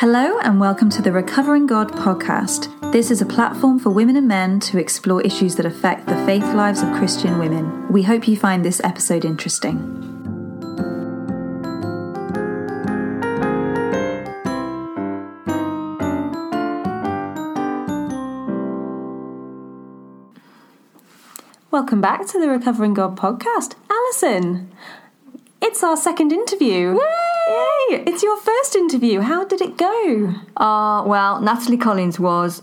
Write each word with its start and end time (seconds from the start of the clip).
Hello, 0.00 0.38
and 0.40 0.60
welcome 0.60 0.90
to 0.90 1.00
the 1.00 1.10
Recovering 1.10 1.66
God 1.66 1.90
podcast. 1.90 2.92
This 2.92 3.10
is 3.10 3.22
a 3.22 3.24
platform 3.24 3.78
for 3.78 3.88
women 3.88 4.14
and 4.16 4.28
men 4.28 4.60
to 4.60 4.76
explore 4.76 5.22
issues 5.22 5.56
that 5.56 5.64
affect 5.64 6.04
the 6.04 6.22
faith 6.26 6.44
lives 6.52 6.82
of 6.82 6.92
Christian 6.92 7.38
women. 7.38 7.90
We 7.90 8.02
hope 8.02 8.28
you 8.28 8.36
find 8.36 8.62
this 8.62 8.78
episode 8.84 9.24
interesting. 9.24 9.78
Welcome 21.70 22.02
back 22.02 22.26
to 22.26 22.38
the 22.38 22.50
Recovering 22.50 22.92
God 22.92 23.16
podcast. 23.16 23.76
Alison, 23.88 24.70
it's 25.62 25.82
our 25.82 25.96
second 25.96 26.32
interview. 26.32 26.98
Yay! 26.98 27.15
It's 27.88 28.22
your 28.22 28.36
first 28.36 28.76
interview. 28.76 29.20
How 29.20 29.44
did 29.44 29.60
it 29.60 29.76
go? 29.76 30.34
Uh, 30.56 31.04
well, 31.06 31.40
Natalie 31.40 31.76
Collins 31.76 32.18
was 32.18 32.62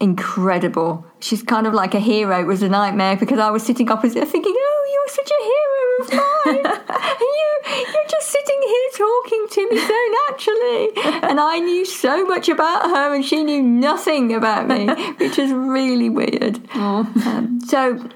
incredible. 0.00 1.06
She's 1.20 1.42
kind 1.42 1.66
of 1.66 1.74
like 1.74 1.94
a 1.94 2.00
hero. 2.00 2.40
It 2.40 2.46
was 2.46 2.62
a 2.62 2.68
nightmare 2.68 3.16
because 3.16 3.38
I 3.38 3.50
was 3.50 3.64
sitting 3.64 3.90
opposite 3.90 4.20
her 4.20 4.26
thinking, 4.26 4.54
oh, 4.56 4.82
you're 4.92 5.14
such 5.14 5.30
a 5.30 5.44
hero 5.44 5.84
of 6.00 6.12
mine. 6.12 6.66
and 6.88 7.20
you, 7.20 7.48
you're 7.92 8.08
just 8.08 8.28
sitting 8.28 8.60
here 8.66 8.90
talking 8.96 9.46
to 9.50 9.70
me 9.70 9.78
so 9.78 10.00
naturally. 10.28 10.90
And 11.28 11.40
I 11.40 11.58
knew 11.58 11.84
so 11.84 12.24
much 12.26 12.48
about 12.48 12.90
her 12.90 13.14
and 13.14 13.24
she 13.24 13.42
knew 13.44 13.62
nothing 13.62 14.34
about 14.34 14.68
me, 14.68 14.86
which 15.14 15.38
is 15.38 15.52
really 15.52 16.10
weird. 16.10 16.60
Um, 16.74 17.60
so 17.66 18.08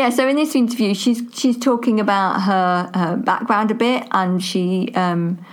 yeah, 0.00 0.08
so 0.08 0.26
in 0.26 0.36
this 0.36 0.54
interview, 0.54 0.94
she's 0.94 1.22
she's 1.34 1.58
talking 1.58 2.00
about 2.00 2.40
her, 2.40 2.90
her 2.94 3.16
background 3.18 3.70
a 3.70 3.74
bit, 3.74 4.06
and 4.12 4.42
she 4.42 4.90
um, 4.94 5.44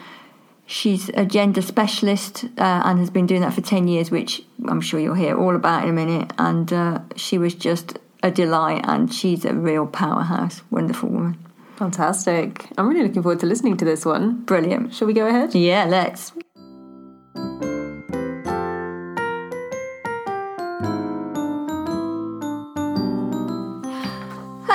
she's 0.65 1.09
a 1.09 1.25
gender 1.25 1.61
specialist 1.61 2.45
uh, 2.57 2.81
and 2.85 2.97
has 2.99 3.09
been 3.09 3.25
doing 3.27 3.41
that 3.41 3.53
for 3.53 3.59
ten 3.59 3.89
years, 3.89 4.09
which 4.09 4.41
I'm 4.69 4.79
sure 4.79 5.01
you'll 5.01 5.15
hear 5.15 5.37
all 5.37 5.53
about 5.53 5.83
in 5.83 5.89
a 5.89 5.93
minute. 5.93 6.31
And 6.37 6.71
uh, 6.71 6.99
she 7.17 7.37
was 7.37 7.55
just 7.55 7.99
a 8.23 8.31
delight, 8.31 8.85
and 8.85 9.13
she's 9.13 9.43
a 9.43 9.53
real 9.53 9.85
powerhouse, 9.85 10.61
wonderful 10.71 11.09
woman, 11.09 11.37
Fantastic. 11.75 12.69
I'm 12.77 12.87
really 12.87 13.03
looking 13.03 13.23
forward 13.23 13.41
to 13.41 13.45
listening 13.45 13.75
to 13.77 13.85
this 13.85 14.05
one. 14.05 14.43
brilliant. 14.45 14.95
Shall 14.95 15.07
we 15.07 15.13
go 15.13 15.27
ahead? 15.27 15.53
Yeah, 15.53 15.83
let's. 15.85 16.31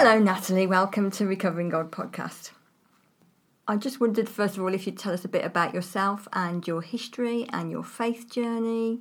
Hello, 0.04 0.18
Natalie. 0.18 0.66
Welcome 0.66 1.12
to 1.12 1.26
Recovering 1.26 1.68
God 1.68 1.92
podcast. 1.92 2.50
I 3.68 3.76
just 3.76 4.00
wondered, 4.00 4.28
first 4.28 4.56
of 4.56 4.64
all, 4.64 4.74
if 4.74 4.84
you'd 4.84 4.98
tell 4.98 5.12
us 5.12 5.24
a 5.24 5.28
bit 5.28 5.44
about 5.44 5.74
yourself 5.74 6.26
and 6.32 6.66
your 6.66 6.82
history 6.82 7.46
and 7.52 7.70
your 7.70 7.84
faith 7.84 8.28
journey 8.28 8.98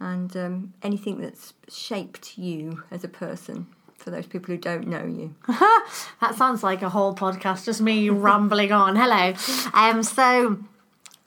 and 0.00 0.34
um, 0.38 0.72
anything 0.82 1.20
that's 1.20 1.52
shaped 1.68 2.38
you 2.38 2.84
as 2.90 3.04
a 3.04 3.08
person 3.08 3.66
for 3.98 4.10
those 4.10 4.24
people 4.26 4.54
who 4.54 4.56
don't 4.56 4.88
know 4.88 5.04
you. 5.04 5.34
That 6.22 6.34
sounds 6.36 6.62
like 6.62 6.80
a 6.80 6.88
whole 6.88 7.14
podcast, 7.14 7.66
just 7.66 7.82
me 7.82 8.08
rambling 8.08 8.72
on. 8.72 8.96
Hello. 8.96 9.34
Um, 9.74 10.02
so 10.02 10.64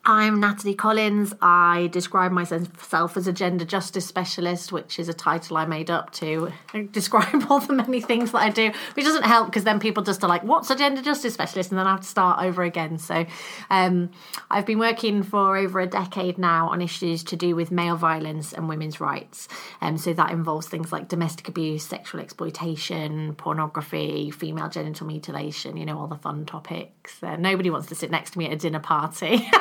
I'm 0.05 0.41
Natalie 0.41 0.75
Collins. 0.75 1.33
I 1.41 1.87
describe 1.93 2.33
myself 2.33 3.15
as 3.15 3.25
a 3.25 3.31
gender 3.31 3.63
justice 3.63 4.05
specialist, 4.05 4.73
which 4.73 4.99
is 4.99 5.07
a 5.07 5.13
title 5.13 5.55
I 5.55 5.65
made 5.65 5.89
up 5.89 6.11
to 6.15 6.51
describe 6.91 7.45
all 7.49 7.61
the 7.61 7.71
many 7.71 8.01
things 8.01 8.33
that 8.33 8.39
I 8.39 8.49
do, 8.49 8.73
which 8.95 9.05
doesn't 9.05 9.23
help 9.23 9.47
because 9.47 9.63
then 9.63 9.79
people 9.79 10.03
just 10.03 10.21
are 10.21 10.27
like, 10.27 10.43
"What's 10.43 10.69
a 10.69 10.75
gender 10.75 11.01
justice 11.01 11.33
specialist?" 11.33 11.71
and 11.71 11.79
then 11.79 11.87
I 11.87 11.91
have 11.91 12.01
to 12.01 12.07
start 12.07 12.43
over 12.43 12.63
again. 12.63 12.97
So 12.97 13.25
um, 13.69 14.11
I've 14.51 14.65
been 14.65 14.79
working 14.79 15.23
for 15.23 15.55
over 15.55 15.79
a 15.79 15.87
decade 15.87 16.37
now 16.37 16.67
on 16.67 16.81
issues 16.81 17.23
to 17.25 17.37
do 17.37 17.55
with 17.55 17.71
male 17.71 17.95
violence 17.95 18.51
and 18.51 18.67
women's 18.67 18.99
rights. 18.99 19.47
Um, 19.79 19.97
so 19.97 20.11
that 20.11 20.31
involves 20.31 20.67
things 20.67 20.91
like 20.91 21.07
domestic 21.07 21.47
abuse, 21.47 21.85
sexual 21.85 22.19
exploitation, 22.19 23.35
pornography, 23.35 24.31
female 24.31 24.67
genital 24.67 25.07
mutilation. 25.07 25.77
You 25.77 25.85
know, 25.85 25.97
all 25.97 26.07
the 26.07 26.17
fun 26.17 26.45
topics. 26.45 27.23
Uh, 27.23 27.37
nobody 27.37 27.69
wants 27.69 27.87
to 27.87 27.95
sit 27.95 28.11
next 28.11 28.31
to 28.31 28.39
me 28.39 28.47
at 28.47 28.51
a 28.51 28.57
dinner 28.57 28.81
party. 28.81 29.49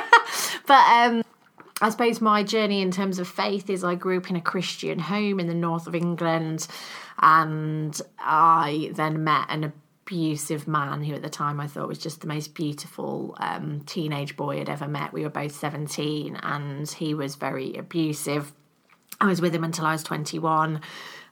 but 0.67 0.85
um, 0.89 1.23
I 1.81 1.91
suppose 1.91 2.21
my 2.21 2.43
journey 2.43 2.81
in 2.81 2.91
terms 2.91 3.19
of 3.19 3.27
faith 3.27 3.69
is 3.69 3.83
I 3.83 3.97
grew 3.97 4.19
up 4.19 4.31
in 4.31 4.37
a 4.37 4.41
Christian 4.41 4.99
home 4.99 5.41
in 5.41 5.49
the 5.49 5.55
north 5.55 5.87
of 5.87 5.95
England, 5.95 6.67
and 7.21 8.01
I 8.19 8.93
then 8.95 9.25
met 9.25 9.47
an 9.49 9.73
abusive 10.07 10.69
man 10.69 11.03
who, 11.03 11.15
at 11.15 11.23
the 11.23 11.29
time, 11.31 11.59
I 11.59 11.67
thought 11.67 11.89
was 11.89 11.99
just 11.99 12.21
the 12.21 12.27
most 12.27 12.55
beautiful 12.55 13.37
um, 13.39 13.81
teenage 13.87 14.37
boy 14.37 14.61
I'd 14.61 14.69
ever 14.69 14.87
met. 14.87 15.13
We 15.13 15.23
were 15.23 15.31
both 15.31 15.53
17, 15.53 16.37
and 16.37 16.89
he 16.89 17.15
was 17.15 17.35
very 17.35 17.75
abusive. 17.77 18.53
I 19.21 19.27
was 19.27 19.41
with 19.41 19.55
him 19.55 19.65
until 19.65 19.87
I 19.87 19.93
was 19.93 20.03
21. 20.03 20.81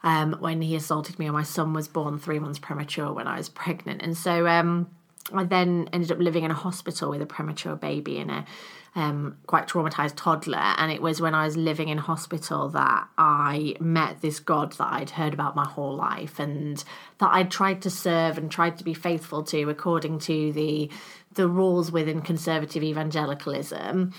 Um, 0.03 0.37
when 0.41 0.62
he 0.62 0.77
assaulted 0.77 1.19
me, 1.19 1.27
and 1.27 1.35
my 1.35 1.43
son 1.43 1.75
was 1.75 1.87
born 1.87 2.19
three 2.19 2.39
months 2.39 2.59
premature 2.59 3.12
when 3.12 3.27
I 3.27 3.37
was 3.37 3.51
pregnant. 3.51 4.01
And 4.01 4.17
so 4.17 4.47
um, 4.47 4.89
I 5.33 5.45
then 5.45 5.91
ended 5.93 6.11
up 6.11 6.19
living 6.19 6.45
in 6.45 6.51
a 6.51 6.55
hospital 6.55 7.11
with 7.11 7.21
a 7.21 7.27
premature 7.27 7.77
baby 7.77 8.19
and 8.19 8.31
a 8.31 8.47
um, 8.95 9.37
quite 9.47 9.69
traumatized 9.69 10.15
toddler. 10.17 10.59
And 10.59 10.91
it 10.91 11.01
was 11.01 11.21
when 11.21 11.34
I 11.34 11.45
was 11.45 11.56
living 11.56 11.89
in 11.89 11.99
hospital 11.99 12.69
that 12.71 13.09
I 13.17 13.77
met 13.81 14.21
this 14.21 14.41
God 14.41 14.73
that 14.73 14.93
I'd 14.93 15.11
heard 15.11 15.33
about 15.33 15.55
my 15.55 15.67
whole 15.67 15.95
life 15.95 16.39
and 16.39 16.83
that 17.19 17.31
I'd 17.33 17.50
tried 17.50 17.83
to 17.83 17.91
serve 17.91 18.37
and 18.39 18.50
tried 18.50 18.79
to 18.79 18.84
be 18.84 18.95
faithful 18.95 19.43
to 19.45 19.69
according 19.69 20.19
to 20.21 20.53
the 20.53 20.91
the 21.33 21.47
rules 21.47 21.93
within 21.93 22.23
conservative 22.23 22.83
evangelicalism 22.83 24.12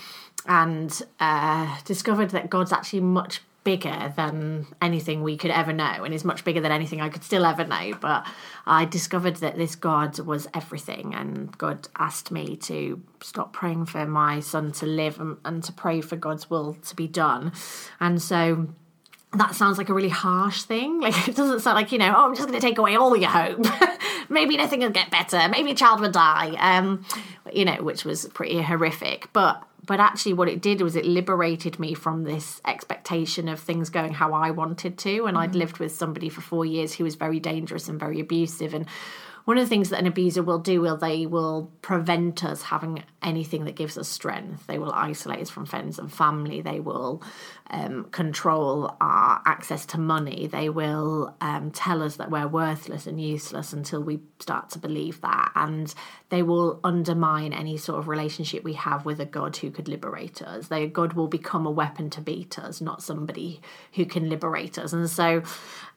and 0.46 1.02
uh, 1.20 1.78
discovered 1.84 2.30
that 2.30 2.48
God's 2.48 2.72
actually 2.72 3.00
much 3.00 3.42
bigger 3.64 4.12
than 4.16 4.66
anything 4.80 5.22
we 5.22 5.36
could 5.36 5.50
ever 5.50 5.72
know 5.72 6.04
and 6.04 6.12
is 6.12 6.24
much 6.24 6.44
bigger 6.44 6.60
than 6.60 6.72
anything 6.72 7.00
I 7.00 7.08
could 7.08 7.24
still 7.24 7.44
ever 7.44 7.64
know. 7.64 7.92
But 8.00 8.26
I 8.66 8.84
discovered 8.84 9.36
that 9.36 9.56
this 9.56 9.76
God 9.76 10.18
was 10.20 10.48
everything, 10.54 11.14
and 11.14 11.56
God 11.58 11.88
asked 11.96 12.30
me 12.30 12.56
to 12.56 13.00
stop 13.20 13.52
praying 13.52 13.86
for 13.86 14.06
my 14.06 14.40
son 14.40 14.72
to 14.72 14.86
live 14.86 15.20
and, 15.20 15.36
and 15.44 15.62
to 15.64 15.72
pray 15.72 16.00
for 16.00 16.16
God's 16.16 16.50
will 16.50 16.74
to 16.74 16.96
be 16.96 17.06
done. 17.06 17.52
And 18.00 18.20
so 18.20 18.68
that 19.34 19.54
sounds 19.54 19.78
like 19.78 19.88
a 19.88 19.94
really 19.94 20.08
harsh 20.08 20.62
thing. 20.62 21.00
Like 21.00 21.28
it 21.28 21.34
doesn't 21.34 21.60
sound 21.60 21.76
like 21.76 21.92
you 21.92 21.98
know, 21.98 22.14
oh, 22.16 22.26
I'm 22.26 22.34
just 22.34 22.48
going 22.48 22.58
to 22.58 22.66
take 22.66 22.78
away 22.78 22.96
all 22.96 23.16
your 23.16 23.30
hope. 23.30 23.66
Maybe 24.28 24.56
nothing 24.56 24.80
will 24.80 24.90
get 24.90 25.10
better. 25.10 25.48
Maybe 25.48 25.72
a 25.72 25.74
child 25.74 26.00
will 26.00 26.10
die. 26.10 26.54
Um, 26.58 27.04
you 27.52 27.64
know, 27.64 27.82
which 27.82 28.04
was 28.04 28.26
pretty 28.28 28.60
horrific. 28.60 29.32
But 29.32 29.66
but 29.84 29.98
actually, 29.98 30.34
what 30.34 30.48
it 30.48 30.62
did 30.62 30.80
was 30.80 30.94
it 30.94 31.04
liberated 31.04 31.78
me 31.80 31.94
from 31.94 32.22
this 32.22 32.60
expectation 32.66 33.48
of 33.48 33.58
things 33.58 33.90
going 33.90 34.12
how 34.12 34.32
I 34.32 34.50
wanted 34.50 34.96
to. 34.98 35.26
And 35.26 35.36
I'd 35.36 35.54
lived 35.54 35.78
with 35.78 35.92
somebody 35.92 36.28
for 36.28 36.40
four 36.40 36.64
years 36.64 36.94
who 36.94 37.04
was 37.04 37.16
very 37.16 37.40
dangerous 37.40 37.88
and 37.88 37.98
very 37.98 38.20
abusive. 38.20 38.74
And 38.74 38.86
one 39.44 39.58
of 39.58 39.64
the 39.64 39.68
things 39.68 39.90
that 39.90 39.98
an 39.98 40.06
abuser 40.06 40.42
will 40.42 40.60
do 40.60 40.80
will 40.80 40.96
they 40.96 41.26
will 41.26 41.72
prevent 41.82 42.44
us 42.44 42.62
having 42.62 43.02
anything 43.22 43.64
that 43.64 43.76
gives 43.76 43.96
us 43.96 44.08
strength. 44.08 44.66
They 44.66 44.78
will 44.78 44.92
isolate 44.92 45.40
us 45.40 45.50
from 45.50 45.66
friends 45.66 45.98
and 45.98 46.12
family. 46.12 46.60
They 46.60 46.80
will 46.80 47.22
um, 47.70 48.04
control 48.10 48.96
our 49.00 49.40
access 49.46 49.86
to 49.86 49.98
money. 49.98 50.46
They 50.46 50.68
will 50.68 51.34
um, 51.40 51.70
tell 51.70 52.02
us 52.02 52.16
that 52.16 52.30
we're 52.30 52.48
worthless 52.48 53.06
and 53.06 53.20
useless 53.20 53.72
until 53.72 54.02
we 54.02 54.20
start 54.38 54.70
to 54.70 54.78
believe 54.78 55.20
that. 55.20 55.52
And 55.54 55.92
they 56.28 56.42
will 56.42 56.80
undermine 56.84 57.52
any 57.52 57.76
sort 57.76 57.98
of 57.98 58.08
relationship 58.08 58.64
we 58.64 58.74
have 58.74 59.04
with 59.04 59.20
a 59.20 59.26
god 59.26 59.56
who 59.56 59.70
could 59.70 59.88
liberate 59.88 60.42
us. 60.42 60.68
Their 60.68 60.86
god 60.86 61.14
will 61.14 61.28
become 61.28 61.66
a 61.66 61.70
weapon 61.70 62.10
to 62.10 62.20
beat 62.20 62.58
us 62.58 62.80
not 62.80 63.02
somebody 63.02 63.60
who 63.94 64.04
can 64.04 64.28
liberate 64.28 64.78
us. 64.78 64.92
And 64.92 65.08
so 65.08 65.42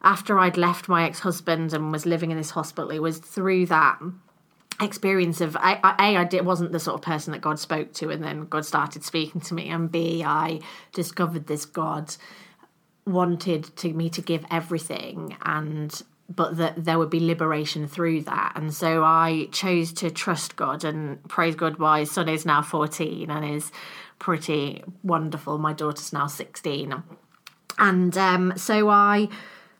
after 0.06 0.40
i'd 0.40 0.56
left 0.56 0.88
my 0.88 1.04
ex-husband 1.04 1.74
and 1.74 1.92
was 1.92 2.06
living 2.06 2.32
in 2.32 2.38
this 2.38 2.52
hospital 2.52 2.92
it 2.92 3.00
was 3.00 3.18
through 3.18 3.66
that 3.66 4.00
experience 4.81 5.39
of 5.42 5.56
I, 5.56 5.80
I, 5.83 6.07
a 6.10 6.18
I 6.18 6.24
did, 6.25 6.45
wasn't 6.45 6.72
the 6.72 6.80
sort 6.80 6.95
of 6.95 7.01
person 7.01 7.31
that 7.31 7.42
God 7.42 7.60
spoke 7.60 7.94
to, 7.94 8.10
and 8.10 8.24
then 8.24 8.45
God 8.45 8.66
started 8.66 9.04
speaking 9.04 9.42
to 9.42 9.54
me, 9.54 9.69
and 9.69 9.92
B 9.92 10.24
I 10.24 10.60
discovered 10.92 11.48
this 11.48 11.66
God 11.66 12.16
wanted 13.06 13.75
to 13.77 13.94
me 13.94 14.10
to 14.10 14.22
give 14.22 14.45
everything, 14.51 15.38
and 15.44 16.01
but 16.27 16.57
that 16.57 16.83
there 16.86 16.98
would 16.98 17.12
be 17.12 17.19
liberation 17.19 17.88
through 17.88 18.22
that, 18.24 18.54
and 18.56 18.74
so 18.74 19.04
I 19.04 19.48
chose 19.51 19.94
to 19.94 20.10
trust 20.10 20.56
God 20.56 20.83
and 20.83 21.24
praise 21.30 21.56
God. 21.56 21.80
My 21.80 22.04
son 22.04 22.27
is 22.27 22.45
now 22.45 22.62
fourteen 22.62 23.30
and 23.30 23.45
is 23.45 23.72
pretty 24.18 24.83
wonderful. 25.04 25.57
My 25.57 25.74
daughter's 25.74 26.12
now 26.12 26.27
sixteen, 26.27 27.04
and 27.77 28.18
um, 28.18 28.54
so 28.57 28.89
I 28.89 29.30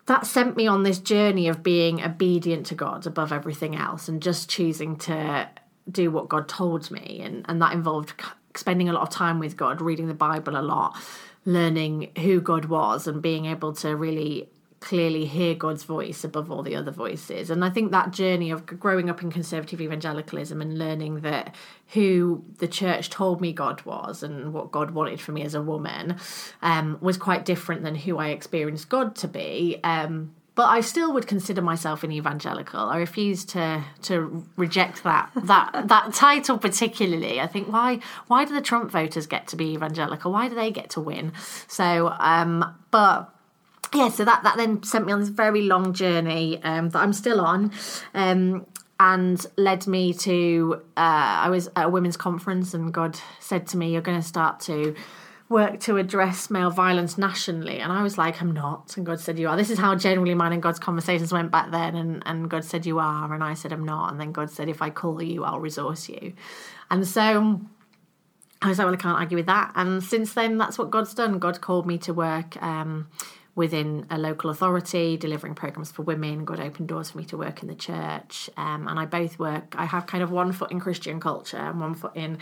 that 0.06 0.26
sent 0.26 0.56
me 0.56 0.68
on 0.68 0.84
this 0.84 1.00
journey 1.00 1.48
of 1.48 1.64
being 1.64 2.04
obedient 2.04 2.68
to 2.68 2.76
God 2.76 3.08
above 3.08 3.32
everything 3.32 3.76
else 3.76 4.08
and 4.08 4.22
just 4.22 4.50
choosing 4.50 4.98
to 4.98 5.50
do 5.90 6.12
what 6.12 6.30
God 6.30 6.48
told 6.48 6.92
me. 6.92 7.22
And, 7.24 7.46
and 7.48 7.62
that 7.62 7.74
involved 7.74 8.14
spending 8.56 8.88
a 8.88 8.94
lot 8.94 9.02
of 9.02 9.10
time 9.10 9.40
with 9.40 9.58
God, 9.58 9.82
reading 9.82 10.08
the 10.08 10.14
Bible 10.14 10.58
a 10.58 10.62
lot, 10.62 10.96
learning 11.46 12.12
who 12.20 12.40
God 12.40 12.66
was, 12.66 13.08
and 13.08 13.22
being 13.22 13.46
able 13.46 13.74
to 13.74 13.96
really 13.96 14.50
clearly 14.80 15.26
hear 15.26 15.56
God's 15.56 15.84
voice 15.84 16.24
above 16.24 16.52
all 16.52 16.62
the 16.62 16.76
other 16.76 16.92
voices. 16.92 17.50
And 17.50 17.66
I 17.66 17.70
think 17.70 17.92
that 17.92 18.12
journey 18.12 18.52
of 18.52 18.66
growing 18.66 19.10
up 19.10 19.22
in 19.22 19.32
conservative 19.32 19.82
evangelicalism 19.82 20.62
and 20.62 20.78
learning 20.78 21.22
that 21.22 21.56
who 21.90 22.44
the 22.60 22.68
church 22.68 23.10
told 23.10 23.42
me 23.42 23.54
God 23.54 23.84
was 23.84 24.22
and 24.22 24.54
what 24.54 24.72
God 24.72 24.92
wanted 24.92 25.20
for 25.20 25.32
me 25.32 25.44
as 25.44 25.56
a 25.56 25.62
woman 25.62 26.18
um, 26.62 26.98
was 27.02 27.18
quite 27.18 27.46
different 27.46 27.84
than 27.84 27.96
who 27.96 28.18
I 28.18 28.30
experienced 28.30 28.90
God 28.90 29.16
to 29.18 29.28
be. 29.28 29.80
Um, 29.84 30.36
but 30.56 30.70
I 30.70 30.80
still 30.80 31.14
would 31.14 31.28
consider 31.28 31.62
myself 31.62 32.04
an 32.04 32.14
evangelical. 32.14 32.80
I 32.80 32.98
refuse 32.98 33.44
to 33.46 33.84
to 34.04 34.46
reject 34.56 35.04
that 35.04 35.30
that 35.36 35.88
that 35.90 36.14
title 36.14 36.58
particularly. 36.58 37.42
I 37.42 37.48
think 37.48 37.68
why 37.68 38.00
why 38.28 38.46
do 38.46 38.54
the 38.54 38.62
Trump 38.62 38.90
voters 38.90 39.28
get 39.28 39.48
to 39.50 39.58
be 39.58 39.74
evangelical? 39.74 40.32
Why 40.32 40.48
do 40.48 40.56
they 40.56 40.72
get 40.72 40.90
to 40.92 41.02
win? 41.02 41.34
So, 41.68 42.16
um, 42.20 42.74
but 42.90 43.35
yeah, 43.96 44.10
so 44.10 44.26
that 44.26 44.44
that 44.44 44.58
then 44.58 44.84
sent 44.84 45.06
me 45.06 45.14
on 45.14 45.20
this 45.20 45.30
very 45.30 45.62
long 45.62 45.94
journey 45.94 46.62
um, 46.64 46.90
that 46.90 47.00
I'm 47.00 47.14
still 47.14 47.42
on. 47.42 47.72
Um, 48.14 48.66
and 49.00 49.46
led 49.58 49.88
me 49.88 50.14
to 50.14 50.82
uh, 50.96 51.44
I 51.44 51.50
was 51.50 51.68
at 51.76 51.86
a 51.86 51.90
women's 51.90 52.18
conference 52.18 52.74
and 52.74 52.94
God 52.94 53.20
said 53.40 53.68
to 53.68 53.78
me, 53.78 53.92
You're 53.92 54.02
gonna 54.02 54.22
start 54.22 54.60
to 54.62 54.96
work 55.48 55.80
to 55.80 55.98
address 55.98 56.50
male 56.50 56.72
violence 56.72 57.18
nationally. 57.18 57.80
And 57.80 57.92
I 57.92 58.02
was 58.04 58.18
like 58.18 58.42
I'm 58.42 58.52
not. 58.52 58.96
And 58.98 59.06
God 59.06 59.20
said 59.20 59.38
you 59.38 59.48
are. 59.48 59.58
This 59.58 59.70
is 59.70 59.78
how 59.78 59.96
generally 59.96 60.34
mine 60.34 60.54
and 60.54 60.64
God's 60.64 60.80
conversations 60.80 61.32
went 61.32 61.52
back 61.52 61.72
then 61.72 61.96
and, 61.96 62.24
and 62.26 62.50
God 62.50 62.64
said 62.64 62.86
you 62.86 63.00
are. 63.00 63.34
And 63.34 63.44
I 63.44 63.54
said 63.54 63.72
I'm 63.72 63.86
not. 63.86 64.12
And 64.12 64.20
then 64.20 64.32
God 64.32 64.50
said 64.50 64.70
if 64.70 64.82
I 64.82 64.90
call 64.90 65.22
you 65.22 65.44
I'll 65.44 65.60
resource 65.60 66.10
you. 66.10 66.34
And 66.90 67.06
so 67.06 67.62
I 68.62 68.70
was 68.70 68.78
like 68.80 68.86
well 68.86 68.94
I 68.94 68.98
can't 68.98 69.20
argue 69.20 69.38
with 69.38 69.46
that. 69.48 69.74
And 69.76 70.02
since 70.02 70.34
then 70.34 70.58
that's 70.58 70.78
what 70.78 70.90
God's 70.90 71.14
done. 71.14 71.38
God 71.38 71.60
called 71.60 71.86
me 71.86 71.98
to 72.00 72.14
work 72.14 72.62
um, 72.64 73.08
within 73.56 74.06
a 74.10 74.18
local 74.18 74.50
authority 74.50 75.16
delivering 75.18 75.56
programs 75.56 75.92
for 75.92 76.02
women 76.04 76.46
God 76.46 76.60
opened 76.60 76.90
doors 76.90 77.12
for 77.12 77.18
me 77.18 77.26
to 77.26 77.38
work 77.38 77.62
in 77.62 77.70
the 77.70 77.76
church. 77.76 78.50
Um, 78.58 78.88
and 78.88 79.00
I 79.00 79.06
both 79.06 79.40
work 79.40 79.76
I 79.78 79.86
have 79.86 80.06
kind 80.06 80.24
of 80.24 80.32
one 80.32 80.52
foot 80.52 80.72
in 80.72 80.80
Christian 80.80 81.20
culture 81.20 81.58
and 81.58 81.80
one 81.80 81.96
foot 81.96 82.12
in 82.16 82.38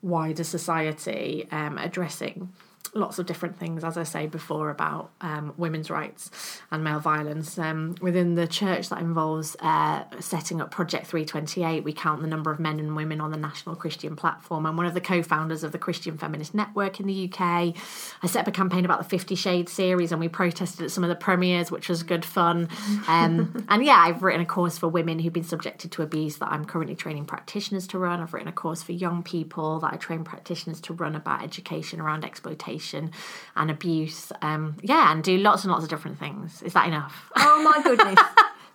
wider 0.00 0.44
society 0.44 1.48
um, 1.50 1.78
addressing 1.78 2.52
lots 2.94 3.18
of 3.18 3.24
different 3.24 3.56
things, 3.56 3.84
as 3.84 3.96
I 3.96 4.02
say 4.02 4.26
before, 4.26 4.68
about 4.68 5.10
um, 5.22 5.54
women's 5.56 5.90
rights 5.90 6.30
and 6.70 6.84
male 6.84 7.00
violence. 7.00 7.58
Um, 7.58 7.94
within 8.02 8.34
the 8.34 8.46
church, 8.46 8.90
that 8.90 9.00
involves 9.00 9.56
uh, 9.60 10.04
setting 10.20 10.60
up 10.60 10.70
Project 10.70 11.06
328. 11.06 11.84
We 11.84 11.94
count 11.94 12.20
the 12.20 12.28
number 12.28 12.50
of 12.50 12.60
men 12.60 12.78
and 12.78 12.94
women 12.94 13.20
on 13.20 13.30
the 13.30 13.38
National 13.38 13.76
Christian 13.76 14.14
Platform. 14.14 14.66
I'm 14.66 14.76
one 14.76 14.84
of 14.84 14.92
the 14.92 15.00
co 15.00 15.22
founders 15.22 15.64
of 15.64 15.72
the 15.72 15.78
Christian 15.78 16.18
Feminist 16.18 16.54
Network 16.54 17.00
in 17.00 17.06
the 17.06 17.30
UK. 17.32 17.40
I 17.40 18.26
set 18.26 18.42
up 18.42 18.48
a 18.48 18.52
campaign 18.52 18.84
about 18.84 18.98
the 18.98 19.08
Fifty 19.08 19.34
Shades 19.34 19.72
series 19.72 20.12
and 20.12 20.20
we 20.20 20.28
protested 20.28 20.84
at 20.84 20.90
some 20.90 21.02
of 21.02 21.08
the 21.08 21.16
premieres, 21.16 21.70
which 21.70 21.88
was 21.88 22.02
good 22.02 22.24
fun. 22.24 22.68
Um, 23.08 23.64
and 23.70 23.84
yeah, 23.84 23.96
I've 23.96 24.22
written 24.22 24.42
a 24.42 24.46
course 24.46 24.76
for 24.76 24.88
women 24.88 25.18
who've 25.18 25.32
been 25.32 25.44
subjected 25.44 25.92
to 25.92 26.02
abuse 26.02 26.36
that 26.38 26.50
I'm 26.52 26.66
currently 26.66 26.94
training 26.94 27.24
practitioners 27.24 27.86
to 27.88 27.98
run. 27.98 28.20
I've 28.20 28.34
written 28.34 28.48
a 28.48 28.52
course 28.52 28.82
for 28.82 28.92
young 28.92 29.22
people 29.22 29.80
that 29.80 29.94
I 29.94 29.96
train 29.96 30.24
practitioners 30.24 30.80
to 30.82 30.92
run 30.92 31.16
about 31.16 31.42
education 31.42 31.98
around 31.98 32.24
exploitation 32.24 32.81
and 32.90 33.70
abuse. 33.70 34.32
Um, 34.42 34.76
yeah, 34.82 35.12
and 35.12 35.22
do 35.22 35.38
lots 35.38 35.64
and 35.64 35.72
lots 35.72 35.84
of 35.84 35.90
different 35.90 36.18
things. 36.18 36.62
Is 36.62 36.72
that 36.72 36.86
enough? 36.86 37.30
Oh 37.36 37.62
my 37.62 37.82
goodness. 37.82 38.18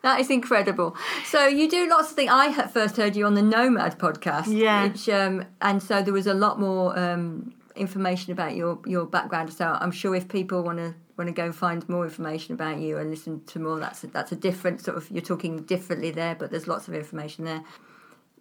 That 0.03 0.19
is 0.19 0.29
incredible. 0.29 0.95
So 1.25 1.47
you 1.47 1.69
do 1.69 1.89
lots 1.89 2.11
of 2.11 2.15
things. 2.15 2.29
I 2.31 2.67
first 2.67 2.95
heard 2.97 3.15
you 3.15 3.25
on 3.25 3.33
the 3.33 3.41
Nomad 3.41 3.97
podcast. 3.97 4.45
Yeah. 4.47 4.87
Which, 4.87 5.09
um, 5.09 5.43
and 5.59 5.81
so 5.81 6.01
there 6.01 6.13
was 6.13 6.27
a 6.27 6.33
lot 6.33 6.59
more 6.59 6.97
um, 6.97 7.53
information 7.75 8.31
about 8.31 8.55
your, 8.55 8.79
your 8.85 9.05
background. 9.05 9.51
So 9.51 9.65
I'm 9.65 9.91
sure 9.91 10.15
if 10.15 10.27
people 10.29 10.63
want 10.63 10.77
to 10.77 10.95
want 11.17 11.27
to 11.27 11.33
go 11.33 11.45
and 11.45 11.55
find 11.55 11.87
more 11.89 12.05
information 12.05 12.53
about 12.53 12.77
you 12.77 12.97
and 12.99 13.09
listen 13.09 13.43
to 13.45 13.59
more, 13.59 13.79
that's 13.79 14.03
a, 14.03 14.07
that's 14.07 14.31
a 14.31 14.35
different 14.35 14.81
sort 14.81 14.97
of. 14.97 15.09
You're 15.09 15.23
talking 15.23 15.63
differently 15.63 16.11
there, 16.11 16.35
but 16.35 16.51
there's 16.51 16.67
lots 16.67 16.87
of 16.87 16.93
information 16.93 17.43
there. 17.43 17.63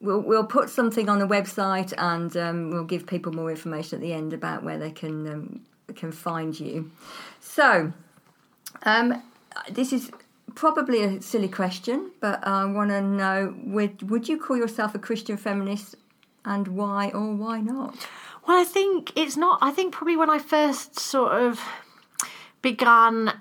We'll 0.00 0.20
we'll 0.20 0.44
put 0.44 0.68
something 0.68 1.08
on 1.08 1.18
the 1.18 1.26
website 1.26 1.92
and 1.96 2.36
um, 2.36 2.70
we'll 2.70 2.84
give 2.84 3.06
people 3.06 3.32
more 3.32 3.50
information 3.50 3.96
at 3.96 4.02
the 4.02 4.12
end 4.12 4.32
about 4.32 4.62
where 4.62 4.78
they 4.78 4.90
can 4.90 5.26
um, 5.26 5.60
can 5.94 6.12
find 6.12 6.58
you. 6.58 6.90
So, 7.40 7.92
um, 8.82 9.22
this 9.70 9.92
is 9.92 10.10
probably 10.54 11.02
a 11.02 11.22
silly 11.22 11.48
question, 11.48 12.10
but 12.20 12.46
I 12.46 12.64
want 12.66 12.90
to 12.90 13.00
know: 13.00 13.54
would 13.64 14.10
would 14.10 14.28
you 14.28 14.38
call 14.38 14.56
yourself 14.56 14.94
a 14.94 14.98
Christian 14.98 15.36
feminist, 15.36 15.94
and 16.44 16.68
why 16.68 17.10
or 17.10 17.34
why 17.34 17.60
not? 17.60 18.06
Well, 18.46 18.60
I 18.60 18.64
think 18.64 19.12
it's 19.16 19.36
not. 19.36 19.58
I 19.62 19.70
think 19.70 19.92
probably 19.92 20.16
when 20.16 20.30
I 20.30 20.38
first 20.38 20.98
sort 21.00 21.32
of 21.32 21.60
began 22.62 23.32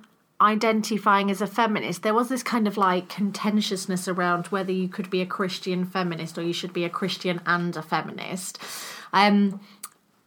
identifying 0.42 1.32
as 1.32 1.42
a 1.42 1.48
feminist, 1.48 2.04
there 2.04 2.14
was 2.14 2.30
this 2.30 2.44
kind 2.44 2.68
of 2.68 2.78
like 2.78 3.10
contentiousness 3.10 4.08
around 4.08 4.48
whether 4.48 4.72
you 4.72 4.90
could 4.90 5.10
be 5.10 5.22
a 5.22 5.26
Christian 5.26 5.86
feminist 5.86 6.38
or 6.38 6.44
you 6.44 6.54
should 6.54 6.74
be 6.74 6.84
a 6.84 6.90
Christian 6.90 7.42
and 7.46 7.76
a 7.78 7.82
feminist. 7.82 8.60
Um, 9.14 9.62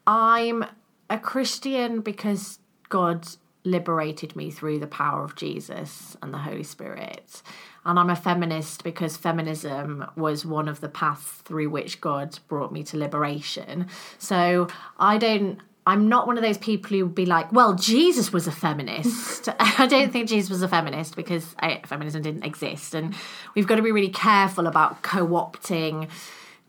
I'm 0.07 0.65
a 1.11 1.19
Christian 1.19 2.01
because 2.01 2.59
God 2.89 3.27
liberated 3.65 4.35
me 4.35 4.51
through 4.51 4.79
the 4.79 4.87
power 4.87 5.23
of 5.25 5.37
Jesus 5.37 6.17
and 6.23 6.33
the 6.33 6.39
Holy 6.39 6.63
Spirit. 6.63 7.43
And 7.85 7.99
I'm 7.99 8.11
a 8.11 8.17
feminist 8.17 8.85
because 8.85 9.17
feminism 9.17 10.07
was 10.17 10.47
one 10.47 10.69
of 10.69 10.81
the 10.81 10.89
paths 10.89 11.43
through 11.43 11.69
which 11.71 12.01
God 12.01 12.39
brought 12.49 12.73
me 12.73 12.83
to 12.85 12.97
liberation. 12.97 13.87
So 14.19 14.69
I 14.99 15.19
don't 15.19 15.61
I'm 15.89 16.09
not 16.09 16.27
one 16.27 16.37
of 16.37 16.43
those 16.43 16.59
people 16.59 16.91
who 16.91 17.07
would 17.07 17.15
be 17.15 17.25
like, 17.25 17.51
well, 17.51 17.75
Jesus 17.75 18.31
was 18.31 18.47
a 18.47 18.53
feminist. 18.53 19.49
I 19.59 19.87
don't 19.87 20.13
think 20.13 20.29
Jesus 20.29 20.51
was 20.51 20.63
a 20.63 20.69
feminist 20.69 21.17
because 21.17 21.57
I, 21.59 21.81
feminism 21.87 22.21
didn't 22.21 22.45
exist. 22.45 22.95
And 22.95 23.15
we've 23.55 23.67
got 23.67 23.77
to 23.77 23.83
be 23.83 23.91
really 23.91 24.11
careful 24.11 24.67
about 24.67 25.03
co 25.03 25.27
opting 25.29 26.11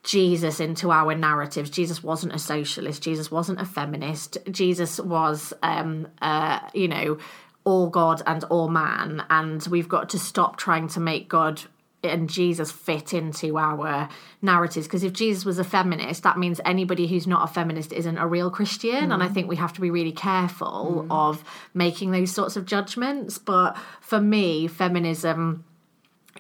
Jesus 0.04 0.62
into 0.62 0.92
our 0.92 1.14
narratives. 1.16 1.70
Jesus 1.70 2.02
wasn't 2.02 2.34
a 2.34 2.40
socialist. 2.40 3.04
Jesus 3.04 3.30
wasn't 3.30 3.60
a 3.60 3.66
feminist. 3.66 4.38
Jesus 4.50 5.02
was, 5.02 5.54
um, 5.64 6.08
uh, 6.22 6.62
you 6.74 6.88
know, 6.88 7.18
all 7.66 7.90
God 7.90 8.22
and 8.26 8.46
all 8.46 8.70
man. 8.70 9.26
And 9.30 9.62
we've 9.68 9.90
got 9.90 10.10
to 10.12 10.20
stop 10.20 10.56
trying 10.56 10.88
to 10.90 11.02
make 11.02 11.28
God 11.28 11.62
and 12.04 12.30
Jesus 12.30 12.72
fit 12.72 13.14
into 13.14 13.58
our 13.58 14.10
narratives. 14.42 14.88
Because 14.88 15.04
if 15.04 15.14
Jesus 15.14 15.46
was 15.46 15.60
a 15.60 15.64
feminist, 15.64 16.24
that 16.24 16.38
means 16.38 16.62
anybody 16.64 17.08
who's 17.08 17.28
not 17.28 17.50
a 17.50 17.54
feminist 17.54 17.92
isn't 17.92 18.18
a 18.18 18.28
real 18.28 18.50
Christian. 18.50 19.10
Mm. 19.10 19.14
And 19.14 19.24
I 19.24 19.28
think 19.28 19.48
we 19.48 19.58
have 19.58 19.74
to 19.74 19.82
be 19.82 19.92
really 19.92 20.12
careful 20.12 21.06
mm. 21.06 21.12
of 21.12 21.44
making 21.74 22.12
those 22.12 22.32
sorts 22.32 22.56
of 22.56 22.66
judgments. 22.66 23.38
But 23.38 23.78
for 24.02 24.22
me, 24.22 24.68
feminism 24.68 25.66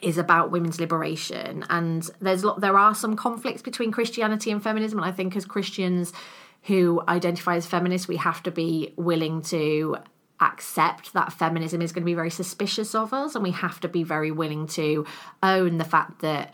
is 0.01 0.17
about 0.17 0.51
women's 0.51 0.79
liberation 0.79 1.65
and 1.69 2.09
there's 2.21 2.45
there 2.57 2.77
are 2.77 2.95
some 2.95 3.17
conflicts 3.17 3.61
between 3.61 3.91
Christianity 3.91 4.49
and 4.49 4.63
feminism 4.63 4.97
and 4.97 5.05
I 5.05 5.11
think 5.11 5.35
as 5.35 5.43
Christians 5.43 6.13
who 6.63 7.01
identify 7.05 7.57
as 7.57 7.65
feminists 7.65 8.07
we 8.07 8.15
have 8.15 8.41
to 8.43 8.51
be 8.51 8.93
willing 8.95 9.41
to 9.41 9.97
accept 10.41 11.13
that 11.13 11.33
feminism 11.33 11.81
is 11.81 11.91
going 11.91 12.03
to 12.03 12.05
be 12.05 12.13
very 12.13 12.29
suspicious 12.29 12.95
of 12.95 13.13
us 13.13 13.35
and 13.35 13.43
we 13.43 13.51
have 13.51 13.79
to 13.79 13.87
be 13.87 14.03
very 14.03 14.31
willing 14.31 14.67
to 14.67 15.05
own 15.43 15.77
the 15.77 15.83
fact 15.83 16.21
that 16.21 16.53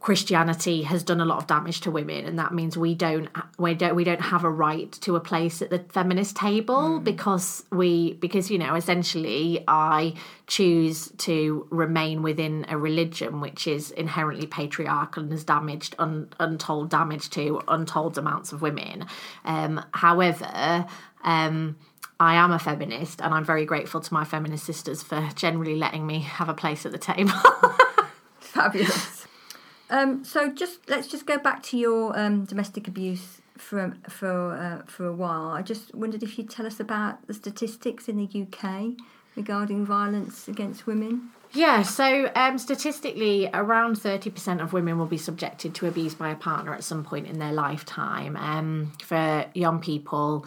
Christianity 0.00 0.82
has 0.82 1.02
done 1.02 1.20
a 1.20 1.24
lot 1.24 1.38
of 1.38 1.46
damage 1.46 1.80
to 1.82 1.90
women, 1.90 2.24
and 2.24 2.38
that 2.38 2.52
means 2.52 2.76
we 2.76 2.94
don't 2.94 3.28
we 3.58 3.74
don't 3.74 3.94
we 3.94 4.04
don't 4.04 4.20
have 4.20 4.44
a 4.44 4.50
right 4.50 4.90
to 4.92 5.14
a 5.16 5.20
place 5.20 5.62
at 5.62 5.70
the 5.70 5.78
feminist 5.78 6.36
table 6.36 6.98
mm. 6.98 7.04
because 7.04 7.64
we 7.70 8.14
because 8.14 8.50
you 8.50 8.58
know 8.58 8.74
essentially 8.74 9.62
I 9.68 10.14
choose 10.46 11.12
to 11.18 11.66
remain 11.70 12.22
within 12.22 12.66
a 12.68 12.76
religion 12.76 13.40
which 13.40 13.66
is 13.66 13.90
inherently 13.92 14.46
patriarchal 14.46 15.22
and 15.22 15.32
has 15.32 15.44
damaged 15.44 15.94
un, 15.98 16.28
untold 16.40 16.90
damage 16.90 17.30
to 17.30 17.62
untold 17.68 18.18
amounts 18.18 18.52
of 18.52 18.62
women. 18.62 19.06
Um, 19.44 19.84
however. 19.92 20.86
Um, 21.24 21.76
I 22.22 22.34
am 22.34 22.52
a 22.52 22.58
feminist, 22.60 23.20
and 23.20 23.34
I'm 23.34 23.44
very 23.44 23.64
grateful 23.64 24.00
to 24.00 24.14
my 24.14 24.24
feminist 24.24 24.64
sisters 24.64 25.02
for 25.02 25.28
generally 25.34 25.74
letting 25.74 26.06
me 26.06 26.20
have 26.20 26.48
a 26.48 26.54
place 26.54 26.86
at 26.86 26.92
the 26.92 26.98
table. 26.98 27.32
Fabulous. 28.38 29.26
Um, 29.90 30.24
so 30.24 30.48
just 30.52 30.88
let's 30.88 31.08
just 31.08 31.26
go 31.26 31.36
back 31.36 31.64
to 31.64 31.76
your 31.76 32.16
um, 32.16 32.44
domestic 32.44 32.86
abuse 32.86 33.40
for 33.58 33.96
for 34.08 34.54
uh, 34.54 34.82
for 34.86 35.04
a 35.04 35.12
while. 35.12 35.48
I 35.48 35.62
just 35.62 35.92
wondered 35.96 36.22
if 36.22 36.38
you'd 36.38 36.48
tell 36.48 36.64
us 36.64 36.78
about 36.78 37.26
the 37.26 37.34
statistics 37.34 38.08
in 38.08 38.16
the 38.16 38.42
UK 38.42 38.92
regarding 39.34 39.84
violence 39.84 40.46
against 40.46 40.86
women. 40.86 41.30
Yeah, 41.54 41.82
so 41.82 42.30
um, 42.36 42.56
statistically, 42.56 43.50
around 43.52 43.96
30% 43.96 44.62
of 44.62 44.72
women 44.72 44.96
will 44.98 45.06
be 45.06 45.18
subjected 45.18 45.74
to 45.74 45.86
abuse 45.86 46.14
by 46.14 46.30
a 46.30 46.36
partner 46.36 46.72
at 46.72 46.82
some 46.82 47.04
point 47.04 47.26
in 47.26 47.38
their 47.38 47.52
lifetime. 47.52 48.36
Um, 48.36 48.92
for 49.02 49.44
young 49.52 49.78
people, 49.80 50.46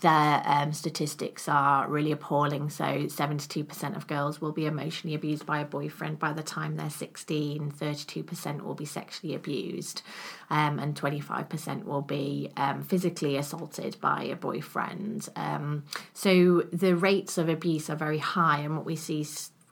their 0.00 0.42
um, 0.44 0.72
statistics 0.74 1.48
are 1.48 1.88
really 1.88 2.12
appalling. 2.12 2.68
So, 2.68 2.84
72% 2.84 3.96
of 3.96 4.06
girls 4.06 4.40
will 4.40 4.52
be 4.52 4.66
emotionally 4.66 5.14
abused 5.14 5.46
by 5.46 5.60
a 5.60 5.64
boyfriend 5.64 6.18
by 6.18 6.34
the 6.34 6.42
time 6.42 6.76
they're 6.76 6.90
16, 6.90 7.72
32% 7.72 8.62
will 8.62 8.74
be 8.74 8.84
sexually 8.84 9.34
abused, 9.34 10.02
um, 10.50 10.78
and 10.78 10.94
25% 10.94 11.84
will 11.84 12.02
be 12.02 12.50
um, 12.58 12.82
physically 12.82 13.36
assaulted 13.36 13.96
by 14.00 14.24
a 14.24 14.36
boyfriend. 14.36 15.28
Um, 15.34 15.84
so, 16.12 16.62
the 16.72 16.94
rates 16.94 17.38
of 17.38 17.48
abuse 17.48 17.88
are 17.88 17.96
very 17.96 18.18
high, 18.18 18.58
and 18.58 18.76
what 18.76 18.84
we 18.84 18.96
see 18.96 19.24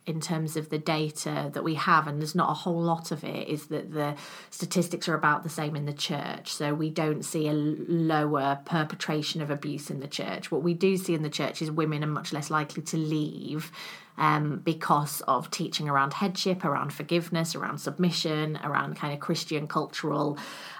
in 0.06 0.20
terms 0.20 0.56
of 0.56 0.68
the 0.68 0.78
data 0.78 1.50
that 1.54 1.64
we 1.64 1.75
have, 1.75 2.06
and 2.06 2.20
there's 2.20 2.34
not 2.34 2.50
a 2.50 2.54
whole 2.54 2.80
lot 2.80 3.11
of 3.11 3.25
it, 3.25 3.49
is 3.49 3.66
that 3.68 3.92
the 3.92 4.14
statistics 4.50 5.08
are 5.08 5.14
about 5.14 5.42
the 5.42 5.49
same 5.49 5.75
in 5.75 5.87
the 5.87 5.92
church. 5.94 6.52
So 6.52 6.75
we 6.75 6.90
don't 6.90 7.25
see 7.25 7.49
a 7.49 7.54
lower 7.54 8.61
perpetration 8.66 9.40
of 9.40 9.50
abuse 9.50 9.90
in 9.90 10.00
the 10.00 10.08
church. 10.08 10.50
What 10.50 10.62
we 10.62 10.75
do 10.75 10.96
see 10.96 11.14
in 11.14 11.23
the 11.23 11.30
church 11.30 11.62
is 11.62 11.70
women 11.70 12.04
are 12.04 12.08
much 12.08 12.32
less 12.32 12.50
likely 12.50 12.82
to 12.82 12.96
leave 12.96 13.73
um, 14.16 14.61
because 14.64 15.21
of 15.23 15.50
teaching 15.50 15.88
around 15.88 16.14
headship, 16.14 16.64
around 16.64 16.92
forgiveness, 16.92 17.54
around 17.54 17.78
submission, 17.78 18.59
around 18.62 18.97
kind 18.97 19.12
of 19.12 19.21
Christian 19.21 19.66
cultural 19.66 20.38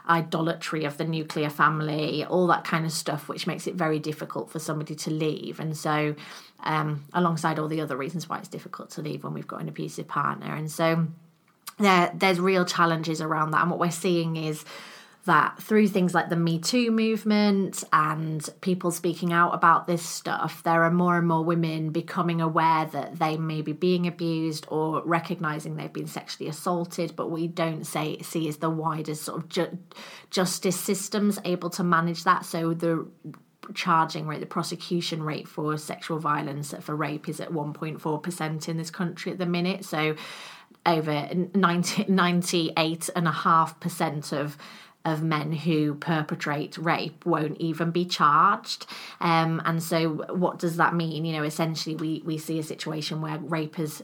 idolatry 0.09 0.85
of 0.85 0.99
the 0.99 1.05
nuclear 1.05 1.51
family, 1.51 2.25
all 2.25 2.47
that 2.47 2.65
kind 2.65 2.85
of 2.85 2.93
stuff, 2.93 3.29
which 3.29 3.47
makes 3.47 3.67
it 3.67 3.75
very 3.75 3.99
difficult 3.99 4.51
for 4.51 4.59
somebody 4.59 4.95
to 4.95 5.11
leave. 5.11 5.59
And 5.59 5.77
so, 5.77 6.15
um, 6.61 7.05
alongside 7.13 7.59
all 7.59 7.69
the 7.69 7.81
other 7.81 7.97
reasons 7.97 8.29
why 8.29 8.39
it's 8.39 8.49
difficult 8.49 8.91
to 8.91 9.03
leave 9.03 9.25
when 9.25 9.35
we've 9.35 9.47
got 9.47 9.61
an 9.61 9.69
abusive 9.69 10.07
partner. 10.07 10.55
And 10.55 10.71
so, 10.71 11.09
there, 11.79 12.13
there's 12.15 12.39
real 12.39 12.65
challenges 12.65 13.21
around 13.21 13.51
that. 13.51 13.63
And 13.63 13.71
what 13.71 13.81
we're 13.81 13.91
seeing 13.91 14.37
is 14.37 14.65
that 15.25 15.63
through 15.63 15.89
things 15.89 16.15
like 16.15 16.29
the 16.29 16.37
Me 16.37 16.59
Too 16.59 16.91
movement 16.91 17.83
and 17.93 18.47
people 18.61 18.91
speaking 18.91 19.33
out 19.33 19.55
about 19.55 19.87
this 19.87 20.03
stuff, 20.03 20.63
there 20.63 20.83
are 20.83 20.91
more 20.91 21.17
and 21.17 21.27
more 21.27 21.43
women 21.43 21.91
becoming 21.91 22.41
aware 22.41 22.85
that 22.87 23.19
they 23.19 23.39
may 23.39 23.63
be 23.63 23.73
being 23.73 24.07
abused 24.07 24.67
or 24.69 25.03
recognizing 25.05 25.77
they've 25.77 25.93
been 25.93 26.07
sexually 26.07 26.49
assaulted, 26.49 27.17
but 27.17 27.31
we 27.31 27.47
don't 27.47 27.85
say 27.85 28.21
see 28.21 28.49
as 28.49 28.59
the 28.59 28.69
wider 28.69 29.15
sort 29.15 29.43
of 29.43 29.49
ju- 29.49 29.79
justice 30.31 30.79
systems 30.79 31.39
able 31.45 31.71
to 31.71 31.83
manage 31.83 32.25
that. 32.25 32.45
So 32.45 32.75
the 32.75 33.07
charging 33.73 34.27
rate, 34.27 34.41
the 34.41 34.47
prosecution 34.47 35.23
rate 35.23 35.49
for 35.49 35.79
sexual 35.79 36.19
violence 36.19 36.75
for 36.81 36.95
rape 36.95 37.31
is 37.31 37.41
at 37.41 37.51
1.4% 37.51 38.69
in 38.69 38.77
this 38.77 38.91
country 38.91 39.33
at 39.33 39.39
the 39.39 39.47
minute. 39.47 39.87
So 39.87 40.17
over 40.87 41.29
90, 41.55 42.05
98.5% 42.05 44.33
of 44.33 44.57
of 45.05 45.23
men 45.23 45.53
who 45.53 45.95
perpetrate 45.95 46.79
rape 46.79 47.27
won't 47.27 47.59
even 47.59 47.91
be 47.91 48.05
charged. 48.05 48.87
Um, 49.21 49.61
and 49.65 49.83
so, 49.83 50.25
what 50.35 50.59
does 50.59 50.77
that 50.79 50.95
mean? 50.95 51.25
You 51.25 51.35
know, 51.35 51.43
essentially, 51.43 51.95
we, 51.95 52.23
we 52.25 52.39
see 52.39 52.59
a 52.59 52.63
situation 52.63 53.21
where 53.21 53.39
rape 53.39 53.77
has 53.77 54.03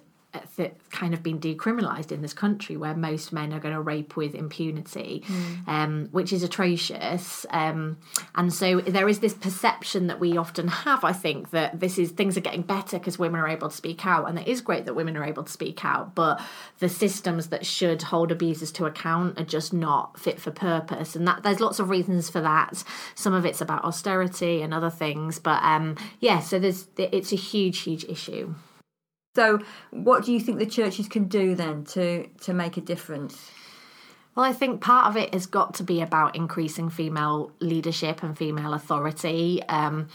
kind 0.90 1.14
of 1.14 1.22
been 1.22 1.40
decriminalised 1.40 2.12
in 2.12 2.22
this 2.22 2.32
country 2.32 2.76
where 2.76 2.94
most 2.94 3.32
men 3.32 3.52
are 3.52 3.58
going 3.58 3.74
to 3.74 3.80
rape 3.80 4.16
with 4.16 4.34
impunity, 4.34 5.24
mm. 5.26 5.68
um, 5.68 6.08
which 6.12 6.32
is 6.32 6.42
atrocious. 6.42 7.46
Um, 7.50 7.98
and 8.34 8.52
so 8.52 8.80
there 8.80 9.08
is 9.08 9.20
this 9.20 9.34
perception 9.34 10.06
that 10.06 10.20
we 10.20 10.36
often 10.36 10.68
have, 10.68 11.04
I 11.04 11.12
think, 11.12 11.50
that 11.50 11.80
this 11.80 11.98
is 11.98 12.12
things 12.12 12.36
are 12.36 12.42
getting 12.42 12.62
better 12.62 12.98
because 12.98 13.18
women 13.18 13.40
are 13.40 13.48
able 13.48 13.70
to 13.70 13.76
speak 13.76 14.06
out. 14.06 14.28
And 14.28 14.38
it 14.38 14.46
is 14.46 14.60
great 14.60 14.84
that 14.84 14.94
women 14.94 15.16
are 15.16 15.24
able 15.24 15.42
to 15.44 15.52
speak 15.52 15.84
out, 15.84 16.14
but 16.14 16.40
the 16.78 16.88
systems 16.88 17.48
that 17.48 17.66
should 17.66 18.02
hold 18.02 18.30
abusers 18.30 18.70
to 18.72 18.86
account 18.86 19.38
are 19.40 19.44
just 19.44 19.72
not 19.72 20.18
fit 20.18 20.40
for 20.40 20.50
purpose. 20.50 21.16
And 21.16 21.26
that 21.26 21.42
there's 21.42 21.60
lots 21.60 21.78
of 21.80 21.90
reasons 21.90 22.30
for 22.30 22.40
that. 22.40 22.84
Some 23.14 23.34
of 23.34 23.44
it's 23.44 23.60
about 23.60 23.84
austerity 23.84 24.62
and 24.62 24.72
other 24.72 24.90
things. 24.90 25.38
But 25.38 25.62
um, 25.62 25.96
yeah, 26.20 26.40
so 26.40 26.58
there's 26.58 26.86
it's 26.96 27.32
a 27.32 27.36
huge, 27.36 27.80
huge 27.80 28.04
issue. 28.04 28.54
So, 29.34 29.60
what 29.90 30.24
do 30.24 30.32
you 30.32 30.40
think 30.40 30.58
the 30.58 30.66
churches 30.66 31.08
can 31.08 31.24
do 31.24 31.54
then 31.54 31.84
to 31.84 32.26
to 32.42 32.52
make 32.52 32.76
a 32.76 32.80
difference? 32.80 33.50
Well, 34.34 34.44
I 34.44 34.52
think 34.52 34.80
part 34.80 35.06
of 35.06 35.16
it 35.16 35.34
has 35.34 35.46
got 35.46 35.74
to 35.74 35.82
be 35.82 36.00
about 36.00 36.36
increasing 36.36 36.88
female 36.88 37.52
leadership 37.60 38.22
and 38.22 38.36
female 38.36 38.74
authority. 38.74 39.62
Um, 39.68 40.08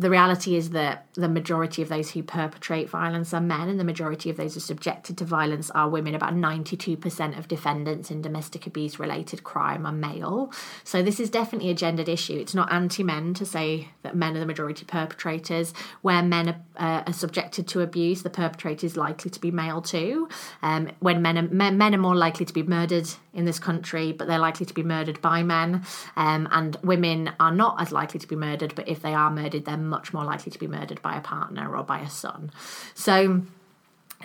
the 0.00 0.08
reality 0.08 0.56
is 0.56 0.70
that 0.70 1.04
the 1.12 1.28
majority 1.28 1.82
of 1.82 1.90
those 1.90 2.12
who 2.12 2.22
perpetrate 2.22 2.88
violence 2.88 3.34
are 3.34 3.40
men, 3.40 3.68
and 3.68 3.78
the 3.78 3.84
majority 3.84 4.30
of 4.30 4.38
those 4.38 4.54
who 4.54 4.58
are 4.58 4.62
subjected 4.62 5.18
to 5.18 5.26
violence 5.26 5.70
are 5.72 5.90
women. 5.90 6.14
About 6.14 6.34
92% 6.34 7.38
of 7.38 7.48
defendants 7.48 8.10
in 8.10 8.22
domestic 8.22 8.66
abuse 8.66 8.98
related 8.98 9.44
crime 9.44 9.84
are 9.84 9.92
male. 9.92 10.50
So, 10.84 11.02
this 11.02 11.20
is 11.20 11.28
definitely 11.28 11.68
a 11.68 11.74
gendered 11.74 12.08
issue. 12.08 12.38
It's 12.38 12.54
not 12.54 12.72
anti 12.72 13.02
men 13.02 13.34
to 13.34 13.44
say 13.44 13.88
that 14.02 14.16
men 14.16 14.34
are 14.36 14.40
the 14.40 14.46
majority 14.46 14.86
perpetrators. 14.86 15.74
Where 16.00 16.22
men 16.22 16.48
are, 16.48 16.60
uh, 16.78 17.02
are, 17.06 17.12
subjected 17.12 17.68
to 17.68 17.82
abuse, 17.82 18.22
the 18.22 18.30
perpetrator 18.30 18.86
is 18.86 18.96
likely 18.96 19.30
to 19.30 19.40
be 19.40 19.50
male 19.50 19.82
too. 19.82 20.30
Um, 20.62 20.92
when 21.00 21.20
men 21.20 21.36
are, 21.36 21.42
men, 21.42 21.76
men, 21.76 21.94
are 21.94 21.98
more 21.98 22.16
likely 22.16 22.46
to 22.46 22.54
be 22.54 22.62
murdered 22.62 23.10
in 23.34 23.44
this 23.44 23.58
country, 23.58 24.12
but 24.12 24.26
they're 24.26 24.38
likely 24.38 24.64
to 24.64 24.74
be 24.74 24.82
murdered 24.82 25.20
by 25.20 25.42
men. 25.42 25.84
Um, 26.16 26.48
and 26.50 26.78
women 26.82 27.32
are 27.38 27.52
not 27.52 27.78
as 27.82 27.92
likely 27.92 28.18
to 28.18 28.26
be 28.26 28.36
murdered, 28.36 28.74
but 28.74 28.88
if 28.88 29.02
they 29.02 29.12
are 29.12 29.30
murdered, 29.30 29.66
they're 29.66 29.89
much 29.90 30.14
more 30.14 30.24
likely 30.24 30.50
to 30.52 30.58
be 30.58 30.66
murdered 30.66 31.02
by 31.02 31.16
a 31.16 31.20
partner 31.20 31.76
or 31.76 31.82
by 31.82 32.00
a 32.00 32.08
son. 32.08 32.50
So 32.94 33.42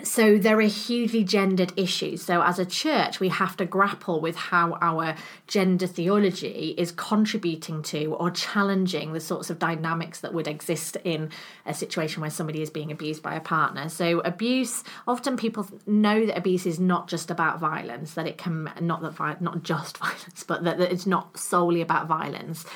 so 0.02 0.36
there 0.36 0.58
are 0.58 0.62
hugely 0.62 1.24
gendered 1.24 1.72
issues. 1.74 2.22
So 2.22 2.42
as 2.42 2.58
a 2.58 2.66
church, 2.66 3.18
we 3.18 3.30
have 3.30 3.56
to 3.56 3.64
grapple 3.64 4.20
with 4.20 4.36
how 4.36 4.76
our 4.82 5.14
gender 5.46 5.86
theology 5.86 6.74
is 6.76 6.92
contributing 6.92 7.82
to 7.84 8.14
or 8.14 8.30
challenging 8.30 9.14
the 9.14 9.20
sorts 9.20 9.48
of 9.48 9.58
dynamics 9.58 10.20
that 10.20 10.34
would 10.34 10.48
exist 10.48 10.98
in 11.02 11.30
a 11.64 11.72
situation 11.72 12.20
where 12.20 12.30
somebody 12.30 12.60
is 12.60 12.68
being 12.68 12.92
abused 12.92 13.22
by 13.22 13.34
a 13.36 13.40
partner. 13.40 13.88
So 13.88 14.20
abuse, 14.20 14.84
often 15.08 15.38
people 15.38 15.66
know 15.86 16.26
that 16.26 16.36
abuse 16.36 16.66
is 16.66 16.78
not 16.78 17.08
just 17.08 17.30
about 17.30 17.58
violence, 17.58 18.14
that 18.14 18.26
it 18.26 18.36
can 18.36 18.70
not 18.80 19.00
that 19.00 19.40
not 19.40 19.62
just 19.62 19.96
violence, 19.98 20.44
but 20.46 20.62
that, 20.64 20.76
that 20.76 20.92
it's 20.92 21.06
not 21.06 21.38
solely 21.38 21.80
about 21.80 22.06
violence 22.06 22.66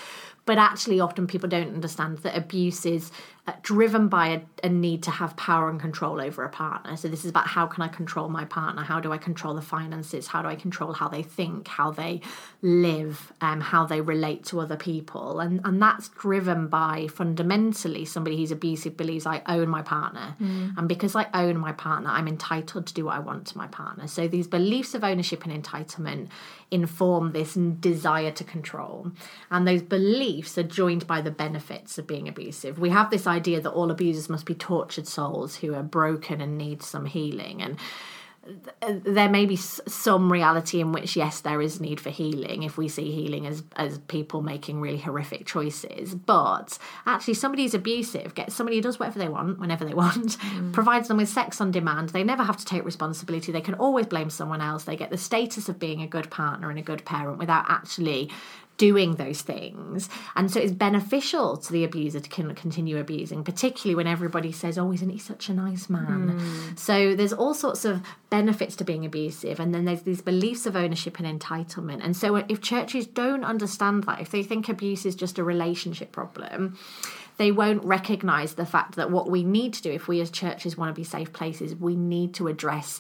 but 0.51 0.59
actually 0.59 0.99
often 0.99 1.29
people 1.29 1.49
don't 1.49 1.73
understand 1.73 2.19
that 2.19 2.37
abuse 2.37 2.85
is 2.85 3.13
uh, 3.47 3.53
driven 3.63 4.09
by 4.09 4.27
a, 4.31 4.41
a, 4.65 4.69
need 4.69 5.01
to 5.05 5.11
have 5.13 5.37
power 5.37 5.71
and 5.71 5.79
control 5.79 6.21
over 6.21 6.43
a 6.43 6.49
partner. 6.49 6.97
So 6.97 7.07
this 7.07 7.25
is 7.25 7.31
about 7.31 7.47
how 7.47 7.69
can 7.69 7.85
i 7.85 7.89
control 7.89 8.29
my 8.29 8.45
partner? 8.47 8.83
How 8.83 8.99
do 8.99 9.13
i 9.13 9.17
control 9.17 9.55
the 9.55 9.63
finances? 9.63 10.27
How 10.27 10.43
do 10.43 10.49
i 10.49 10.57
control 10.57 10.93
how 10.93 11.07
they 11.07 11.23
think 11.23 11.69
how 11.69 11.93
they 11.93 12.21
live 12.63 13.33
um, 13.41 13.61
how 13.61 13.87
they 13.87 14.01
relate 14.01 14.45
to 14.47 14.59
other 14.59 14.77
people? 14.77 15.39
And 15.39 15.61
and 15.65 15.81
that's 15.81 16.09
driven 16.09 16.67
by 16.67 17.07
fundamentally 17.07 18.05
somebody 18.05 18.37
who's 18.37 18.51
abusive 18.51 18.97
believes 18.97 19.27
i 19.27 19.43
own 19.47 19.69
my 19.69 19.83
partner. 19.83 20.35
Mm. 20.43 20.77
and 20.77 20.89
because 20.89 21.15
i 21.15 21.27
own 21.33 21.59
my 21.59 21.71
partner 21.71 22.11
i'm 22.11 22.27
entitled 22.27 22.89
to 22.89 22.95
do 22.95 23.05
what 23.05 23.15
i 23.15 23.21
want 23.21 23.47
to 23.47 23.57
my 23.57 23.69
partner. 23.69 24.09
So 24.09 24.27
these 24.27 24.49
beliefs 24.49 24.95
of 24.95 25.05
ownership 25.05 25.45
and 25.47 25.53
entitlement 25.63 26.27
inform 26.71 27.33
this 27.33 27.55
desire 27.55 28.31
to 28.31 28.45
control. 28.45 29.11
And 29.51 29.67
those 29.67 29.83
beliefs 29.83 30.57
are 30.57 30.63
joined 30.63 31.07
by 31.07 31.21
the 31.21 31.31
benefits 31.31 31.99
of 31.99 32.07
being 32.07 32.29
abusive. 32.29 32.79
We 32.79 32.91
have 32.91 33.11
this 33.11 33.27
idea 33.27 33.61
that 33.61 33.71
all 33.71 33.91
abusers 33.91 34.29
must 34.29 34.47
be 34.47 34.55
tortured 34.55 35.09
souls 35.09 35.57
who 35.57 35.75
are 35.75 35.83
broken 35.83 36.41
and 36.41 36.57
need 36.57 36.83
some 36.83 37.07
healing. 37.07 37.63
And 37.63 37.77
there 39.05 39.29
may 39.29 39.45
be 39.45 39.57
some 39.57 40.33
reality 40.33 40.81
in 40.81 40.93
which 40.93 41.15
yes 41.15 41.41
there 41.41 41.61
is 41.61 41.79
need 41.79 42.01
for 42.01 42.09
healing 42.09 42.63
if 42.63 42.79
we 42.79 42.89
see 42.89 43.11
healing 43.11 43.47
as 43.47 43.63
as 43.77 43.99
people 43.99 44.41
making 44.41 44.81
really 44.81 44.99
horrific 44.99 45.47
choices. 45.47 46.15
But 46.15 46.79
actually 47.05 47.35
somebody 47.35 47.65
who's 47.65 47.75
abusive 47.75 48.35
gets 48.35 48.55
somebody 48.55 48.77
who 48.77 48.83
does 48.83 48.99
whatever 48.99 49.19
they 49.19 49.29
want 49.29 49.59
whenever 49.59 49.85
they 49.85 49.95
want 50.05 50.39
mm. 50.39 50.73
provides 50.73 51.09
them 51.09 51.19
with 51.19 51.29
sex 51.29 51.61
on 51.61 51.71
demand. 51.71 52.11
They 52.11 52.25
never 52.25 52.43
have 52.43 52.57
to 52.57 52.65
take 52.65 52.85
responsibility. 52.85 53.53
They 53.53 53.61
can 53.61 53.75
always 53.75 54.07
blame 54.07 54.31
someone 54.31 54.63
else. 54.63 54.85
They 54.85 54.97
get 54.97 55.11
the 55.11 55.19
status 55.19 55.69
of 55.69 55.79
being 55.79 56.01
a 56.03 56.07
good 56.07 56.31
partner 56.31 56.71
and 56.71 56.79
a 56.79 56.83
good 56.83 57.05
parent 57.05 57.39
without 57.39 57.67
actually 57.69 58.31
doing 58.81 59.17
those 59.17 59.43
things. 59.43 60.09
And 60.37 60.51
so 60.51 60.59
it's 60.59 60.73
beneficial 60.73 61.59
to 61.59 61.71
the 61.71 61.85
abuser 61.85 62.19
to 62.19 62.31
continue 62.31 62.97
abusing, 62.97 63.45
particularly 63.45 63.95
when 63.95 64.07
everybody 64.07 64.53
says, 64.53 64.79
Oh, 64.79 64.91
isn't 64.91 65.11
he 65.11 65.19
such 65.19 65.51
a 65.51 65.53
nice 65.53 65.91
man? 65.91 66.41
Mm. 66.41 66.79
So 66.79 67.15
there's 67.15 67.35
all 67.35 67.53
sorts 67.53 67.85
of 67.85 68.01
benefits 68.31 68.77
to 68.77 68.85
being 68.85 69.05
abusive. 69.05 69.61
And 69.61 69.75
then 69.75 69.85
there's 69.85 70.01
these 70.01 70.23
beliefs 70.23 70.65
of 70.65 70.77
ownership 70.77 71.21
and 71.21 71.41
entitlement. 71.41 72.03
And 72.03 72.17
so 72.17 72.37
if 72.37 72.63
churches 72.63 73.07
don't 73.07 73.45
understand 73.45 74.05
that, 74.05 74.23
if 74.23 74.31
they 74.31 74.43
think 74.43 74.71
abuse 74.71 75.05
is 75.05 75.15
just 75.15 75.39
a 75.39 75.45
relationship 75.45 76.11
problem, 76.11 76.79
they 77.37 77.53
won't 77.53 77.85
recognize 77.85 78.55
the 78.55 78.65
fact 78.65 78.97
that 78.97 79.11
what 79.11 79.29
we 79.29 79.45
need 79.45 79.75
to 79.75 79.83
do 79.83 79.91
if 79.91 80.09
we 80.09 80.23
as 80.23 80.31
churches 80.31 80.79
want 80.79 80.89
to 80.89 80.99
be 80.99 81.05
safe 81.05 81.35
places, 81.35 81.77
we 81.77 81.97
need 81.97 82.33
to 82.35 82.49
address 82.49 82.99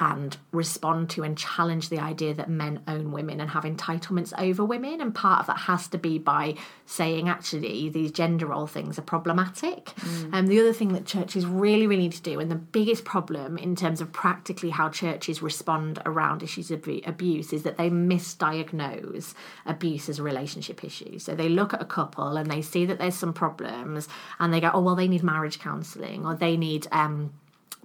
and 0.00 0.36
respond 0.52 1.10
to 1.10 1.24
and 1.24 1.36
challenge 1.36 1.88
the 1.88 1.98
idea 1.98 2.32
that 2.32 2.48
men 2.48 2.80
own 2.86 3.10
women 3.10 3.40
and 3.40 3.50
have 3.50 3.64
entitlements 3.64 4.32
over 4.38 4.64
women. 4.64 5.00
And 5.00 5.12
part 5.12 5.40
of 5.40 5.46
that 5.48 5.58
has 5.58 5.88
to 5.88 5.98
be 5.98 6.18
by 6.18 6.54
saying, 6.86 7.28
actually, 7.28 7.88
these 7.88 8.12
gender 8.12 8.46
role 8.46 8.68
things 8.68 8.96
are 8.98 9.02
problematic. 9.02 9.92
And 10.26 10.34
um, 10.34 10.46
the 10.46 10.60
other 10.60 10.72
thing 10.72 10.92
that 10.92 11.04
churches 11.04 11.46
really, 11.46 11.88
really 11.88 12.02
need 12.02 12.12
to 12.12 12.22
do, 12.22 12.38
and 12.38 12.48
the 12.48 12.54
biggest 12.54 13.04
problem 13.04 13.58
in 13.58 13.74
terms 13.74 14.00
of 14.00 14.12
practically 14.12 14.70
how 14.70 14.88
churches 14.88 15.42
respond 15.42 16.00
around 16.06 16.44
issues 16.44 16.70
of 16.70 16.88
abuse, 17.04 17.52
is 17.52 17.64
that 17.64 17.76
they 17.76 17.90
misdiagnose 17.90 19.34
abuse 19.66 20.08
as 20.08 20.20
a 20.20 20.22
relationship 20.22 20.84
issue. 20.84 21.18
So 21.18 21.34
they 21.34 21.48
look 21.48 21.74
at 21.74 21.82
a 21.82 21.86
couple 21.86 22.36
and 22.36 22.48
they 22.48 22.62
see 22.62 22.86
that 22.86 22.98
there's 22.98 23.16
some 23.16 23.32
problems 23.32 24.08
and 24.38 24.54
they 24.54 24.60
go, 24.60 24.70
oh, 24.72 24.80
well, 24.80 24.94
they 24.94 25.08
need 25.08 25.24
marriage 25.24 25.58
counselling 25.58 26.24
or 26.24 26.36
they 26.36 26.56
need. 26.56 26.86
Um, 26.92 27.32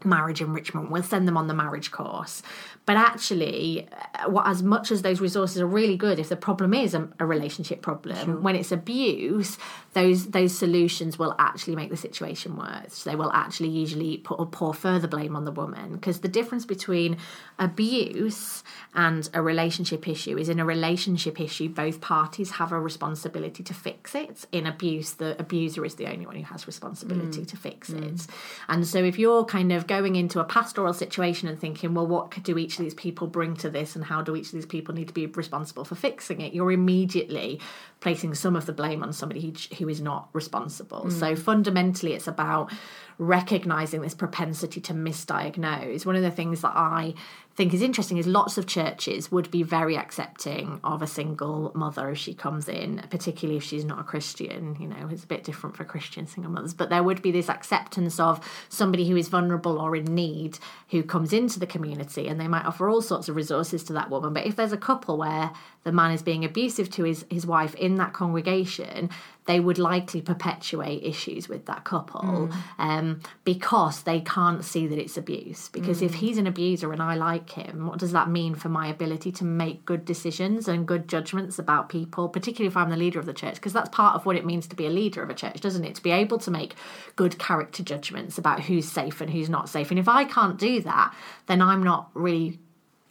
marriage 0.05 0.41
enrichment 0.41 0.89
we'll 0.89 1.03
send 1.03 1.27
them 1.27 1.37
on 1.37 1.47
the 1.47 1.53
marriage 1.53 1.91
course 1.91 2.41
but 2.85 2.97
actually 2.97 3.87
uh, 4.19 4.29
what 4.29 4.45
as 4.47 4.61
much 4.61 4.91
as 4.91 5.01
those 5.01 5.21
resources 5.21 5.61
are 5.61 5.67
really 5.67 5.95
good 5.95 6.19
if 6.19 6.29
the 6.29 6.35
problem 6.35 6.73
is 6.73 6.93
a, 6.93 7.07
a 7.19 7.25
relationship 7.25 7.81
problem 7.81 8.25
sure. 8.25 8.37
when 8.37 8.55
it's 8.55 8.71
abuse 8.71 9.57
those 9.93 10.27
those 10.27 10.57
solutions 10.57 11.17
will 11.17 11.35
actually 11.39 11.75
make 11.75 11.89
the 11.89 11.97
situation 11.97 12.57
worse 12.57 13.03
they 13.03 13.15
will 13.15 13.31
actually 13.31 13.69
usually 13.69 14.17
put 14.17 14.39
or 14.39 14.45
pour 14.45 14.73
further 14.73 15.07
blame 15.07 15.35
on 15.35 15.45
the 15.45 15.51
woman 15.51 15.93
because 15.93 16.19
the 16.19 16.27
difference 16.27 16.65
between 16.65 17.17
abuse 17.59 18.63
and 18.95 19.29
a 19.33 19.41
relationship 19.41 20.07
issue 20.07 20.37
is 20.37 20.49
in 20.49 20.59
a 20.59 20.65
relationship 20.65 21.39
issue 21.39 21.69
both 21.69 22.01
parties 22.01 22.51
have 22.51 22.71
a 22.71 22.79
responsibility 22.79 23.63
to 23.63 23.73
fix 23.73 24.15
it 24.15 24.45
in 24.51 24.65
abuse 24.65 25.13
the 25.13 25.39
abuser 25.39 25.85
is 25.85 25.95
the 25.95 26.07
only 26.07 26.25
one 26.25 26.35
who 26.35 26.43
has 26.43 26.67
responsibility 26.67 27.41
mm. 27.41 27.47
to 27.47 27.55
fix 27.55 27.89
mm. 27.89 28.13
it 28.13 28.27
and 28.67 28.85
so 28.87 29.03
if 29.03 29.17
you're 29.17 29.45
kind 29.45 29.71
of 29.71 29.87
going 29.87 30.15
into 30.15 30.39
a 30.39 30.43
pastoral 30.43 30.93
situation 30.93 31.47
and 31.47 31.59
thinking 31.59 31.93
well 31.93 32.07
what 32.07 32.31
could 32.31 32.43
do 32.43 32.57
each 32.57 32.72
of 32.79 32.85
these 32.85 32.93
people 32.93 33.27
bring 33.27 33.55
to 33.57 33.69
this 33.69 33.95
and 33.95 34.05
how 34.05 34.21
do 34.21 34.35
each 34.35 34.47
of 34.47 34.53
these 34.53 34.65
people 34.65 34.93
need 34.93 35.07
to 35.07 35.13
be 35.13 35.25
responsible 35.25 35.85
for 35.85 35.95
fixing 35.95 36.41
it? 36.41 36.53
You're 36.53 36.71
immediately 36.71 37.59
placing 38.03 38.35
some 38.35 38.57
of 38.57 38.65
the 38.65 38.73
blame 38.73 39.01
on 39.01 39.13
somebody 39.13 39.39
who, 39.39 39.75
who 39.77 39.87
is 39.87 40.01
not 40.01 40.27
responsible. 40.33 41.05
Mm. 41.05 41.19
So 41.19 41.35
fundamentally, 41.37 42.13
it's 42.13 42.27
about 42.27 42.69
recognizing 43.17 44.01
this 44.01 44.13
propensity 44.13 44.81
to 44.81 44.93
misdiagnose. 44.93 46.05
One 46.05 46.17
of 46.17 46.21
the 46.21 46.31
things 46.31 46.61
that 46.61 46.73
I 46.75 47.13
think 47.55 47.73
is 47.73 47.83
interesting 47.83 48.17
is 48.17 48.25
lots 48.25 48.57
of 48.57 48.65
churches 48.65 49.31
would 49.31 49.51
be 49.51 49.61
very 49.61 49.95
accepting 49.95 50.79
of 50.83 51.03
a 51.03 51.07
single 51.07 51.71
mother 51.75 52.09
if 52.09 52.17
she 52.17 52.33
comes 52.33 52.67
in, 52.67 53.03
particularly 53.11 53.57
if 53.57 53.63
she's 53.63 53.85
not 53.85 53.99
a 53.99 54.03
Christian. 54.03 54.75
You 54.79 54.87
know, 54.87 55.07
it's 55.11 55.23
a 55.23 55.27
bit 55.27 55.43
different 55.43 55.77
for 55.77 55.83
Christian 55.83 56.25
single 56.25 56.51
mothers, 56.51 56.73
but 56.73 56.89
there 56.89 57.03
would 57.03 57.21
be 57.21 57.31
this 57.31 57.49
acceptance 57.49 58.19
of 58.19 58.43
somebody 58.69 59.07
who 59.07 59.15
is 59.15 59.27
vulnerable 59.27 59.79
or 59.79 59.95
in 59.95 60.05
need 60.05 60.57
who 60.89 61.03
comes 61.03 61.31
into 61.31 61.59
the 61.59 61.67
community 61.67 62.27
and 62.27 62.39
they 62.39 62.47
might 62.47 62.65
offer 62.65 62.89
all 62.89 63.01
sorts 63.01 63.29
of 63.29 63.35
resources 63.35 63.83
to 63.83 63.93
that 63.93 64.09
woman. 64.09 64.33
But 64.33 64.47
if 64.47 64.55
there's 64.55 64.73
a 64.73 64.77
couple 64.77 65.17
where 65.17 65.51
the 65.83 65.91
man 65.91 66.11
is 66.11 66.23
being 66.23 66.43
abusive 66.43 66.89
to 66.91 67.03
his, 67.03 67.23
his 67.29 67.45
wife 67.45 67.75
in 67.75 67.92
that 67.97 68.13
congregation, 68.13 69.09
they 69.45 69.59
would 69.59 69.77
likely 69.77 70.21
perpetuate 70.21 71.03
issues 71.03 71.49
with 71.49 71.65
that 71.65 71.83
couple 71.83 72.21
mm. 72.21 72.55
um, 72.77 73.19
because 73.43 74.03
they 74.03 74.21
can't 74.21 74.63
see 74.63 74.87
that 74.87 74.97
it's 74.97 75.17
abuse. 75.17 75.67
Because 75.69 75.99
mm. 75.99 76.05
if 76.05 76.15
he's 76.15 76.37
an 76.37 76.47
abuser 76.47 76.93
and 76.93 77.01
I 77.01 77.15
like 77.15 77.51
him, 77.51 77.87
what 77.87 77.99
does 77.99 78.13
that 78.13 78.29
mean 78.29 78.55
for 78.55 78.69
my 78.69 78.87
ability 78.87 79.31
to 79.33 79.43
make 79.43 79.85
good 79.85 80.05
decisions 80.05 80.67
and 80.67 80.87
good 80.87 81.07
judgments 81.07 81.59
about 81.59 81.89
people, 81.89 82.29
particularly 82.29 82.67
if 82.67 82.77
I'm 82.77 82.89
the 82.89 82.97
leader 82.97 83.19
of 83.19 83.25
the 83.25 83.33
church? 83.33 83.55
Because 83.55 83.73
that's 83.73 83.89
part 83.89 84.15
of 84.15 84.25
what 84.25 84.37
it 84.37 84.45
means 84.45 84.67
to 84.67 84.75
be 84.75 84.85
a 84.85 84.89
leader 84.89 85.21
of 85.21 85.29
a 85.29 85.33
church, 85.33 85.59
doesn't 85.59 85.83
it? 85.83 85.95
To 85.95 86.03
be 86.03 86.11
able 86.11 86.37
to 86.39 86.51
make 86.51 86.75
good 87.15 87.37
character 87.37 87.83
judgments 87.83 88.37
about 88.37 88.61
who's 88.61 88.89
safe 88.89 89.19
and 89.19 89.29
who's 89.29 89.49
not 89.49 89.67
safe. 89.67 89.89
And 89.89 89.99
if 89.99 90.07
I 90.07 90.23
can't 90.23 90.57
do 90.57 90.79
that, 90.81 91.13
then 91.47 91.61
I'm 91.61 91.83
not 91.83 92.09
really 92.13 92.59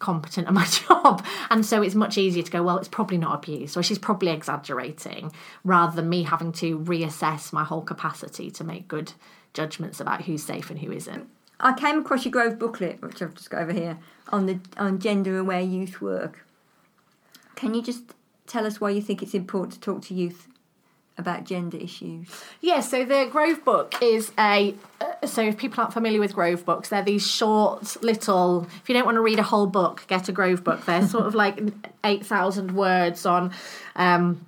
competent 0.03 0.47
at 0.47 0.53
my 0.53 0.67
job. 0.89 1.25
And 1.49 1.65
so 1.65 1.81
it's 1.81 1.95
much 1.95 2.19
easier 2.19 2.43
to 2.43 2.51
go, 2.51 2.63
well, 2.63 2.77
it's 2.77 2.89
probably 2.89 3.17
not 3.17 3.35
abuse, 3.35 3.77
or 3.77 3.83
she's 3.83 3.99
probably 3.99 4.29
exaggerating, 4.31 5.33
rather 5.65 5.97
than 5.97 6.11
me 6.11 6.25
having 6.25 6.53
to 6.53 6.79
reassess 6.79 7.53
my 7.53 7.65
whole 7.65 7.81
capacity 7.83 8.51
to 8.51 8.65
make 8.65 8.89
good 8.89 9.13
judgments 9.55 10.01
about 10.01 10.23
who's 10.23 10.43
safe 10.43 10.69
and 10.69 10.81
who 10.81 10.93
isn't. 10.93 11.29
I 11.59 11.73
came 11.73 12.01
across 12.01 12.25
your 12.25 12.33
Grove 12.33 12.59
booklet, 12.59 13.01
which 13.01 13.23
I've 13.23 13.35
just 13.35 13.49
got 13.49 13.63
over 13.63 13.73
here, 13.73 13.99
on 14.29 14.47
the 14.47 14.59
on 14.77 14.99
gender 14.99 15.39
aware 15.39 15.61
youth 15.61 16.01
work. 16.01 16.45
Can 17.55 17.75
you 17.75 17.83
just 17.83 18.15
tell 18.47 18.67
us 18.67 18.81
why 18.81 18.91
you 18.91 19.01
think 19.01 19.23
it's 19.23 19.35
important 19.35 19.75
to 19.75 19.81
talk 19.81 20.03
to 20.03 20.15
youth 20.15 20.49
about 21.17 21.45
gender 21.45 21.77
issues? 21.77 22.29
Yeah, 22.61 22.81
so 22.81 23.05
the 23.05 23.29
Grove 23.31 23.65
book 23.65 23.95
is 24.03 24.33
a. 24.39 24.75
So 25.25 25.43
if 25.43 25.57
people 25.57 25.81
aren't 25.81 25.93
familiar 25.93 26.19
with 26.19 26.35
Grove 26.35 26.65
books, 26.65 26.89
they're 26.89 27.03
these 27.03 27.27
short 27.27 28.03
little. 28.03 28.67
If 28.83 28.89
you 28.89 28.95
don't 28.95 29.05
want 29.05 29.17
to 29.17 29.21
read 29.21 29.39
a 29.39 29.45
whole 29.45 29.67
book, 29.67 30.05
get 30.09 30.29
a 30.29 30.33
Grove 30.33 30.65
book. 30.65 30.85
They're 30.85 31.07
sort 31.07 31.27
of 31.27 31.35
like 31.35 31.61
eight 32.05 32.27
thousand 32.27 32.75
words 32.75 33.25
on. 33.25 33.53
Um, 33.95 34.45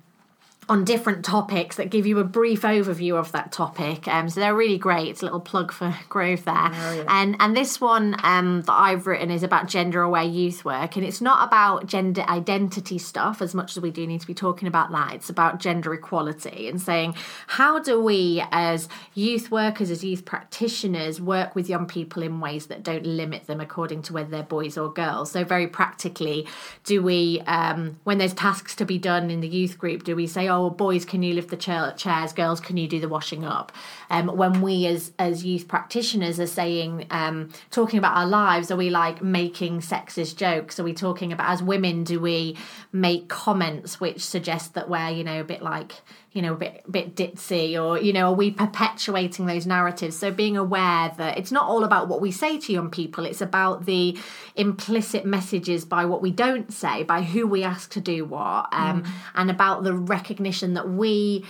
on 0.67 0.83
different 0.83 1.23
topics 1.23 1.75
that 1.75 1.91
give 1.91 2.07
you 2.07 2.17
a 2.17 2.23
brief 2.23 2.63
overview 2.63 3.15
of 3.15 3.31
that 3.33 3.51
topic. 3.51 4.07
Um, 4.07 4.29
so 4.29 4.39
they're 4.39 4.55
really 4.55 4.79
great. 4.79 5.09
It's 5.09 5.21
a 5.21 5.25
little 5.25 5.39
plug 5.39 5.71
for 5.71 5.95
Grove 6.09 6.43
there. 6.43 6.55
Oh, 6.55 6.93
yeah. 6.93 7.05
And 7.07 7.35
and 7.39 7.55
this 7.55 7.79
one 7.79 8.15
um, 8.23 8.63
that 8.63 8.73
I've 8.73 9.05
written 9.05 9.29
is 9.29 9.43
about 9.43 9.67
gender 9.67 10.01
aware 10.01 10.23
youth 10.23 10.65
work, 10.65 10.95
and 10.95 11.05
it's 11.05 11.21
not 11.21 11.47
about 11.47 11.85
gender 11.85 12.23
identity 12.27 12.97
stuff 12.97 13.41
as 13.41 13.53
much 13.53 13.77
as 13.77 13.83
we 13.83 13.91
do 13.91 14.07
need 14.07 14.21
to 14.21 14.27
be 14.27 14.33
talking 14.33 14.67
about 14.67 14.91
that. 14.91 15.13
It's 15.13 15.29
about 15.29 15.59
gender 15.59 15.93
equality 15.93 16.67
and 16.67 16.81
saying 16.81 17.15
how 17.47 17.79
do 17.79 18.01
we 18.01 18.43
as 18.51 18.89
youth 19.13 19.51
workers, 19.51 19.91
as 19.91 20.03
youth 20.03 20.25
practitioners, 20.25 21.21
work 21.21 21.53
with 21.53 21.69
young 21.69 21.85
people 21.85 22.23
in 22.23 22.39
ways 22.39 22.67
that 22.67 22.81
don't 22.81 23.05
limit 23.05 23.45
them 23.45 23.61
according 23.61 24.01
to 24.03 24.13
whether 24.13 24.29
they're 24.29 24.43
boys 24.43 24.77
or 24.77 24.91
girls. 24.91 25.31
So 25.31 25.43
very 25.43 25.67
practically, 25.67 26.47
do 26.83 27.03
we 27.03 27.41
um, 27.41 27.99
when 28.03 28.17
there's 28.17 28.33
tasks 28.33 28.75
to 28.77 28.85
be 28.85 28.97
done 28.97 29.29
in 29.29 29.41
the 29.41 29.47
youth 29.47 29.77
group, 29.77 30.03
do 30.03 30.15
we 30.15 30.25
say, 30.25 30.47
oh 30.47 30.54
oh, 30.55 30.69
boys, 30.69 31.05
can 31.05 31.21
you 31.21 31.33
lift 31.33 31.49
the 31.49 31.57
chairs? 31.57 32.33
Girls, 32.33 32.59
can 32.59 32.77
you 32.77 32.87
do 32.87 32.99
the 32.99 33.09
washing 33.09 33.45
up? 33.45 33.71
Um, 34.09 34.27
when 34.27 34.61
we 34.61 34.85
as 34.87 35.11
as 35.19 35.43
youth 35.43 35.67
practitioners 35.67 36.39
are 36.39 36.47
saying, 36.47 37.07
um, 37.11 37.49
talking 37.71 37.99
about 37.99 38.15
our 38.15 38.25
lives, 38.25 38.71
are 38.71 38.77
we 38.77 38.89
like 38.89 39.21
making 39.21 39.81
sexist 39.81 40.37
jokes? 40.37 40.79
Are 40.79 40.83
we 40.83 40.93
talking 40.93 41.31
about 41.31 41.49
as 41.49 41.61
women? 41.61 42.03
Do 42.03 42.19
we 42.19 42.57
make 42.91 43.27
comments 43.27 43.99
which 43.99 44.23
suggest 44.23 44.73
that 44.75 44.89
we're 44.89 45.09
you 45.09 45.23
know 45.23 45.41
a 45.41 45.43
bit 45.43 45.61
like 45.61 45.93
you 46.35 46.41
know, 46.41 46.51
a 46.51 46.57
bit, 46.57 46.83
a 46.85 46.91
bit 46.91 47.15
ditzy, 47.15 47.81
or, 47.81 47.97
you 47.97 48.11
know, 48.11 48.31
are 48.31 48.33
we 48.33 48.51
perpetuating 48.51 49.45
those 49.45 49.65
narratives? 49.65 50.17
So 50.17 50.31
being 50.31 50.57
aware 50.57 51.13
that 51.17 51.37
it's 51.37 51.49
not 51.49 51.63
all 51.63 51.85
about 51.85 52.09
what 52.09 52.19
we 52.19 52.29
say 52.29 52.59
to 52.59 52.73
young 52.73 52.91
people, 52.91 53.25
it's 53.25 53.39
about 53.39 53.85
the 53.85 54.17
implicit 54.57 55.25
messages 55.25 55.85
by 55.85 56.03
what 56.03 56.21
we 56.21 56.31
don't 56.31 56.73
say, 56.73 57.03
by 57.03 57.21
who 57.21 57.47
we 57.47 57.63
ask 57.63 57.89
to 57.91 58.01
do 58.01 58.25
what, 58.25 58.67
um, 58.73 59.03
mm. 59.03 59.09
and 59.35 59.49
about 59.49 59.85
the 59.85 59.93
recognition 59.93 60.73
that 60.73 60.89
we, 60.89 61.45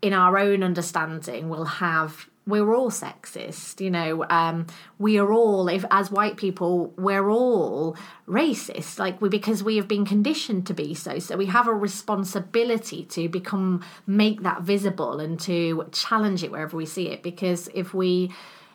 in 0.00 0.14
our 0.14 0.38
own 0.38 0.62
understanding, 0.62 1.50
will 1.50 1.66
have 1.66 2.26
we're 2.46 2.74
all 2.74 2.90
sexist 2.90 3.80
you 3.80 3.90
know 3.90 4.24
um, 4.28 4.66
we 4.98 5.18
are 5.18 5.32
all 5.32 5.68
if 5.68 5.84
as 5.90 6.10
white 6.10 6.36
people 6.36 6.92
we're 6.96 7.30
all 7.30 7.96
racist 8.28 8.98
like 8.98 9.20
we 9.20 9.28
because 9.28 9.62
we 9.62 9.76
have 9.76 9.88
been 9.88 10.04
conditioned 10.04 10.66
to 10.66 10.74
be 10.74 10.94
so. 10.94 11.18
So 11.18 11.36
we 11.36 11.46
have 11.46 11.68
a 11.68 11.74
responsibility 11.74 13.04
to 13.06 13.28
become 13.28 13.84
make 14.06 14.42
that 14.42 14.62
visible 14.62 15.20
and 15.20 15.38
to 15.40 15.86
challenge 15.92 16.42
it 16.42 16.50
wherever 16.50 16.76
we 16.76 16.86
see 16.86 17.08
it 17.08 17.22
because 17.22 17.68
if 17.74 17.92
we 17.92 18.32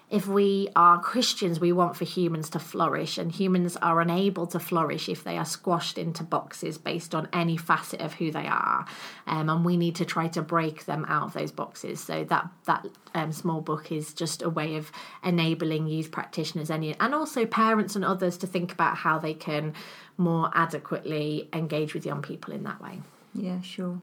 if 0.09 0.25
we 0.25 0.69
are 0.73 1.01
Christians, 1.01 1.59
we 1.59 1.73
want 1.73 1.97
for 1.97 2.05
humans 2.05 2.49
to 2.51 2.59
flourish, 2.59 3.17
and 3.17 3.29
humans 3.29 3.75
are 3.77 3.99
unable 3.99 4.47
to 4.47 4.59
flourish 4.59 5.09
if 5.09 5.25
they 5.25 5.37
are 5.37 5.43
squashed 5.43 5.97
into 5.97 6.23
boxes 6.23 6.77
based 6.77 7.13
on 7.13 7.27
any 7.33 7.57
facet 7.57 7.99
of 7.99 8.13
who 8.13 8.31
they 8.31 8.47
are. 8.47 8.85
Um, 9.25 9.49
and 9.49 9.65
we 9.65 9.75
need 9.75 9.95
to 9.95 10.05
try 10.05 10.29
to 10.29 10.41
break 10.41 10.85
them 10.85 11.05
out 11.09 11.23
of 11.23 11.33
those 11.33 11.51
boxes. 11.51 11.99
So 11.99 12.23
that 12.25 12.49
that 12.65 12.87
um, 13.15 13.33
small 13.33 13.59
book 13.59 13.91
is 13.91 14.13
just 14.13 14.41
a 14.41 14.49
way 14.49 14.77
of 14.77 14.93
enabling 15.25 15.87
youth 15.87 16.09
practitioners 16.09 16.69
and 16.69 16.95
and 17.01 17.13
also 17.13 17.45
parents 17.45 17.97
and 17.97 18.05
others 18.05 18.37
to 18.37 18.47
think 18.47 18.71
about 18.71 18.95
how 18.95 19.19
they 19.19 19.33
can 19.33 19.73
more 20.17 20.49
adequately 20.53 21.49
engage 21.51 21.93
with 21.93 22.05
young 22.05 22.21
people 22.21 22.53
in 22.53 22.63
that 22.63 22.81
way. 22.81 23.01
Yeah, 23.33 23.59
sure. 23.61 24.01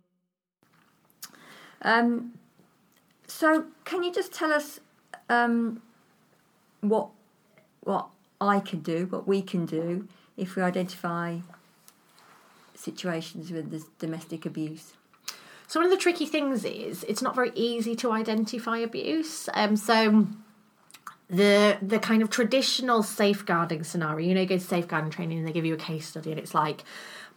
Um, 1.80 2.34
so, 3.26 3.66
can 3.84 4.02
you 4.02 4.12
just 4.12 4.32
tell 4.32 4.52
us 4.52 4.80
um, 5.28 5.82
what 6.88 7.08
what 7.82 8.08
I 8.40 8.60
can 8.60 8.80
do, 8.80 9.06
what 9.06 9.26
we 9.26 9.42
can 9.42 9.66
do 9.66 10.08
if 10.36 10.56
we 10.56 10.62
identify 10.62 11.38
situations 12.74 13.50
with 13.50 13.70
this 13.70 13.84
domestic 13.98 14.44
abuse. 14.46 14.94
So 15.66 15.80
one 15.80 15.86
of 15.86 15.90
the 15.90 16.02
tricky 16.02 16.26
things 16.26 16.64
is 16.64 17.04
it's 17.04 17.22
not 17.22 17.34
very 17.34 17.52
easy 17.54 17.94
to 17.96 18.12
identify 18.12 18.78
abuse. 18.78 19.48
Um, 19.54 19.76
so 19.76 20.26
the 21.28 21.78
the 21.80 21.98
kind 21.98 22.22
of 22.22 22.30
traditional 22.30 23.02
safeguarding 23.02 23.84
scenario, 23.84 24.28
you 24.28 24.34
know, 24.34 24.42
you 24.42 24.46
go 24.46 24.58
to 24.58 24.64
safeguarding 24.64 25.10
training 25.10 25.38
and 25.38 25.48
they 25.48 25.52
give 25.52 25.64
you 25.64 25.74
a 25.74 25.78
case 25.78 26.06
study 26.06 26.30
and 26.30 26.38
it's 26.38 26.54
like 26.54 26.84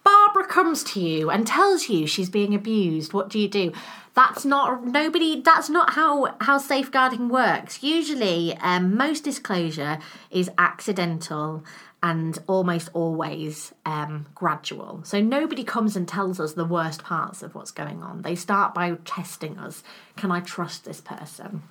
Barbara 0.07 0.47
comes 0.47 0.85
to 0.85 1.01
you 1.01 1.29
and 1.29 1.45
tells 1.45 1.89
you 1.89 2.07
she's 2.07 2.29
being 2.29 2.55
abused. 2.55 3.11
What 3.11 3.27
do 3.27 3.37
you 3.37 3.49
do? 3.49 3.73
That's 4.13 4.45
not 4.45 4.85
nobody. 4.85 5.41
That's 5.41 5.69
not 5.69 5.95
how 5.95 6.33
how 6.39 6.59
safeguarding 6.59 7.27
works. 7.27 7.83
Usually, 7.83 8.55
um, 8.59 8.95
most 8.95 9.25
disclosure 9.25 9.99
is 10.31 10.49
accidental 10.57 11.65
and 12.01 12.39
almost 12.47 12.87
always 12.93 13.73
um, 13.85 14.27
gradual. 14.33 15.01
So 15.03 15.19
nobody 15.19 15.65
comes 15.65 15.97
and 15.97 16.07
tells 16.07 16.39
us 16.39 16.53
the 16.53 16.63
worst 16.63 17.03
parts 17.03 17.43
of 17.43 17.53
what's 17.53 17.71
going 17.71 18.01
on. 18.01 18.21
They 18.21 18.35
start 18.35 18.73
by 18.73 18.93
testing 19.03 19.59
us. 19.59 19.83
Can 20.15 20.31
I 20.31 20.39
trust 20.39 20.85
this 20.85 21.01
person? 21.01 21.63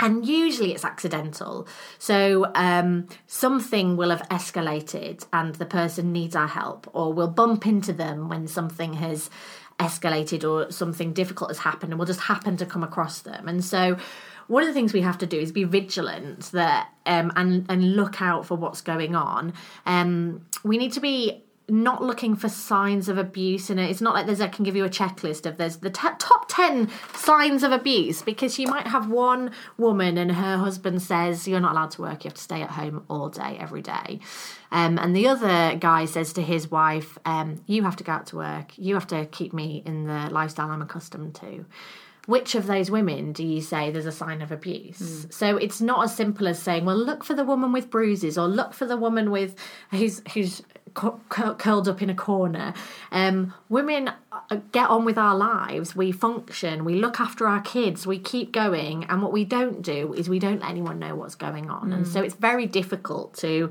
And 0.00 0.26
usually 0.26 0.72
it's 0.72 0.84
accidental. 0.84 1.68
So 1.98 2.50
um, 2.54 3.06
something 3.26 3.96
will 3.96 4.10
have 4.10 4.26
escalated 4.28 5.26
and 5.32 5.54
the 5.56 5.66
person 5.66 6.12
needs 6.12 6.34
our 6.34 6.48
help, 6.48 6.90
or 6.92 7.12
we'll 7.12 7.28
bump 7.28 7.66
into 7.66 7.92
them 7.92 8.28
when 8.28 8.48
something 8.48 8.94
has 8.94 9.30
escalated 9.78 10.48
or 10.48 10.70
something 10.72 11.12
difficult 11.12 11.50
has 11.50 11.58
happened, 11.58 11.92
and 11.92 11.98
we'll 11.98 12.06
just 12.06 12.20
happen 12.20 12.56
to 12.56 12.66
come 12.66 12.82
across 12.82 13.20
them. 13.20 13.46
And 13.46 13.64
so 13.64 13.98
one 14.46 14.62
of 14.62 14.68
the 14.68 14.74
things 14.74 14.92
we 14.92 15.02
have 15.02 15.18
to 15.18 15.26
do 15.26 15.38
is 15.38 15.52
be 15.52 15.64
vigilant 15.64 16.50
that 16.52 16.88
um, 17.06 17.30
and 17.36 17.66
and 17.68 17.94
look 17.94 18.20
out 18.20 18.46
for 18.46 18.56
what's 18.56 18.80
going 18.80 19.14
on. 19.14 19.52
Um, 19.86 20.46
we 20.64 20.76
need 20.76 20.92
to 20.94 21.00
be 21.00 21.44
not 21.70 22.02
looking 22.02 22.36
for 22.36 22.48
signs 22.48 23.08
of 23.08 23.18
abuse 23.18 23.70
in 23.70 23.78
it. 23.78 23.90
It's 23.90 24.00
not 24.00 24.14
like 24.14 24.26
there's 24.26 24.40
I 24.40 24.48
can 24.48 24.64
give 24.64 24.76
you 24.76 24.84
a 24.84 24.90
checklist 24.90 25.46
of 25.46 25.56
there's 25.56 25.78
the 25.78 25.90
t- 25.90 26.08
top 26.18 26.46
10 26.48 26.90
signs 27.14 27.62
of 27.62 27.72
abuse 27.72 28.22
because 28.22 28.58
you 28.58 28.66
might 28.66 28.86
have 28.86 29.08
one 29.08 29.52
woman 29.78 30.18
and 30.18 30.32
her 30.32 30.58
husband 30.58 31.02
says 31.02 31.46
you're 31.46 31.60
not 31.60 31.72
allowed 31.72 31.90
to 31.92 32.02
work, 32.02 32.24
you 32.24 32.28
have 32.28 32.36
to 32.36 32.42
stay 32.42 32.62
at 32.62 32.70
home 32.70 33.04
all 33.08 33.28
day 33.28 33.56
every 33.58 33.82
day. 33.82 34.20
Um, 34.72 34.98
and 34.98 35.14
the 35.14 35.28
other 35.28 35.76
guy 35.76 36.04
says 36.04 36.32
to 36.34 36.42
his 36.42 36.70
wife, 36.70 37.18
um, 37.24 37.62
you 37.66 37.82
have 37.82 37.96
to 37.96 38.04
go 38.04 38.12
out 38.12 38.26
to 38.26 38.36
work. 38.36 38.78
You 38.78 38.94
have 38.94 39.06
to 39.08 39.26
keep 39.26 39.52
me 39.52 39.82
in 39.84 40.06
the 40.06 40.28
lifestyle 40.30 40.70
I'm 40.70 40.82
accustomed 40.82 41.34
to 41.36 41.64
which 42.26 42.54
of 42.54 42.66
those 42.66 42.92
women 42.92 43.32
do 43.32 43.44
you 43.44 43.60
say 43.60 43.90
there's 43.90 44.06
a 44.06 44.12
sign 44.12 44.40
of 44.40 44.52
abuse? 44.52 45.00
Mm. 45.00 45.32
So 45.32 45.56
it's 45.56 45.80
not 45.80 46.04
as 46.04 46.14
simple 46.14 46.46
as 46.46 46.62
saying, 46.62 46.84
well, 46.84 46.96
look 46.96 47.24
for 47.24 47.34
the 47.34 47.44
woman 47.44 47.72
with 47.72 47.90
bruises 47.90 48.38
or 48.38 48.46
look 48.46 48.72
for 48.72 48.86
the 48.86 48.96
woman 48.96 49.32
with 49.32 49.56
who's 49.90 50.22
who's 50.32 50.62
curled 50.94 51.88
up 51.88 52.02
in 52.02 52.10
a 52.10 52.14
corner. 52.14 52.74
Um, 53.10 53.54
women 53.68 54.10
uh, 54.32 54.58
get 54.72 54.90
on 54.90 55.04
with 55.04 55.18
our 55.18 55.34
lives. 55.36 55.94
We 55.96 56.12
function. 56.12 56.84
We 56.84 56.94
look 56.94 57.20
after 57.20 57.46
our 57.46 57.60
kids. 57.60 58.06
We 58.06 58.18
keep 58.18 58.52
going. 58.52 59.04
And 59.04 59.22
what 59.22 59.32
we 59.32 59.44
don't 59.44 59.82
do 59.82 60.12
is 60.14 60.28
we 60.28 60.38
don't 60.38 60.60
let 60.60 60.70
anyone 60.70 60.98
know 60.98 61.14
what's 61.14 61.34
going 61.34 61.70
on. 61.70 61.90
Mm. 61.90 61.94
And 61.94 62.08
so 62.08 62.22
it's 62.22 62.34
very 62.34 62.66
difficult 62.66 63.34
to 63.38 63.70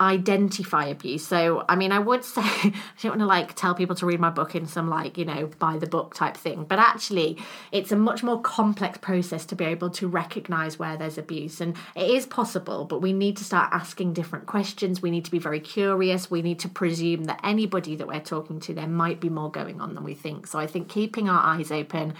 identify 0.00 0.86
abuse. 0.86 1.26
So, 1.26 1.64
I 1.68 1.74
mean, 1.74 1.90
I 1.90 1.98
would 1.98 2.24
say 2.24 2.42
I 2.42 2.72
don't 3.02 3.12
want 3.12 3.20
to 3.20 3.26
like 3.26 3.54
tell 3.54 3.74
people 3.74 3.96
to 3.96 4.06
read 4.06 4.20
my 4.20 4.30
book 4.30 4.54
in 4.54 4.66
some 4.66 4.88
like, 4.88 5.18
you 5.18 5.24
know, 5.24 5.50
buy 5.58 5.78
the 5.78 5.86
book 5.86 6.14
type 6.14 6.36
thing, 6.36 6.64
but 6.64 6.78
actually, 6.78 7.38
it's 7.72 7.92
a 7.92 7.96
much 7.96 8.22
more 8.22 8.40
complex 8.40 8.98
process 8.98 9.44
to 9.46 9.56
be 9.56 9.64
able 9.64 9.90
to 9.90 10.08
recognize 10.08 10.78
where 10.78 10.96
there's 10.96 11.18
abuse. 11.18 11.60
And 11.60 11.76
it 11.96 12.10
is 12.10 12.26
possible, 12.26 12.84
but 12.84 13.02
we 13.02 13.12
need 13.12 13.36
to 13.38 13.44
start 13.44 13.72
asking 13.72 14.12
different 14.12 14.46
questions. 14.46 15.02
We 15.02 15.10
need 15.10 15.24
to 15.24 15.30
be 15.30 15.38
very 15.38 15.60
curious. 15.60 16.30
We 16.30 16.42
need 16.42 16.60
to 16.60 16.68
presume 16.68 17.24
that 17.24 17.40
anybody 17.42 17.96
that 17.96 18.06
we're 18.06 18.20
talking 18.20 18.60
to, 18.60 18.74
there 18.74 18.86
might 18.86 19.20
be 19.20 19.28
more 19.28 19.50
going 19.50 19.80
on 19.80 19.94
than 19.94 20.04
we 20.04 20.14
think. 20.14 20.46
So, 20.46 20.58
I 20.58 20.66
think 20.66 20.88
keeping 20.88 21.28
our 21.28 21.44
eyes 21.44 21.72
open, 21.72 22.14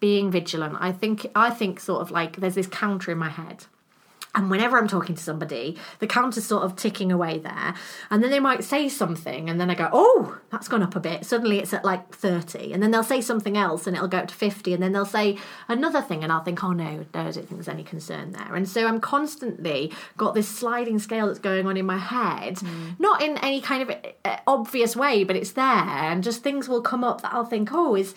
being 0.00 0.30
vigilant, 0.30 0.76
I 0.80 0.92
think, 0.92 1.26
I 1.34 1.50
think 1.50 1.80
sort 1.80 2.02
of 2.02 2.10
like 2.10 2.36
there's 2.36 2.56
this 2.56 2.66
counter 2.66 3.12
in 3.12 3.18
my 3.18 3.30
head 3.30 3.64
and 4.34 4.50
whenever 4.50 4.78
I'm 4.78 4.88
talking 4.88 5.14
to 5.14 5.22
somebody, 5.22 5.76
the 5.98 6.06
counter's 6.06 6.46
sort 6.46 6.62
of 6.62 6.74
ticking 6.74 7.12
away 7.12 7.38
there. 7.38 7.74
And 8.10 8.22
then 8.22 8.30
they 8.30 8.40
might 8.40 8.64
say 8.64 8.88
something, 8.88 9.50
and 9.50 9.60
then 9.60 9.70
I 9.70 9.74
go, 9.74 9.90
oh, 9.92 10.38
that's 10.50 10.68
gone 10.68 10.82
up 10.82 10.96
a 10.96 11.00
bit. 11.00 11.26
Suddenly 11.26 11.58
it's 11.58 11.74
at 11.74 11.84
like 11.84 12.14
30. 12.14 12.72
And 12.72 12.82
then 12.82 12.90
they'll 12.90 13.04
say 13.04 13.20
something 13.20 13.56
else, 13.56 13.86
and 13.86 13.94
it'll 13.94 14.08
go 14.08 14.18
up 14.18 14.28
to 14.28 14.34
50. 14.34 14.72
And 14.72 14.82
then 14.82 14.92
they'll 14.92 15.04
say 15.04 15.38
another 15.68 16.00
thing, 16.00 16.22
and 16.22 16.32
I'll 16.32 16.42
think, 16.42 16.64
oh, 16.64 16.72
no, 16.72 16.82
no, 16.82 17.20
I 17.20 17.30
don't 17.30 17.34
think 17.34 17.50
there's 17.50 17.68
any 17.68 17.84
concern 17.84 18.32
there. 18.32 18.54
And 18.54 18.68
so 18.68 18.86
I'm 18.86 19.00
constantly 19.00 19.92
got 20.16 20.34
this 20.34 20.48
sliding 20.48 20.98
scale 20.98 21.26
that's 21.26 21.38
going 21.38 21.66
on 21.66 21.76
in 21.76 21.84
my 21.84 21.98
head, 21.98 22.56
mm. 22.56 22.98
not 22.98 23.22
in 23.22 23.36
any 23.38 23.60
kind 23.60 23.82
of 23.82 23.96
uh, 24.24 24.36
obvious 24.46 24.96
way, 24.96 25.24
but 25.24 25.36
it's 25.36 25.52
there. 25.52 25.64
And 25.64 26.24
just 26.24 26.42
things 26.42 26.68
will 26.68 26.82
come 26.82 27.04
up 27.04 27.20
that 27.20 27.32
I'll 27.34 27.44
think, 27.44 27.70
oh, 27.72 27.94
is 27.94 28.14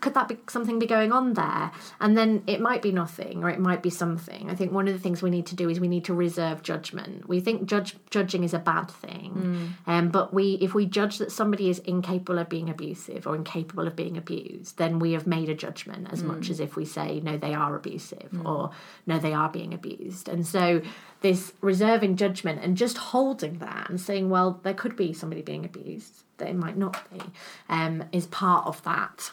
could 0.00 0.14
that 0.14 0.28
be 0.28 0.38
something 0.48 0.78
be 0.78 0.86
going 0.86 1.12
on 1.12 1.34
there? 1.34 1.70
And 2.00 2.16
then 2.16 2.42
it 2.46 2.60
might 2.60 2.82
be 2.82 2.92
nothing 2.92 3.44
or 3.44 3.50
it 3.50 3.58
might 3.58 3.82
be 3.82 3.90
something. 3.90 4.50
I 4.50 4.54
think 4.54 4.72
one 4.72 4.88
of 4.88 4.94
the 4.94 5.00
things 5.00 5.22
we 5.22 5.30
need 5.30 5.46
to 5.46 5.54
do 5.54 5.68
is 5.68 5.80
we 5.80 5.88
need 5.88 6.04
to 6.06 6.14
reserve 6.14 6.62
judgment. 6.62 7.28
We 7.28 7.40
think 7.40 7.66
judge 7.66 7.96
judging 8.10 8.44
is 8.44 8.54
a 8.54 8.58
bad 8.58 8.90
thing, 8.90 9.76
mm. 9.86 9.90
um, 9.90 10.08
but 10.08 10.32
we 10.32 10.54
if 10.60 10.74
we 10.74 10.86
judge 10.86 11.18
that 11.18 11.32
somebody 11.32 11.68
is 11.68 11.78
incapable 11.80 12.38
of 12.38 12.48
being 12.48 12.70
abusive 12.70 13.26
or 13.26 13.34
incapable 13.34 13.86
of 13.86 13.96
being 13.96 14.16
abused, 14.16 14.78
then 14.78 14.98
we 14.98 15.12
have 15.12 15.26
made 15.26 15.48
a 15.48 15.54
judgment 15.54 16.08
as 16.10 16.22
mm. 16.22 16.26
much 16.26 16.50
as 16.50 16.60
if 16.60 16.76
we 16.76 16.84
say 16.84 17.20
no, 17.20 17.36
they 17.36 17.54
are 17.54 17.76
abusive 17.76 18.30
mm. 18.32 18.44
or 18.44 18.70
no, 19.06 19.18
they 19.18 19.32
are 19.32 19.48
being 19.48 19.74
abused. 19.74 20.28
And 20.28 20.46
so 20.46 20.82
this 21.20 21.52
reserving 21.60 22.16
judgment 22.16 22.62
and 22.62 22.76
just 22.76 22.98
holding 22.98 23.58
that 23.58 23.88
and 23.88 24.00
saying, 24.00 24.30
well, 24.30 24.60
there 24.62 24.74
could 24.74 24.96
be 24.96 25.12
somebody 25.12 25.42
being 25.42 25.64
abused, 25.64 26.22
they 26.38 26.52
might 26.52 26.76
not 26.76 27.10
be, 27.10 27.20
um, 27.68 28.04
is 28.12 28.26
part 28.26 28.66
of 28.66 28.82
that 28.84 29.32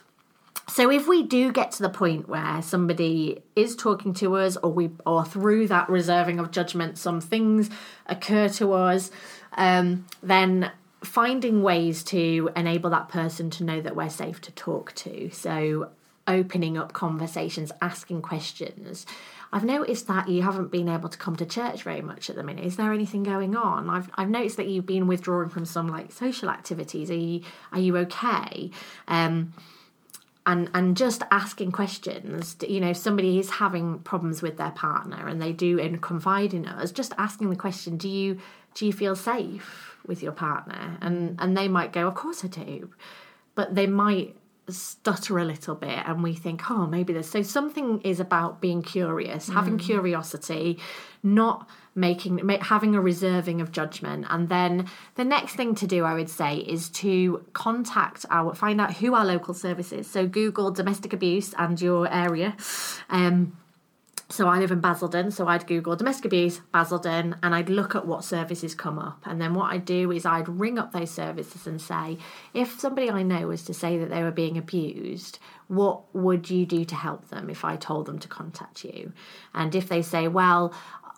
so 0.68 0.90
if 0.90 1.08
we 1.08 1.24
do 1.24 1.52
get 1.52 1.72
to 1.72 1.82
the 1.82 1.90
point 1.90 2.28
where 2.28 2.62
somebody 2.62 3.44
is 3.56 3.76
talking 3.76 4.14
to 4.14 4.36
us 4.36 4.58
or 4.58 4.72
we 4.72 4.90
or 5.06 5.26
through 5.26 5.68
that 5.68 5.90
reserving 5.90 6.40
of 6.40 6.52
judgment 6.52 6.98
some 6.98 7.20
things 7.22 7.70
occur 8.06 8.48
to 8.50 8.74
us 8.74 9.12
um, 9.54 10.06
then 10.22 10.72
finding 11.04 11.62
ways 11.62 12.04
to 12.04 12.50
enable 12.56 12.90
that 12.90 13.10
person 13.10 13.50
to 13.50 13.64
know 13.64 13.82
that 13.82 13.96
we're 13.96 14.10
safe 14.10 14.40
to 14.42 14.52
talk 14.54 14.94
to 14.96 15.30
so 15.32 15.90
opening 16.28 16.78
up 16.78 16.94
conversations 16.94 17.72
asking 17.82 18.22
questions 18.22 19.06
I've 19.54 19.64
noticed 19.64 20.08
that 20.08 20.28
you 20.30 20.42
haven't 20.42 20.72
been 20.72 20.90
able 20.90 21.10
to 21.10 21.18
come 21.18 21.36
to 21.36 21.46
church 21.46 21.84
very 21.84 22.02
much 22.02 22.28
at 22.28 22.36
the 22.36 22.42
minute. 22.42 22.66
Is 22.66 22.76
there 22.76 22.92
anything 22.92 23.22
going 23.22 23.56
on? 23.56 23.88
I've 23.88 24.10
I've 24.16 24.30
noticed 24.30 24.58
that 24.58 24.68
you've 24.68 24.88
been 24.88 25.06
withdrawing 25.06 25.50
from 25.50 25.66
some 25.66 25.88
like 25.88 26.12
social 26.12 26.50
activities. 26.50 27.12
Are 27.12 27.16
you 27.16 27.42
are 27.72 27.80
you 27.80 27.96
okay? 27.98 28.72
Um, 29.08 29.54
and 30.46 30.70
and 30.74 30.98
just 30.98 31.24
asking 31.32 31.72
questions 31.72 32.58
you 32.68 32.80
know 32.80 32.92
somebody 32.92 33.40
is 33.40 33.50
having 33.50 34.00
problems 34.00 34.42
with 34.42 34.58
their 34.58 34.72
partner 34.72 35.28
and 35.28 35.42
they 35.42 35.54
do 35.54 35.80
and 35.80 36.02
confide 36.02 36.54
in 36.54 36.66
us 36.66 36.92
just 36.92 37.14
asking 37.18 37.50
the 37.50 37.56
question 37.56 37.96
do 37.98 38.10
you 38.10 38.38
do 38.74 38.86
you 38.86 38.94
feel 38.94 39.16
safe 39.16 39.94
with 40.06 40.22
your 40.22 40.32
partner? 40.32 40.98
And 41.02 41.38
and 41.40 41.58
they 41.58 41.68
might 41.68 41.94
go 41.94 42.08
of 42.08 42.16
course 42.16 42.44
i 42.44 42.48
do. 42.48 42.92
But 43.56 43.76
they 43.76 43.88
might 43.88 44.36
stutter 44.70 45.38
a 45.38 45.44
little 45.44 45.76
bit 45.76 46.00
and 46.06 46.24
we 46.24 46.34
think 46.34 46.72
oh 46.72 46.86
maybe 46.88 47.12
there's 47.12 47.30
so 47.30 47.42
something 47.42 48.00
is 48.02 48.20
about 48.20 48.62
being 48.62 48.82
curious 48.82 49.50
mm. 49.50 49.54
having 49.54 49.78
curiosity 49.78 50.80
not 51.22 51.68
making 51.96 52.38
having 52.62 52.96
a 52.96 53.02
reserving 53.02 53.60
of 53.60 53.72
judgment 53.72 54.26
and 54.30 54.48
then 54.48 54.90
the 55.16 55.26
next 55.26 55.56
thing 55.56 55.76
to 55.76 55.86
do 55.86 56.06
i 56.06 56.14
would 56.14 56.30
say 56.30 56.58
is 56.58 56.90
to 56.90 57.44
contact 57.52 58.26
our 58.30 58.54
find 58.54 58.80
out 58.80 58.94
who 58.96 59.14
our 59.14 59.26
local 59.26 59.54
service 59.54 59.92
is 59.92 60.10
so 60.10 60.26
google 60.26 60.72
domestic 60.72 61.12
abuse 61.12 61.54
and 61.58 61.82
your 61.82 62.12
area 62.12 62.56
um, 63.10 63.58
so 64.34 64.48
I 64.48 64.58
live 64.58 64.72
in 64.72 64.80
Basildon, 64.80 65.30
so 65.30 65.48
I'd 65.48 65.68
Google 65.68 65.96
domestic 65.96 66.26
abuse 66.26 66.60
Basildon 66.74 67.36
and 67.44 67.54
I'd 67.54 67.70
look 67.70 67.94
at 67.94 68.08
what 68.08 68.24
services 68.24 68.74
come 68.74 68.98
up. 68.98 69.22
And 69.26 69.40
then 69.40 69.54
what 69.54 69.72
I'd 69.72 69.86
do 69.86 70.12
is 70.12 70.26
I'd 70.26 70.50
ring 70.50 70.80
up 70.80 70.92
those 70.92 71.12
services 71.12 71.68
and 71.68 71.80
say, 71.80 72.18
if 72.52 72.80
somebody 72.80 73.12
I 73.12 73.22
know 73.22 73.48
was 73.48 73.64
to 73.66 73.76
say 73.76 74.00
that 74.00 74.10
they 74.10 74.24
were 74.24 74.32
being 74.32 74.58
abused, 74.58 75.38
what 75.68 76.04
would 76.16 76.50
you 76.50 76.66
do 76.66 76.84
to 76.84 76.96
help 76.96 77.30
them 77.30 77.48
if 77.48 77.64
I 77.64 77.76
told 77.76 78.08
them 78.08 78.18
to 78.20 78.28
contact 78.28 78.84
you? 78.84 79.14
And 79.54 79.76
if 79.76 79.88
they 79.88 80.02
say, 80.02 80.28
well, 80.28 80.74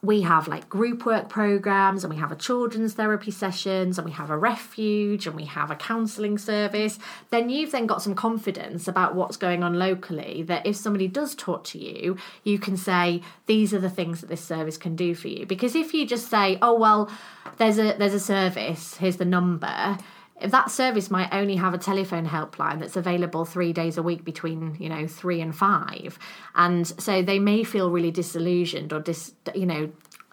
we 0.06 0.22
have 0.22 0.48
like 0.48 0.70
group 0.70 1.06
work 1.06 1.30
programs 1.30 2.04
and 2.04 2.14
we 2.14 2.20
have 2.20 2.32
a 2.32 2.36
children's 2.36 2.94
therapy 2.94 3.32
sessions 3.32 3.98
and 3.98 4.06
we 4.06 4.12
have 4.12 4.30
a 4.30 4.38
refuge 4.38 5.28
and 5.28 5.36
we 5.36 5.46
have 5.46 5.72
a 5.72 5.76
counselling 5.76 6.38
service. 6.38 7.00
Then 7.30 7.50
you've 7.50 7.72
then 7.72 7.88
got 7.88 8.02
some 8.02 8.16
confidence 8.16 8.88
about 8.88 9.16
what's 9.16 9.38
going 9.38 9.64
on 9.64 9.80
locally 9.80 10.44
that 10.44 10.66
if 10.66 10.76
somebody 10.76 11.08
does 11.08 11.36
talk 11.36 11.64
to 11.66 11.80
you 11.80 12.18
you 12.44 12.60
can 12.60 12.78
say 12.78 13.22
these 13.46 13.74
are 13.74 13.80
the 13.80 13.90
things 13.90 14.22
that 14.22 14.28
this 14.28 14.44
service 14.44 14.78
can 14.78 14.96
do 14.96 15.16
for 15.16 15.28
you. 15.28 15.46
Because 15.46 15.76
if 15.76 15.94
you 15.94 16.06
just 16.06 16.30
say 16.30 16.58
oh 16.62 16.78
well 16.78 17.10
there's 17.58 17.80
a 17.80 17.96
there's 17.98 18.14
a 18.14 18.20
service 18.20 18.96
here's 18.96 19.18
the 19.18 19.26
number 19.26 19.98
if 20.42 20.52
that 20.52 20.70
service 20.70 21.10
might 21.10 21.34
only 21.34 21.56
have 21.56 21.74
a 21.74 21.78
telephone 21.78 22.28
helpline 22.28 22.80
that's 22.80 22.98
available 22.98 23.46
three 23.46 23.72
days 23.72 23.98
a 23.98 24.04
week 24.04 24.26
between 24.26 24.76
you 24.80 24.90
know 24.90 25.08
three 25.08 25.42
and 25.42 25.56
five 25.56 26.20
and 26.56 26.88
so 26.88 27.22
they 27.22 27.40
may 27.40 27.64
feel 27.64 27.90
really 27.90 28.12
disillusioned 28.12 28.92
or 28.92 29.00
dis 29.00 29.34
you 29.54 29.66
know 29.66 29.90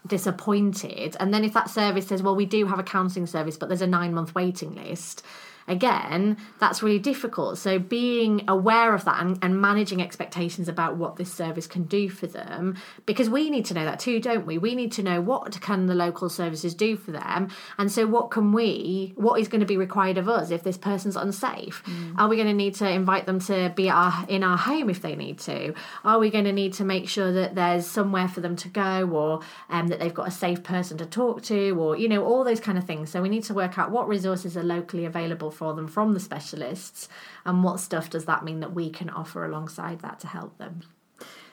disappointed. 0.07 1.17
And 1.21 1.33
then 1.33 1.45
if 1.45 1.53
that 1.53 1.71
service 1.71 2.09
says 2.09 2.23
well 2.23 2.35
we 2.35 2.47
do 2.47 2.67
have 2.67 2.79
a 2.79 2.83
counselling 2.83 3.27
service 3.27 3.57
but 3.57 3.69
there's 3.69 3.83
a 3.83 3.87
nine 3.87 4.13
month 4.15 4.35
waiting 4.35 4.75
list 4.75 5.25
again, 5.69 6.37
that's 6.59 6.83
really 6.83 6.99
difficult. 6.99 7.59
So 7.59 7.79
being 7.79 8.45
aware 8.49 8.95
of 8.95 9.05
that 9.05 9.21
and, 9.21 9.39
and 9.43 9.61
managing 9.61 10.03
expectations 10.03 10.69
about 10.69 10.97
what 10.97 11.17
this 11.17 11.33
service 11.33 11.67
can 11.67 11.85
do 11.85 12.09
for 12.09 12.27
them, 12.27 12.77
because 13.07 13.29
we 13.29 13.51
need 13.51 13.65
to 13.67 13.75
know 13.75 13.85
that 13.85 14.01
too, 14.01 14.21
don't 14.21 14.47
we? 14.47 14.59
We 14.59 14.75
need 14.75 14.93
to 14.93 15.03
know 15.03 15.21
what 15.21 15.61
can 15.61 15.87
the 15.87 15.95
local 15.95 16.29
services 16.29 16.75
do 16.75 16.97
for 16.97 17.13
them, 17.13 17.49
and 17.79 17.91
so 17.91 18.07
what 18.07 18.31
can 18.31 18.53
we, 18.53 19.13
what 19.17 19.41
is 19.41 19.49
going 19.49 19.61
to 19.61 19.67
be 19.67 19.77
required 19.77 20.19
of 20.19 20.29
us 20.29 20.51
if 20.51 20.63
this 20.63 20.79
person's 20.79 21.17
unsafe? 21.17 21.83
Mm. 21.85 22.19
Are 22.19 22.29
we 22.29 22.37
going 22.37 22.49
to 22.49 22.55
need 22.55 22.75
to 22.77 22.89
invite 22.89 23.27
them 23.27 23.39
to 23.41 23.73
be 23.75 23.91
our, 23.91 24.25
in 24.29 24.43
our 24.43 24.57
home 24.57 24.91
if 24.91 25.03
they 25.03 25.17
need 25.17 25.39
to? 25.41 25.75
Are 26.05 26.19
we 26.19 26.31
going 26.31 26.45
to 26.45 26.53
need 26.53 26.73
to 26.75 26.85
make 26.85 27.09
sure 27.09 27.33
that 27.33 27.55
there's 27.55 27.87
somewhere 27.87 28.29
for 28.29 28.41
them 28.41 28.57
to 28.57 28.69
go, 28.69 29.09
or 29.09 29.41
um, 29.71 29.89
that 29.89 30.01
they've 30.01 30.15
got 30.15 30.29
a 30.29 30.33
safe 30.33 30.63
person 30.63 30.99
to 30.99 31.07
talk 31.07 31.43
to, 31.43 31.71
or 31.71 31.97
you 31.97 32.09
know 32.09 32.25
all 32.25 32.45
those 32.45 32.61
kind 32.61 32.79
of 32.79 32.85
things? 32.85 33.11
So 33.11 33.23
we 33.23 33.29
need 33.29 33.45
to 33.45 33.55
work 33.55 33.79
out 33.79 33.91
what 33.91 34.09
resources 34.09 34.57
are 34.57 34.63
locally 34.63 35.05
available 35.05 35.51
for 35.53 35.75
them 35.75 35.87
from 35.87 36.15
the 36.15 36.21
specialists 36.21 37.09
and 37.45 37.63
what 37.63 37.81
stuff 37.81 38.11
does 38.11 38.25
that 38.25 38.45
mean 38.45 38.61
that 38.61 38.75
we 38.75 38.91
can 38.91 39.11
offer 39.11 39.45
alongside 39.45 40.01
that 40.01 40.19
to 40.21 40.27
help 40.27 40.59
them. 40.59 40.83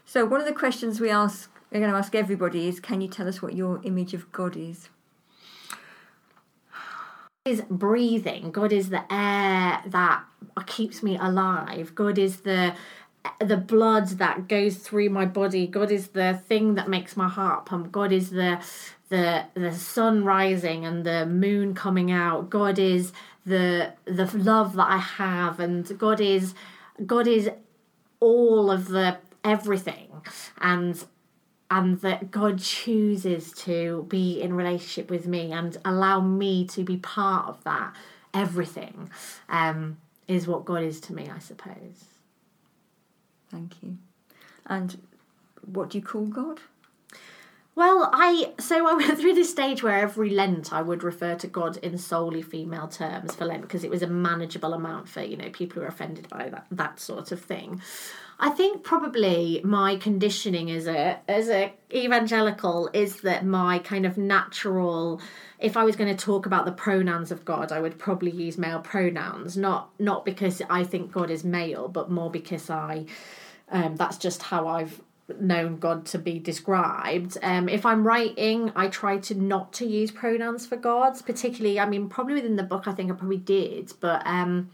So 0.05 0.25
one 0.25 0.41
of 0.41 0.47
the 0.47 0.53
questions 0.53 0.99
we 0.99 1.09
ask 1.09 1.51
we're 1.71 1.81
going 1.81 1.91
to 1.91 1.97
ask 1.97 2.15
everybody 2.15 2.67
is 2.67 2.79
can 2.79 2.99
you 3.01 3.07
tell 3.07 3.27
us 3.27 3.41
what 3.41 3.53
your 3.55 3.79
image 3.83 4.15
of 4.15 4.31
God 4.31 4.57
is? 4.57 4.89
is 7.45 7.61
breathing. 7.69 8.51
God 8.51 8.71
is 8.71 8.89
the 8.89 9.03
air 9.11 9.81
that 9.87 10.23
keeps 10.65 11.01
me 11.01 11.17
alive. 11.17 11.95
God 11.95 12.17
is 12.17 12.41
the 12.41 12.75
the 13.39 13.57
blood 13.57 14.07
that 14.11 14.47
goes 14.47 14.77
through 14.77 15.09
my 15.09 15.25
body. 15.25 15.67
God 15.67 15.91
is 15.91 16.09
the 16.09 16.41
thing 16.47 16.75
that 16.75 16.87
makes 16.87 17.17
my 17.17 17.27
heart 17.27 17.65
pump. 17.65 17.91
God 17.91 18.11
is 18.11 18.29
the 18.29 18.59
the 19.09 19.45
the 19.55 19.73
sun 19.73 20.23
rising 20.23 20.85
and 20.85 21.05
the 21.05 21.25
moon 21.25 21.73
coming 21.73 22.11
out. 22.11 22.49
God 22.49 22.77
is 22.79 23.11
the 23.49 23.93
the 24.05 24.25
love 24.37 24.75
that 24.75 24.87
I 24.89 24.97
have 24.97 25.59
and 25.59 25.97
God 25.97 26.21
is 26.21 26.53
God 27.05 27.27
is 27.27 27.49
all 28.19 28.71
of 28.71 28.87
the 28.87 29.17
everything 29.43 30.21
and 30.59 31.03
and 31.71 32.01
that 32.01 32.31
God 32.31 32.59
chooses 32.59 33.51
to 33.53 34.05
be 34.09 34.41
in 34.41 34.53
relationship 34.53 35.09
with 35.09 35.27
me 35.27 35.51
and 35.51 35.77
allow 35.85 36.19
me 36.19 36.65
to 36.67 36.83
be 36.83 36.97
part 36.97 37.47
of 37.47 37.63
that 37.63 37.93
everything 38.33 39.09
um, 39.49 39.97
is 40.27 40.47
what 40.47 40.65
God 40.65 40.83
is 40.83 40.99
to 41.01 41.13
me, 41.13 41.29
I 41.33 41.39
suppose. 41.39 42.05
Thank 43.49 43.81
you. 43.81 43.97
And 44.65 45.01
what 45.65 45.89
do 45.89 45.97
you 45.97 46.03
call 46.03 46.25
God? 46.25 46.59
Well, 47.79 48.09
I 48.11 48.51
so 48.59 48.85
I 48.89 48.93
went 48.93 49.17
through 49.21 49.35
this 49.35 49.49
stage 49.49 49.81
where 49.81 49.97
every 49.99 50.31
Lent 50.31 50.73
I 50.73 50.81
would 50.81 51.01
refer 51.01 51.35
to 51.35 51.47
God 51.47 51.77
in 51.77 51.97
solely 51.97 52.41
female 52.41 52.89
terms 52.89 53.33
for 53.33 53.45
Lent 53.45 53.61
because 53.61 53.85
it 53.85 53.89
was 53.89 54.01
a 54.01 54.07
manageable 54.07 54.73
amount 54.73 55.07
for 55.07 55.21
you 55.21 55.37
know 55.37 55.49
people 55.49 55.75
who 55.75 55.85
are 55.85 55.87
offended 55.87 56.27
by 56.27 56.49
that 56.49 56.65
that 56.71 56.99
sort 56.99 57.31
of 57.31 57.41
thing. 57.41 57.81
I 58.37 58.49
think 58.49 58.83
probably 58.83 59.61
my 59.63 59.95
conditioning 59.95 60.69
as 60.69 60.87
a 60.87 61.19
as 61.29 61.47
a 61.47 61.71
evangelical 61.93 62.89
is 62.91 63.21
that 63.21 63.45
my 63.45 63.79
kind 63.79 64.05
of 64.05 64.17
natural 64.17 65.21
if 65.57 65.77
I 65.77 65.85
was 65.85 65.95
going 65.95 66.13
to 66.13 66.21
talk 66.21 66.45
about 66.45 66.65
the 66.65 66.73
pronouns 66.73 67.31
of 67.31 67.45
God, 67.45 67.71
I 67.71 67.79
would 67.79 67.97
probably 67.97 68.31
use 68.31 68.57
male 68.57 68.81
pronouns, 68.81 69.55
not 69.55 69.91
not 69.99 70.25
because 70.25 70.61
I 70.69 70.83
think 70.83 71.13
God 71.13 71.31
is 71.31 71.45
male, 71.45 71.87
but 71.87 72.11
more 72.11 72.29
because 72.29 72.69
I 72.69 73.05
um, 73.71 73.95
that's 73.95 74.17
just 74.17 74.41
how 74.43 74.67
I've 74.67 74.99
known 75.39 75.77
God 75.77 76.05
to 76.07 76.17
be 76.17 76.39
described. 76.39 77.37
Um, 77.41 77.69
if 77.69 77.85
I'm 77.85 78.05
writing, 78.05 78.71
I 78.75 78.87
try 78.87 79.17
to 79.19 79.35
not 79.35 79.73
to 79.73 79.85
use 79.85 80.11
pronouns 80.11 80.65
for 80.65 80.75
gods, 80.75 81.21
particularly. 81.21 81.79
I 81.79 81.85
mean, 81.85 82.09
probably 82.09 82.35
within 82.35 82.55
the 82.55 82.63
book, 82.63 82.87
I 82.87 82.93
think 82.93 83.11
I 83.11 83.15
probably 83.15 83.37
did, 83.37 83.93
but 83.99 84.25
um, 84.25 84.69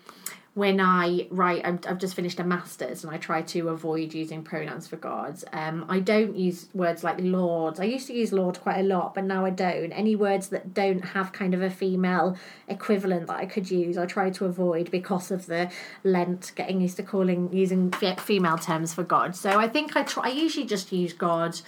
when 0.56 0.80
I 0.80 1.28
write, 1.32 1.66
i 1.66 1.78
have 1.88 1.98
just 1.98 2.16
finished 2.16 2.40
a 2.40 2.44
master's 2.46 3.04
and 3.04 3.14
I 3.14 3.18
try 3.18 3.42
to 3.42 3.68
avoid 3.68 4.14
using 4.14 4.42
pronouns 4.42 4.88
for 4.88 4.96
gods. 4.96 5.44
Um, 5.52 5.86
I 5.90 6.00
don't 6.00 6.38
use 6.38 6.70
words 6.74 7.04
like 7.04 7.18
Lord. 7.20 7.78
I 7.78 7.84
used 7.84 8.08
to 8.08 8.14
use 8.14 8.32
Lord 8.32 8.62
quite 8.62 8.80
a 8.80 8.84
lot, 8.84 9.14
but 9.14 9.26
now 9.26 9.46
I 9.46 9.50
don't. 9.50 9.92
Any 9.92 10.16
words 10.16 10.48
that 10.50 10.74
don't 10.74 11.04
have 11.04 11.34
kind 11.34 11.54
of 11.54 11.62
a 11.62 11.70
female 11.70 12.38
equivalent 12.70 13.28
that 13.28 13.36
I 13.36 13.46
could 13.46 13.70
use, 13.70 13.98
I 13.98 14.06
try 14.06 14.30
to 14.30 14.46
avoid 14.46 14.90
because 14.92 15.30
of 15.30 15.46
the 15.48 15.70
Lent, 16.06 16.54
getting 16.56 16.80
used 16.80 16.96
to 16.98 17.04
calling 17.04 17.52
using 17.52 17.92
female 17.92 18.58
terms 18.58 18.94
for 18.94 19.04
God. 19.04 19.36
So 19.36 19.60
I 19.60 19.68
think 19.68 19.98
I 19.98 20.04
try. 20.04 20.28
I 20.28 20.30
usually 20.30 20.66
just 20.66 20.90
use 20.94 21.12
God. 21.12 21.60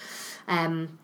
Um, 0.47 0.97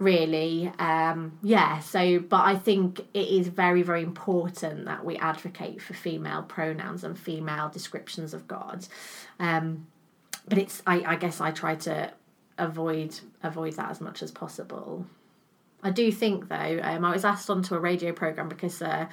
really 0.00 0.72
um 0.78 1.38
yeah 1.42 1.78
so 1.78 2.18
but 2.18 2.40
i 2.40 2.56
think 2.56 3.00
it 3.12 3.28
is 3.28 3.48
very 3.48 3.82
very 3.82 4.02
important 4.02 4.86
that 4.86 5.04
we 5.04 5.16
advocate 5.18 5.80
for 5.80 5.92
female 5.92 6.42
pronouns 6.42 7.04
and 7.04 7.18
female 7.18 7.68
descriptions 7.68 8.32
of 8.32 8.48
god. 8.48 8.86
Um 9.38 9.86
but 10.48 10.56
it's 10.56 10.82
i 10.86 11.02
i 11.06 11.16
guess 11.16 11.40
i 11.40 11.50
try 11.50 11.74
to 11.76 12.10
avoid 12.56 13.20
avoid 13.42 13.74
that 13.74 13.90
as 13.90 14.00
much 14.00 14.22
as 14.22 14.30
possible. 14.30 15.04
I 15.82 15.90
do 15.90 16.10
think 16.10 16.48
though 16.48 16.80
um 16.82 17.04
i 17.04 17.12
was 17.12 17.26
asked 17.26 17.50
onto 17.50 17.74
a 17.74 17.78
radio 17.78 18.12
program 18.12 18.48
because 18.48 18.80
uh 18.80 19.06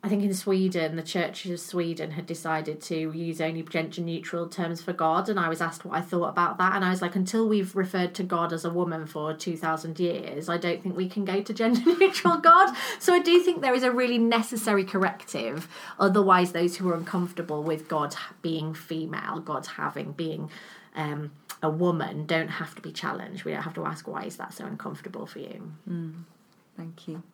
I 0.00 0.08
think 0.08 0.22
in 0.22 0.32
Sweden, 0.32 0.94
the 0.94 1.02
Church 1.02 1.44
of 1.46 1.58
Sweden 1.58 2.12
had 2.12 2.24
decided 2.24 2.80
to 2.82 2.96
use 2.96 3.40
only 3.40 3.64
gender 3.64 4.00
neutral 4.00 4.48
terms 4.48 4.80
for 4.80 4.92
God, 4.92 5.28
and 5.28 5.40
I 5.40 5.48
was 5.48 5.60
asked 5.60 5.84
what 5.84 5.98
I 5.98 6.00
thought 6.02 6.28
about 6.28 6.56
that, 6.58 6.76
and 6.76 6.84
I 6.84 6.90
was 6.90 7.02
like, 7.02 7.16
until 7.16 7.48
we've 7.48 7.74
referred 7.74 8.14
to 8.14 8.22
God 8.22 8.52
as 8.52 8.64
a 8.64 8.70
woman 8.70 9.06
for 9.06 9.34
two 9.34 9.56
thousand 9.56 9.98
years, 9.98 10.48
I 10.48 10.56
don't 10.56 10.80
think 10.82 10.96
we 10.96 11.08
can 11.08 11.24
go 11.24 11.42
to 11.42 11.52
gender 11.52 11.80
neutral 11.98 12.36
God. 12.36 12.76
So 13.00 13.12
I 13.12 13.18
do 13.18 13.42
think 13.42 13.60
there 13.60 13.74
is 13.74 13.82
a 13.82 13.90
really 13.90 14.18
necessary 14.18 14.84
corrective. 14.84 15.66
Otherwise, 15.98 16.52
those 16.52 16.76
who 16.76 16.88
are 16.90 16.94
uncomfortable 16.94 17.64
with 17.64 17.88
God 17.88 18.14
being 18.40 18.74
female, 18.74 19.40
God 19.40 19.66
having 19.66 20.12
being 20.12 20.48
um, 20.94 21.32
a 21.60 21.70
woman, 21.70 22.24
don't 22.24 22.48
have 22.48 22.76
to 22.76 22.82
be 22.82 22.92
challenged. 22.92 23.44
We 23.44 23.52
don't 23.52 23.62
have 23.62 23.74
to 23.74 23.84
ask 23.84 24.06
why 24.06 24.24
is 24.24 24.36
that 24.36 24.52
so 24.52 24.64
uncomfortable 24.64 25.26
for 25.26 25.40
you. 25.40 25.72
Mm, 25.88 26.14
thank 26.76 27.08
you. 27.08 27.24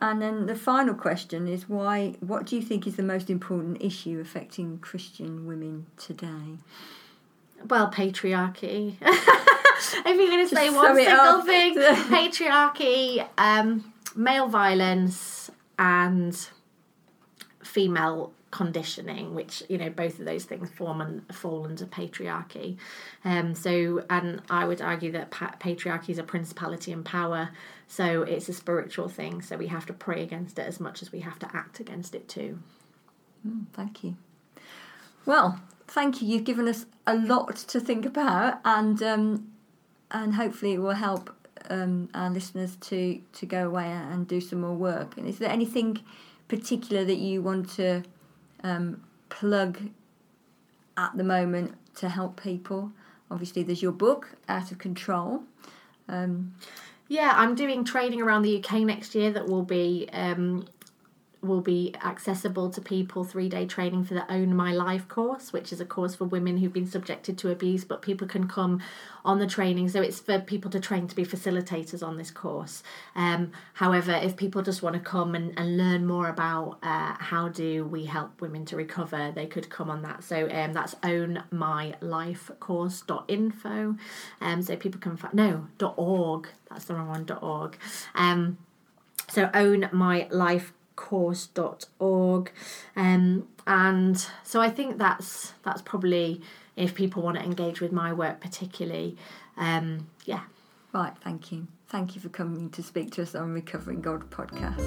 And 0.00 0.22
then 0.22 0.46
the 0.46 0.54
final 0.54 0.94
question 0.94 1.48
is 1.48 1.68
why? 1.68 2.14
What 2.20 2.46
do 2.46 2.56
you 2.56 2.62
think 2.62 2.86
is 2.86 2.96
the 2.96 3.02
most 3.02 3.30
important 3.30 3.82
issue 3.82 4.20
affecting 4.20 4.78
Christian 4.78 5.46
women 5.46 5.86
today? 5.96 6.58
Well, 7.68 7.90
patriarchy. 7.90 8.94
if 9.02 10.06
you're 10.06 10.16
going 10.16 10.48
to 10.48 10.54
say 10.54 10.70
one 10.70 10.94
single 10.94 11.42
thing, 11.42 11.74
patriarchy, 11.74 13.26
um, 13.36 13.92
male 14.14 14.46
violence, 14.46 15.50
and 15.78 16.48
female 17.62 18.32
conditioning, 18.50 19.34
which 19.34 19.62
you 19.68 19.76
know 19.78 19.90
both 19.90 20.18
of 20.18 20.24
those 20.24 20.44
things 20.44 20.70
form 20.70 21.00
and 21.00 21.34
fall 21.34 21.64
under 21.64 21.84
patriarchy. 21.84 22.76
Um, 23.24 23.54
so, 23.54 24.04
and 24.08 24.42
I 24.48 24.64
would 24.64 24.80
argue 24.80 25.12
that 25.12 25.30
pa- 25.30 25.54
patriarchy 25.60 26.10
is 26.10 26.18
a 26.18 26.22
principality 26.22 26.92
and 26.92 27.04
power, 27.04 27.50
so 27.88 28.22
it's 28.22 28.48
a 28.50 28.52
spiritual 28.52 29.08
thing. 29.08 29.40
So 29.40 29.56
we 29.56 29.68
have 29.68 29.86
to 29.86 29.94
pray 29.94 30.22
against 30.22 30.58
it 30.58 30.66
as 30.66 30.78
much 30.78 31.00
as 31.02 31.10
we 31.10 31.20
have 31.20 31.38
to 31.40 31.48
act 31.56 31.80
against 31.80 32.14
it 32.14 32.28
too. 32.28 32.58
Mm, 33.46 33.66
thank 33.72 34.04
you. 34.04 34.16
Well, 35.24 35.60
thank 35.86 36.20
you. 36.20 36.28
You've 36.28 36.44
given 36.44 36.68
us 36.68 36.84
a 37.06 37.16
lot 37.16 37.56
to 37.56 37.80
think 37.80 38.04
about, 38.04 38.60
and 38.64 39.02
um, 39.02 39.48
and 40.10 40.34
hopefully 40.34 40.74
it 40.74 40.78
will 40.78 40.92
help 40.92 41.34
um, 41.70 42.10
our 42.14 42.30
listeners 42.30 42.76
to 42.76 43.20
to 43.32 43.46
go 43.46 43.66
away 43.66 43.86
and 43.86 44.28
do 44.28 44.40
some 44.40 44.60
more 44.60 44.74
work. 44.74 45.16
And 45.16 45.26
is 45.26 45.38
there 45.38 45.50
anything 45.50 45.98
particular 46.46 47.04
that 47.04 47.16
you 47.16 47.42
want 47.42 47.70
to 47.76 48.02
um, 48.62 49.02
plug 49.30 49.90
at 50.96 51.16
the 51.16 51.24
moment 51.24 51.74
to 51.96 52.10
help 52.10 52.40
people? 52.42 52.92
Obviously, 53.30 53.62
there's 53.62 53.82
your 53.82 53.92
book, 53.92 54.36
Out 54.48 54.72
of 54.72 54.78
Control. 54.78 55.42
Um, 56.08 56.54
yeah, 57.08 57.32
I'm 57.34 57.54
doing 57.54 57.84
training 57.84 58.20
around 58.20 58.42
the 58.42 58.62
UK 58.62 58.80
next 58.82 59.14
year 59.14 59.32
that 59.32 59.46
will 59.46 59.62
be 59.62 60.08
um, 60.12 60.66
will 61.40 61.60
be 61.60 61.94
accessible 62.04 62.68
to 62.70 62.80
people 62.80 63.22
three 63.22 63.48
day 63.48 63.64
training 63.64 64.02
for 64.04 64.14
the 64.14 64.28
Own 64.32 64.56
My 64.56 64.72
Life 64.72 65.06
course, 65.08 65.52
which 65.52 65.72
is 65.72 65.80
a 65.80 65.84
course 65.84 66.16
for 66.16 66.24
women 66.24 66.58
who've 66.58 66.72
been 66.72 66.86
subjected 66.86 67.38
to 67.38 67.50
abuse, 67.50 67.84
but 67.84 68.02
people 68.02 68.26
can 68.26 68.48
come 68.48 68.82
on 69.24 69.38
the 69.38 69.46
training. 69.46 69.88
So 69.88 70.02
it's 70.02 70.18
for 70.18 70.40
people 70.40 70.68
to 70.70 70.80
train 70.80 71.06
to 71.06 71.14
be 71.14 71.24
facilitators 71.24 72.04
on 72.06 72.16
this 72.16 72.32
course. 72.32 72.82
Um, 73.14 73.52
however, 73.74 74.12
if 74.12 74.36
people 74.36 74.62
just 74.62 74.82
want 74.82 74.94
to 74.94 75.00
come 75.00 75.34
and, 75.34 75.52
and 75.56 75.76
learn 75.76 76.06
more 76.06 76.28
about 76.28 76.78
uh, 76.82 77.14
how 77.18 77.48
do 77.48 77.84
we 77.84 78.06
help 78.06 78.40
women 78.40 78.64
to 78.66 78.76
recover, 78.76 79.32
they 79.32 79.46
could 79.46 79.70
come 79.70 79.90
on 79.90 80.02
that. 80.02 80.22
So 80.24 80.48
um, 80.50 80.72
that's 80.72 80.94
ownmylifecourse.info. 80.96 83.96
Um, 84.40 84.62
so 84.62 84.76
people 84.76 85.00
can 85.00 85.16
find, 85.16 85.34
no, 85.34 85.68
.org. 85.96 86.48
That's 86.68 86.86
the 86.86 86.94
wrong 86.94 87.08
one, 87.08 87.26
.org. 87.40 87.78
Um, 88.14 88.58
so 89.30 89.50
own 89.52 89.90
course.org 90.98 92.50
Um, 92.96 93.48
and 93.66 94.26
so 94.42 94.60
I 94.60 94.70
think 94.70 94.98
that's 94.98 95.52
that's 95.62 95.82
probably 95.82 96.42
if 96.76 96.94
people 96.94 97.22
want 97.22 97.38
to 97.38 97.44
engage 97.44 97.80
with 97.80 97.92
my 97.92 98.12
work 98.12 98.40
particularly, 98.40 99.16
um, 99.56 100.08
yeah. 100.24 100.42
Right, 100.92 101.12
thank 101.22 101.52
you. 101.52 101.68
Thank 101.88 102.14
you 102.14 102.20
for 102.20 102.30
coming 102.30 102.70
to 102.70 102.82
speak 102.82 103.12
to 103.12 103.22
us 103.22 103.34
on 103.34 103.52
Recovering 103.52 104.00
God 104.00 104.30
podcast. 104.30 104.86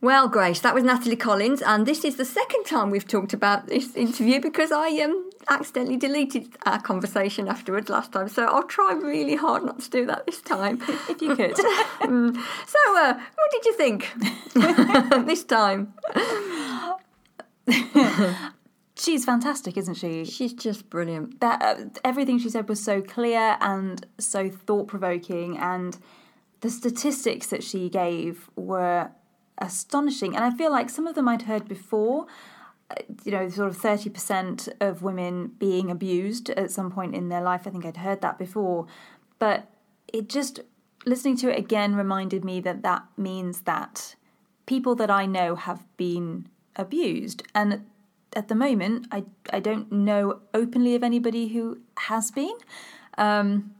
Well, 0.00 0.28
Grace, 0.28 0.60
that 0.60 0.74
was 0.74 0.84
Natalie 0.84 1.16
Collins, 1.16 1.62
and 1.62 1.86
this 1.86 2.04
is 2.04 2.16
the 2.16 2.26
second 2.26 2.64
time 2.64 2.90
we've 2.90 3.08
talked 3.08 3.32
about 3.32 3.68
this 3.68 3.96
interview 3.96 4.38
because 4.38 4.70
I 4.70 4.88
um 5.02 5.30
accidentally 5.48 5.96
deleted 5.96 6.56
our 6.64 6.80
conversation 6.80 7.48
afterwards 7.48 7.88
last 7.88 8.12
time. 8.12 8.28
So 8.28 8.44
I'll 8.44 8.64
try 8.64 8.92
really 8.92 9.36
hard 9.36 9.64
not 9.64 9.80
to 9.80 9.90
do 9.90 10.06
that 10.06 10.26
this 10.26 10.40
time, 10.40 10.80
if 11.08 11.20
you 11.20 11.36
could. 11.36 11.54
Mm. 11.54 12.36
So, 12.66 12.78
uh, 12.96 13.14
what 13.14 13.50
did 13.50 13.64
you 13.64 13.74
think 13.74 14.12
this 15.26 15.44
time? 15.44 15.94
She's 18.96 19.24
fantastic, 19.24 19.76
isn't 19.76 19.94
she? 19.94 20.24
She's 20.24 20.52
just 20.52 20.88
brilliant. 20.88 21.40
That 21.40 21.60
uh, 21.62 21.76
everything 22.04 22.38
she 22.38 22.48
said 22.48 22.68
was 22.68 22.82
so 22.82 23.02
clear 23.02 23.56
and 23.60 24.06
so 24.18 24.48
thought 24.48 24.86
provoking, 24.86 25.58
and 25.58 25.98
the 26.60 26.70
statistics 26.70 27.48
that 27.48 27.64
she 27.64 27.88
gave 27.88 28.48
were 28.54 29.10
astonishing. 29.58 30.36
And 30.36 30.44
I 30.44 30.50
feel 30.56 30.70
like 30.70 30.90
some 30.90 31.06
of 31.06 31.14
them 31.16 31.28
I'd 31.28 31.42
heard 31.42 31.68
before. 31.68 32.26
You 33.24 33.32
know, 33.32 33.48
sort 33.48 33.68
of 33.68 33.76
thirty 33.76 34.10
percent 34.10 34.68
of 34.80 35.02
women 35.02 35.52
being 35.58 35.90
abused 35.90 36.50
at 36.50 36.70
some 36.70 36.90
point 36.90 37.14
in 37.14 37.28
their 37.28 37.42
life. 37.42 37.66
I 37.66 37.70
think 37.70 37.84
I'd 37.84 37.98
heard 37.98 38.20
that 38.20 38.38
before, 38.38 38.86
but 39.38 39.70
it 40.12 40.28
just 40.28 40.60
listening 41.06 41.36
to 41.38 41.50
it 41.50 41.58
again 41.58 41.94
reminded 41.94 42.44
me 42.44 42.60
that 42.60 42.82
that 42.82 43.04
means 43.16 43.62
that 43.62 44.14
people 44.66 44.94
that 44.94 45.10
I 45.10 45.26
know 45.26 45.56
have 45.56 45.84
been 45.96 46.48
abused, 46.76 47.42
and 47.54 47.84
at 48.34 48.48
the 48.48 48.54
moment, 48.54 49.06
I 49.10 49.24
I 49.52 49.60
don't 49.60 49.90
know 49.90 50.40
openly 50.52 50.94
of 50.94 51.02
anybody 51.02 51.48
who 51.48 51.78
has 51.96 52.30
been. 52.30 52.56
Um, 53.18 53.74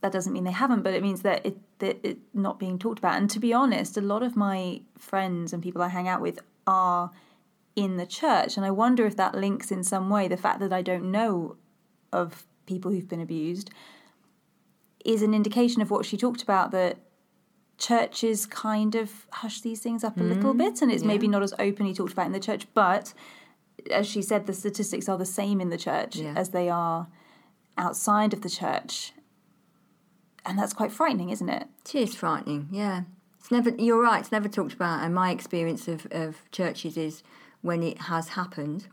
That 0.00 0.12
doesn't 0.12 0.32
mean 0.32 0.44
they 0.44 0.52
haven't, 0.52 0.82
but 0.82 0.94
it 0.94 1.02
means 1.02 1.22
that 1.22 1.44
it 1.44 1.56
that 1.78 1.96
it 2.02 2.18
not 2.32 2.58
being 2.58 2.78
talked 2.78 2.98
about. 2.98 3.16
And 3.16 3.28
to 3.30 3.40
be 3.40 3.52
honest, 3.52 3.96
a 3.96 4.00
lot 4.00 4.22
of 4.22 4.36
my 4.36 4.82
friends 4.96 5.52
and 5.52 5.62
people 5.62 5.82
I 5.82 5.88
hang 5.88 6.08
out 6.08 6.20
with 6.20 6.38
are 6.66 7.10
in 7.84 7.96
the 7.96 8.06
church, 8.06 8.56
and 8.56 8.66
I 8.66 8.70
wonder 8.70 9.06
if 9.06 9.16
that 9.16 9.34
links 9.34 9.70
in 9.70 9.82
some 9.84 10.10
way 10.10 10.26
the 10.28 10.36
fact 10.36 10.58
that 10.60 10.72
I 10.72 10.82
don't 10.82 11.10
know 11.12 11.56
of 12.12 12.44
people 12.66 12.90
who've 12.90 13.08
been 13.08 13.20
abused 13.20 13.70
is 15.04 15.22
an 15.22 15.32
indication 15.34 15.80
of 15.80 15.90
what 15.90 16.04
she 16.04 16.16
talked 16.16 16.42
about 16.42 16.70
that 16.72 16.96
churches 17.78 18.44
kind 18.46 18.94
of 18.94 19.26
hush 19.30 19.60
these 19.60 19.80
things 19.80 20.02
up 20.02 20.16
a 20.18 20.22
little 20.22 20.52
mm, 20.52 20.58
bit 20.58 20.82
and 20.82 20.90
it's 20.90 21.04
maybe 21.04 21.28
not 21.28 21.42
as 21.42 21.54
openly 21.60 21.94
talked 21.94 22.12
about 22.12 22.26
in 22.26 22.32
the 22.32 22.40
church 22.40 22.66
but 22.74 23.14
as 23.92 24.04
she 24.06 24.20
said 24.20 24.46
the 24.46 24.52
statistics 24.52 25.08
are 25.08 25.16
the 25.16 25.24
same 25.40 25.60
in 25.60 25.70
the 25.70 25.78
church 25.78 26.16
Yeah. 26.16 26.34
as 26.36 26.48
they 26.50 26.68
are 26.68 27.06
outside 27.76 28.32
of 28.32 28.40
the 28.40 28.50
church 28.50 29.12
and 30.44 30.58
that's 30.58 30.72
quite 30.72 30.90
frightening 30.90 31.30
isn't 31.30 31.48
it 31.48 31.68
It 31.84 31.94
is 31.94 32.14
frightening, 32.16 32.68
yeah. 32.72 33.02
It's 33.38 33.50
never. 33.52 33.70
You're 33.70 34.02
right. 34.02 34.20
It's 34.20 34.32
never 34.32 34.48
talked 34.48 34.74
about. 34.74 35.02
And 35.04 35.14
my 35.14 35.30
experience 35.30 35.86
of, 35.88 36.06
of 36.10 36.42
churches 36.50 36.96
is 36.96 37.22
when 37.62 37.82
it 37.82 37.98
has 38.02 38.28
happened, 38.28 38.86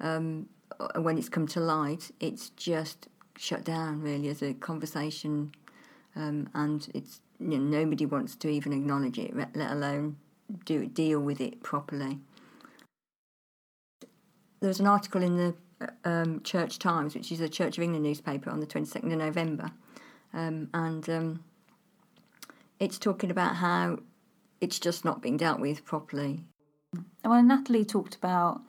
um, 0.00 0.48
when 0.96 1.18
it's 1.18 1.28
come 1.28 1.46
to 1.48 1.60
light, 1.60 2.10
it's 2.20 2.50
just 2.50 3.08
shut 3.36 3.64
down 3.64 4.00
really 4.00 4.28
as 4.28 4.42
a 4.42 4.54
conversation, 4.54 5.52
um, 6.16 6.48
and 6.54 6.88
it's 6.94 7.20
you 7.38 7.58
know, 7.58 7.78
nobody 7.78 8.06
wants 8.06 8.34
to 8.36 8.48
even 8.48 8.72
acknowledge 8.72 9.18
it, 9.18 9.34
let 9.34 9.70
alone 9.70 10.16
do 10.64 10.86
deal 10.86 11.20
with 11.20 11.40
it 11.40 11.62
properly. 11.62 12.18
There 14.60 14.68
was 14.68 14.80
an 14.80 14.86
article 14.86 15.22
in 15.22 15.36
the 15.36 15.54
um, 16.04 16.42
Church 16.42 16.78
Times, 16.78 17.14
which 17.14 17.32
is 17.32 17.40
a 17.40 17.48
Church 17.48 17.78
of 17.78 17.84
England 17.84 18.04
newspaper, 18.04 18.50
on 18.50 18.60
the 18.60 18.66
22nd 18.66 19.12
of 19.12 19.18
November, 19.18 19.70
um, 20.34 20.68
and 20.74 21.08
um, 21.08 21.44
it's 22.78 22.98
talking 22.98 23.30
about 23.30 23.56
how 23.56 23.98
it's 24.60 24.78
just 24.78 25.04
not 25.04 25.22
being 25.22 25.38
dealt 25.38 25.60
with 25.60 25.84
properly. 25.84 26.44
And 26.92 27.30
when 27.30 27.48
Natalie 27.48 27.84
talked 27.84 28.16
about, 28.16 28.62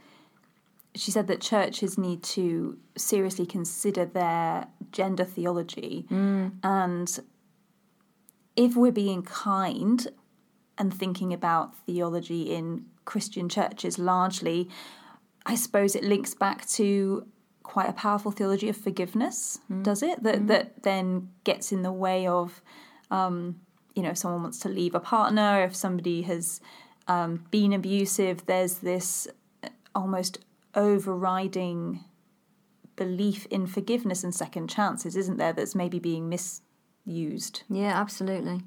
she 0.95 1.11
said 1.11 1.27
that 1.27 1.41
churches 1.41 1.97
need 1.97 2.21
to 2.23 2.77
seriously 2.97 3.45
consider 3.45 4.05
their 4.05 4.67
gender 4.91 5.23
theology. 5.23 6.05
Mm. 6.11 6.53
And 6.63 7.19
if 8.55 8.75
we're 8.75 8.91
being 8.91 9.23
kind 9.23 10.07
and 10.77 10.93
thinking 10.93 11.33
about 11.33 11.77
theology 11.77 12.53
in 12.53 12.85
Christian 13.05 13.47
churches 13.47 13.97
largely, 13.97 14.69
I 15.45 15.55
suppose 15.55 15.95
it 15.95 16.03
links 16.03 16.33
back 16.33 16.67
to 16.71 17.25
quite 17.63 17.89
a 17.89 17.93
powerful 17.93 18.31
theology 18.31 18.67
of 18.67 18.75
forgiveness, 18.75 19.59
mm. 19.71 19.83
does 19.83 20.03
it? 20.03 20.21
That 20.23 20.41
mm. 20.41 20.47
that 20.47 20.83
then 20.83 21.29
gets 21.43 21.71
in 21.71 21.83
the 21.83 21.91
way 21.91 22.27
of 22.27 22.61
um, 23.09 23.61
you 23.95 24.03
know, 24.03 24.09
if 24.09 24.17
someone 24.17 24.41
wants 24.41 24.59
to 24.59 24.69
leave 24.69 24.95
a 24.95 24.99
partner, 24.99 25.63
if 25.63 25.75
somebody 25.75 26.21
has 26.23 26.61
um, 27.07 27.45
been 27.51 27.73
abusive, 27.73 28.45
there's 28.45 28.75
this 28.75 29.27
almost 29.93 30.39
overriding 30.75 32.03
belief 32.95 33.45
in 33.47 33.67
forgiveness 33.67 34.23
and 34.23 34.33
second 34.33 34.69
chances, 34.69 35.15
isn't 35.15 35.37
there? 35.37 35.53
That's 35.53 35.75
maybe 35.75 35.99
being 35.99 36.29
misused. 36.29 37.63
Yeah, 37.69 37.99
absolutely, 37.99 38.61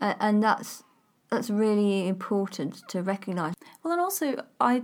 uh, 0.00 0.14
and 0.20 0.42
that's 0.42 0.84
that's 1.30 1.50
really 1.50 2.06
important 2.06 2.82
to 2.88 3.02
recognise. 3.02 3.54
Well, 3.82 3.92
and 3.92 4.00
also 4.00 4.44
I 4.60 4.82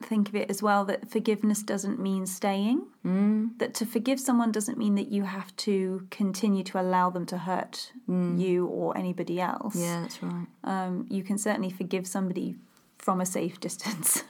think 0.00 0.28
of 0.28 0.36
it 0.36 0.48
as 0.48 0.62
well 0.62 0.84
that 0.84 1.10
forgiveness 1.10 1.62
doesn't 1.62 1.98
mean 1.98 2.26
staying. 2.26 2.86
Mm. 3.04 3.58
That 3.58 3.74
to 3.74 3.86
forgive 3.86 4.20
someone 4.20 4.52
doesn't 4.52 4.78
mean 4.78 4.94
that 4.94 5.08
you 5.08 5.24
have 5.24 5.54
to 5.56 6.06
continue 6.10 6.62
to 6.64 6.80
allow 6.80 7.10
them 7.10 7.26
to 7.26 7.38
hurt 7.38 7.92
you 8.06 8.66
or 8.66 8.96
anybody 8.96 9.40
else. 9.40 9.76
Yeah, 9.76 10.02
that's 10.02 10.22
right. 10.22 10.46
Um, 10.64 11.06
you 11.10 11.22
can 11.22 11.38
certainly 11.38 11.70
forgive 11.70 12.06
somebody 12.06 12.56
from 12.96 13.20
a 13.20 13.26
safe 13.26 13.60
distance. 13.66 14.22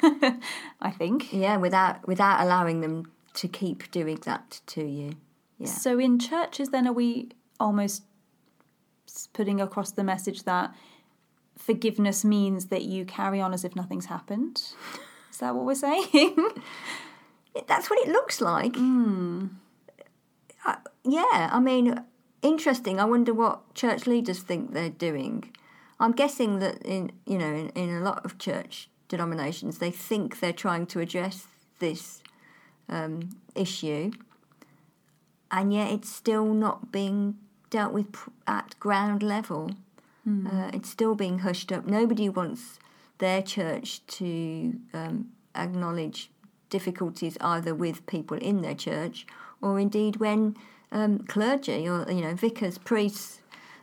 I 0.81 0.91
think. 0.91 1.33
Yeah, 1.33 1.57
without 1.57 2.07
without 2.09 2.41
allowing 2.41 2.81
them 2.81 3.13
to 3.35 3.49
keep 3.49 3.91
doing 3.91 4.19
that 4.25 4.61
to 4.69 4.85
you. 4.85 5.17
Yeah. 5.59 5.67
So 5.67 5.99
in 5.99 6.19
churches, 6.19 6.71
then 6.71 6.87
are 6.87 6.93
we 6.93 7.31
almost 7.61 8.05
putting 9.33 9.61
across 9.61 9.91
the 9.91 10.05
message 10.05 10.45
that 10.45 10.75
forgiveness 11.57 12.25
means 12.25 12.67
that 12.67 12.83
you 12.83 13.05
carry 13.05 13.41
on 13.41 13.53
as 13.53 13.65
if 13.65 13.75
nothing's 13.75 14.07
happened? 14.07 14.63
Is 15.39 15.41
that 15.41 15.55
what 15.55 15.67
we're 15.67 15.77
saying? 15.77 16.37
That's 17.69 17.89
what 17.89 18.01
it 18.01 18.09
looks 18.09 18.41
like. 18.41 18.75
Uh, 20.67 20.75
yeah, 21.05 21.49
I 21.53 21.61
mean, 21.61 22.03
interesting. 22.43 22.99
I 22.99 23.05
wonder 23.05 23.33
what 23.33 23.73
church 23.73 24.09
leaders 24.09 24.41
think 24.41 24.73
they're 24.73 24.91
doing. 24.91 25.55
I'm 26.01 26.11
guessing 26.11 26.59
that 26.59 26.83
in 26.83 27.13
you 27.25 27.39
know 27.39 27.55
in, 27.55 27.69
in 27.69 27.89
a 27.89 28.01
lot 28.01 28.25
of 28.25 28.39
church 28.39 28.89
denominations 29.07 29.79
they 29.79 29.93
think 29.93 30.41
they're 30.41 30.53
trying 30.53 30.87
to 30.87 30.99
address 30.99 31.47
this 31.79 32.21
um, 32.89 33.31
issue, 33.55 34.11
and 35.53 35.73
yet 35.73 35.93
it's 35.93 36.11
still 36.11 36.53
not 36.53 36.91
being 36.91 37.37
dealt 37.71 37.93
with 37.93 38.09
at 38.49 38.75
ground 38.81 39.23
level. 39.23 39.71
Uh, 40.27 40.71
it's 40.75 40.91
still 40.91 41.15
being 41.15 41.39
hushed 41.39 41.71
up. 41.71 41.87
Nobody 41.87 42.29
wants 42.29 42.81
their 43.19 43.43
church 43.43 44.05
to 44.07 44.75
um, 44.95 45.29
acknowledge 45.55 46.31
difficulties 46.71 47.37
either 47.41 47.75
with 47.75 48.07
people 48.07 48.37
in 48.39 48.63
their 48.63 48.75
church 48.75 49.27
or 49.61 49.79
indeed 49.79 50.17
when 50.17 50.57
um, 50.93 51.19
clergy 51.21 51.89
or 51.89 52.11
you 52.11 52.23
know 52.23 52.35
vicars, 52.35 52.79
priests, 52.79 53.41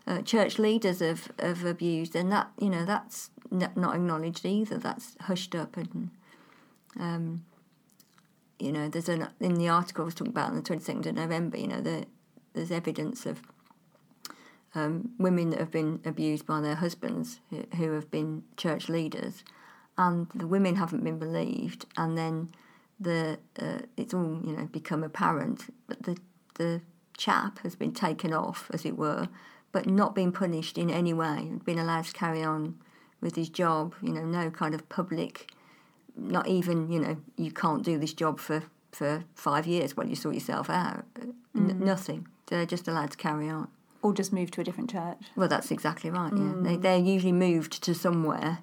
uh, 0.08 0.21
church 0.21 0.58
leaders 0.58 1.00
have, 1.00 1.32
have 1.39 1.63
abused, 1.65 2.15
and 2.15 2.32
that 2.32 2.50
you 2.60 2.69
know 2.69 2.86
that's 2.86 3.30
not 3.52 3.95
acknowledged 3.95 4.45
either. 4.45 4.78
That's 4.78 5.15
hushed 5.21 5.56
up, 5.56 5.78
and 5.78 6.10
um, 7.00 7.45
you 8.60 8.71
know 8.71 8.89
there's 8.89 9.10
an 9.10 9.28
in 9.39 9.56
the 9.56 9.69
article 9.69 10.04
I 10.04 10.06
was 10.06 10.15
talking 10.15 10.32
about 10.32 10.50
on 10.50 10.56
the 10.56 10.62
twenty 10.62 10.84
second 10.84 11.06
of 11.06 11.15
November. 11.15 11.58
You 11.58 11.67
know 11.67 11.82
the, 11.82 12.06
there's 12.54 12.71
evidence 12.71 13.26
of 13.26 13.41
um, 14.75 15.11
women 15.17 15.49
that 15.51 15.59
have 15.59 15.71
been 15.71 16.01
abused 16.05 16.45
by 16.45 16.61
their 16.61 16.75
husbands 16.75 17.39
who, 17.49 17.65
who 17.77 17.93
have 17.93 18.11
been 18.11 18.43
church 18.57 18.89
leaders, 18.89 19.43
and 19.97 20.27
the 20.35 20.47
women 20.47 20.75
haven't 20.75 21.03
been 21.03 21.17
believed, 21.17 21.85
and 21.97 22.17
then 22.17 22.49
the 22.99 23.39
uh, 23.59 23.79
it's 23.97 24.13
all 24.13 24.41
you 24.43 24.55
know 24.55 24.65
become 24.65 25.03
apparent, 25.03 25.73
but 25.88 26.03
the 26.03 26.17
the 26.55 26.81
chap 27.17 27.59
has 27.59 27.75
been 27.75 27.93
taken 27.93 28.33
off, 28.33 28.69
as 28.73 28.85
it 28.85 28.97
were, 28.97 29.29
but 29.71 29.88
not 29.88 30.13
been 30.13 30.31
punished 30.31 30.77
in 30.77 30.89
any 30.89 31.13
way, 31.13 31.51
been 31.63 31.79
allowed 31.79 32.05
to 32.05 32.13
carry 32.13 32.43
on 32.43 32.77
with 33.21 33.35
his 33.35 33.49
job. 33.49 33.95
You 34.01 34.13
know, 34.13 34.25
no 34.25 34.49
kind 34.49 34.75
of 34.75 34.88
public, 34.89 35.51
not 36.15 36.47
even 36.47 36.91
you 36.91 36.99
know 36.99 37.17
you 37.38 37.51
can't 37.51 37.83
do 37.83 37.97
this 37.97 38.13
job 38.13 38.39
for 38.39 38.63
for 38.91 39.23
five 39.35 39.67
years 39.67 39.95
while 39.95 40.07
you 40.07 40.15
sort 40.15 40.35
yourself 40.35 40.69
out. 40.69 41.05
N- 41.55 41.79
nothing. 41.79 42.27
They're 42.47 42.65
just 42.65 42.88
allowed 42.88 43.11
to 43.11 43.17
carry 43.17 43.49
on. 43.49 43.69
Or 44.05 44.13
just 44.13 44.31
move 44.31 44.51
to 44.51 44.61
a 44.61 44.63
different 44.63 44.91
church? 44.91 45.17
Well, 45.35 45.47
that's 45.47 45.71
exactly 45.71 46.11
right. 46.11 46.31
Yeah, 46.31 46.53
they, 46.57 46.75
they're 46.75 46.99
usually 46.99 47.31
moved 47.31 47.81
to 47.81 47.95
somewhere 47.95 48.59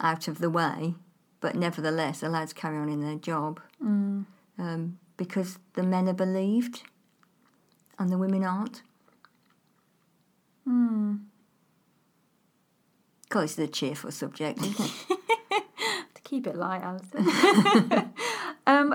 out 0.00 0.28
of 0.28 0.38
the 0.38 0.48
way, 0.48 0.94
but 1.40 1.54
nevertheless 1.54 2.22
allowed 2.22 2.48
to 2.48 2.54
carry 2.54 2.78
on 2.78 2.88
in 2.88 3.02
their 3.02 3.16
job 3.16 3.60
um, 4.58 4.98
because 5.18 5.58
the 5.74 5.82
men 5.82 6.08
are 6.08 6.14
believed 6.14 6.84
and 7.98 8.08
the 8.08 8.16
women 8.16 8.44
aren't. 8.44 8.80
God, 13.28 13.44
it's 13.44 13.58
a 13.58 13.66
cheerful 13.66 14.10
subject, 14.10 14.58
isn't 14.62 14.90
it? 15.10 15.22
to 16.14 16.22
keep 16.22 16.46
it 16.46 16.56
light, 16.56 16.80
Alison. 16.82 17.26
um, 18.66 18.94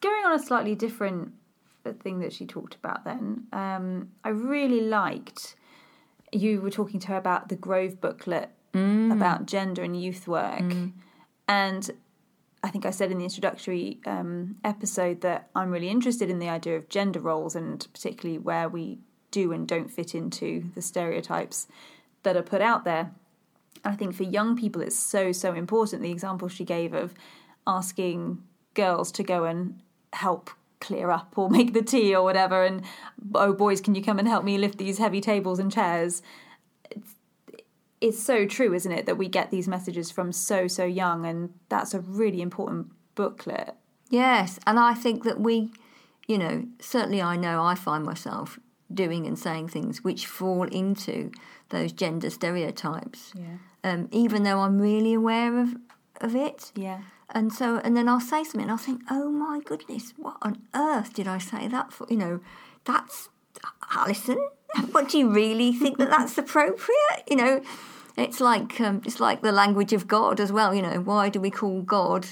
going 0.00 0.24
on 0.24 0.32
a 0.32 0.38
slightly 0.38 0.74
different 0.74 1.32
thing 1.92 2.20
that 2.20 2.32
she 2.32 2.46
talked 2.46 2.74
about 2.74 3.04
then, 3.04 3.46
um, 3.52 4.10
I 4.24 4.28
really 4.30 4.80
liked 4.80 5.56
you 6.32 6.60
were 6.60 6.70
talking 6.70 7.00
to 7.00 7.08
her 7.08 7.16
about 7.16 7.48
the 7.48 7.56
Grove 7.56 8.00
booklet 8.00 8.50
about 9.12 9.46
gender 9.46 9.82
and 9.82 10.00
youth 10.00 10.28
work. 10.28 10.60
And 11.48 11.90
I 12.62 12.70
think 12.70 12.86
I 12.86 12.90
said 12.90 13.10
in 13.10 13.18
the 13.18 13.24
introductory 13.24 13.98
um, 14.06 14.56
episode 14.62 15.22
that 15.22 15.48
I'm 15.56 15.70
really 15.70 15.88
interested 15.88 16.30
in 16.30 16.38
the 16.38 16.48
idea 16.48 16.76
of 16.76 16.88
gender 16.88 17.18
roles 17.18 17.56
and 17.56 17.86
particularly 17.92 18.38
where 18.38 18.68
we 18.68 18.98
do 19.30 19.52
and 19.52 19.66
don't 19.66 19.90
fit 19.90 20.14
into 20.14 20.70
the 20.74 20.82
stereotypes 20.82 21.66
that 22.22 22.36
are 22.36 22.42
put 22.42 22.60
out 22.60 22.84
there. 22.84 23.12
I 23.84 23.96
think 23.96 24.14
for 24.14 24.24
young 24.24 24.56
people, 24.56 24.82
it's 24.82 24.96
so, 24.96 25.32
so 25.32 25.54
important. 25.54 26.02
The 26.02 26.12
example 26.12 26.48
she 26.48 26.64
gave 26.64 26.92
of 26.92 27.14
asking 27.66 28.42
girls 28.74 29.10
to 29.12 29.22
go 29.22 29.44
and 29.44 29.80
help 30.12 30.50
clear 30.80 31.10
up 31.10 31.34
or 31.36 31.48
make 31.58 31.72
the 31.72 31.82
tea 31.82 32.14
or 32.14 32.22
whatever, 32.22 32.64
and 32.64 32.82
oh, 33.34 33.52
boys, 33.52 33.80
can 33.80 33.94
you 33.94 34.02
come 34.02 34.18
and 34.18 34.26
help 34.28 34.44
me 34.44 34.58
lift 34.58 34.78
these 34.78 34.98
heavy 34.98 35.20
tables 35.20 35.58
and 35.58 35.70
chairs? 35.70 36.22
It's, 36.90 37.14
it's 38.00 38.22
so 38.22 38.46
true, 38.46 38.72
isn't 38.74 38.92
it, 38.92 39.06
that 39.06 39.18
we 39.18 39.28
get 39.28 39.50
these 39.50 39.68
messages 39.68 40.10
from 40.10 40.32
so, 40.32 40.66
so 40.66 40.84
young, 40.84 41.26
and 41.26 41.52
that's 41.68 41.94
a 41.94 42.00
really 42.00 42.40
important 42.42 42.88
booklet. 43.14 43.74
Yes, 44.08 44.58
and 44.66 44.78
I 44.78 44.94
think 44.94 45.22
that 45.24 45.40
we, 45.40 45.70
you 46.26 46.38
know, 46.38 46.64
certainly 46.80 47.22
I 47.22 47.36
know 47.36 47.62
I 47.62 47.74
find 47.74 48.04
myself 48.04 48.58
doing 48.92 49.26
and 49.26 49.38
saying 49.38 49.68
things 49.68 50.02
which 50.02 50.26
fall 50.26 50.64
into 50.64 51.30
those 51.68 51.92
gender 51.92 52.28
stereotypes, 52.30 53.32
Yeah. 53.36 53.58
um, 53.84 54.08
even 54.10 54.42
though 54.42 54.60
I'm 54.60 54.80
really 54.80 55.14
aware 55.14 55.58
of 55.60 55.76
of 56.20 56.34
it. 56.34 56.72
Yeah. 56.74 57.00
And 57.32 57.52
so, 57.52 57.76
and 57.78 57.96
then 57.96 58.08
I'll 58.08 58.20
say 58.20 58.42
something, 58.42 58.62
and 58.62 58.70
I'll 58.70 58.76
think, 58.76 59.02
"Oh 59.10 59.30
my 59.30 59.60
goodness, 59.64 60.12
what 60.16 60.36
on 60.42 60.62
earth 60.74 61.14
did 61.14 61.28
I 61.28 61.38
say 61.38 61.68
that 61.68 61.92
for?" 61.92 62.06
You 62.10 62.16
know, 62.16 62.40
that's 62.84 63.28
Alison. 63.94 64.38
What 64.92 65.08
do 65.08 65.18
you 65.18 65.28
really 65.32 65.72
think 65.72 65.98
that 65.98 66.10
that's 66.10 66.38
appropriate? 66.38 67.24
You 67.28 67.36
know, 67.36 67.62
it's 68.16 68.40
like 68.40 68.80
um, 68.80 69.02
it's 69.04 69.20
like 69.20 69.42
the 69.42 69.52
language 69.52 69.92
of 69.92 70.06
God 70.06 70.40
as 70.40 70.52
well. 70.52 70.74
You 70.74 70.82
know, 70.82 71.00
why 71.00 71.28
do 71.28 71.40
we 71.40 71.50
call 71.50 71.82
God, 71.82 72.26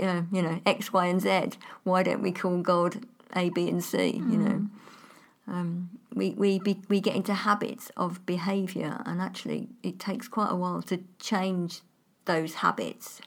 uh, 0.00 0.22
you 0.32 0.42
know, 0.42 0.60
X, 0.66 0.92
Y, 0.92 1.06
and 1.06 1.20
Z? 1.20 1.58
Why 1.84 2.02
don't 2.02 2.22
we 2.22 2.32
call 2.32 2.58
God 2.62 3.06
A, 3.34 3.50
B, 3.50 3.68
and 3.68 3.82
C? 3.82 4.12
You 4.12 4.38
know, 4.38 4.66
um, 5.48 5.90
we 6.14 6.30
we 6.30 6.58
be, 6.58 6.80
we 6.88 7.00
get 7.00 7.14
into 7.14 7.34
habits 7.34 7.90
of 7.96 8.24
behaviour, 8.26 9.02
and 9.04 9.20
actually, 9.20 9.68
it 9.82 9.98
takes 9.98 10.28
quite 10.28 10.50
a 10.50 10.56
while 10.56 10.82
to 10.82 11.00
change 11.18 11.80
those 12.24 12.54
habits. 12.54 13.20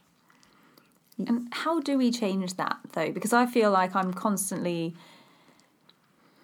And 1.25 1.47
how 1.51 1.79
do 1.79 1.97
we 1.97 2.11
change 2.11 2.55
that 2.55 2.77
though? 2.93 3.11
Because 3.11 3.33
I 3.33 3.45
feel 3.45 3.71
like 3.71 3.95
I'm 3.95 4.13
constantly 4.13 4.95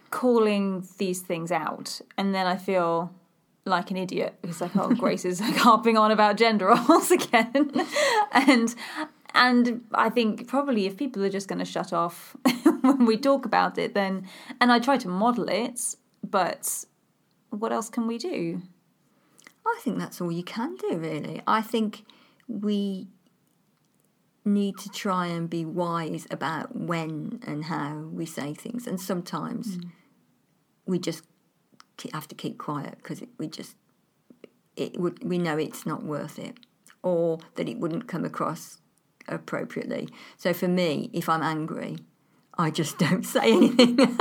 calling 0.09 0.87
these 0.97 1.21
things 1.21 1.51
out, 1.51 2.01
and 2.17 2.33
then 2.33 2.47
I 2.47 2.55
feel 2.55 3.11
like 3.65 3.91
an 3.91 3.97
idiot 3.97 4.35
because 4.41 4.61
like, 4.61 4.75
oh, 4.75 4.93
Grace 4.93 5.25
is 5.25 5.41
like 5.41 5.55
harping 5.67 5.97
on 5.97 6.11
about 6.11 6.37
gender 6.37 6.67
roles 6.89 7.11
again, 7.11 7.71
and 8.31 8.75
and 9.35 9.83
I 9.93 10.09
think 10.09 10.47
probably 10.47 10.85
if 10.85 10.97
people 10.97 11.23
are 11.23 11.29
just 11.29 11.47
going 11.47 11.59
to 11.59 11.65
shut 11.65 11.93
off 11.93 12.35
when 12.81 13.05
we 13.05 13.17
talk 13.17 13.45
about 13.45 13.77
it, 13.77 13.93
then 13.93 14.27
and 14.59 14.71
I 14.71 14.79
try 14.79 14.97
to 14.97 15.07
model 15.07 15.49
it, 15.49 15.95
but 16.23 16.85
what 17.49 17.71
else 17.71 17.89
can 17.89 18.07
we 18.07 18.17
do? 18.17 18.61
I 19.65 19.79
think 19.81 19.97
that's 19.97 20.19
all 20.19 20.31
you 20.31 20.43
can 20.43 20.75
do, 20.75 20.97
really. 20.97 21.41
I 21.47 21.61
think 21.61 22.03
we 22.47 23.07
need 24.45 24.77
to 24.77 24.89
try 24.89 25.27
and 25.27 25.49
be 25.49 25.65
wise 25.65 26.27
about 26.29 26.75
when 26.75 27.39
and 27.47 27.65
how 27.65 28.09
we 28.11 28.25
say 28.25 28.53
things, 28.53 28.87
and 28.87 28.99
sometimes 28.99 29.77
mm. 29.77 29.91
we 30.85 30.99
just 30.99 31.23
have 32.11 32.27
to 32.27 32.35
keep 32.35 32.57
quiet 32.57 32.97
because 32.97 33.21
we 33.37 33.47
just 33.47 33.75
it 34.75 34.99
would 34.99 35.23
we 35.23 35.37
know 35.37 35.57
it's 35.57 35.85
not 35.85 36.03
worth 36.03 36.39
it, 36.39 36.57
or 37.01 37.39
that 37.55 37.69
it 37.69 37.77
wouldn't 37.77 38.07
come 38.07 38.25
across 38.25 38.79
appropriately. 39.27 40.09
So 40.37 40.53
for 40.53 40.67
me, 40.67 41.09
if 41.13 41.29
I'm 41.29 41.43
angry, 41.43 41.97
I 42.57 42.69
just 42.69 42.97
don't 43.05 43.23
say 43.23 43.51
anything. 43.51 44.17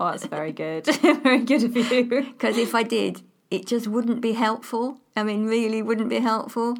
Oh, 0.00 0.10
that's 0.12 0.26
very 0.26 0.52
good, 0.52 0.86
very 1.02 1.44
good 1.44 1.64
of 1.64 1.76
you. 1.76 2.04
Because 2.32 2.56
if 2.56 2.74
I 2.74 2.82
did, 2.82 3.22
it 3.50 3.66
just 3.66 3.88
wouldn't 3.88 4.20
be 4.20 4.32
helpful. 4.32 4.98
I 5.16 5.22
mean, 5.24 5.46
really 5.46 5.82
wouldn't 5.82 6.08
be 6.08 6.20
helpful. 6.20 6.76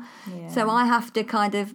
So 0.48 0.70
I 0.70 0.84
have 0.84 1.12
to 1.14 1.24
kind 1.24 1.54
of 1.54 1.74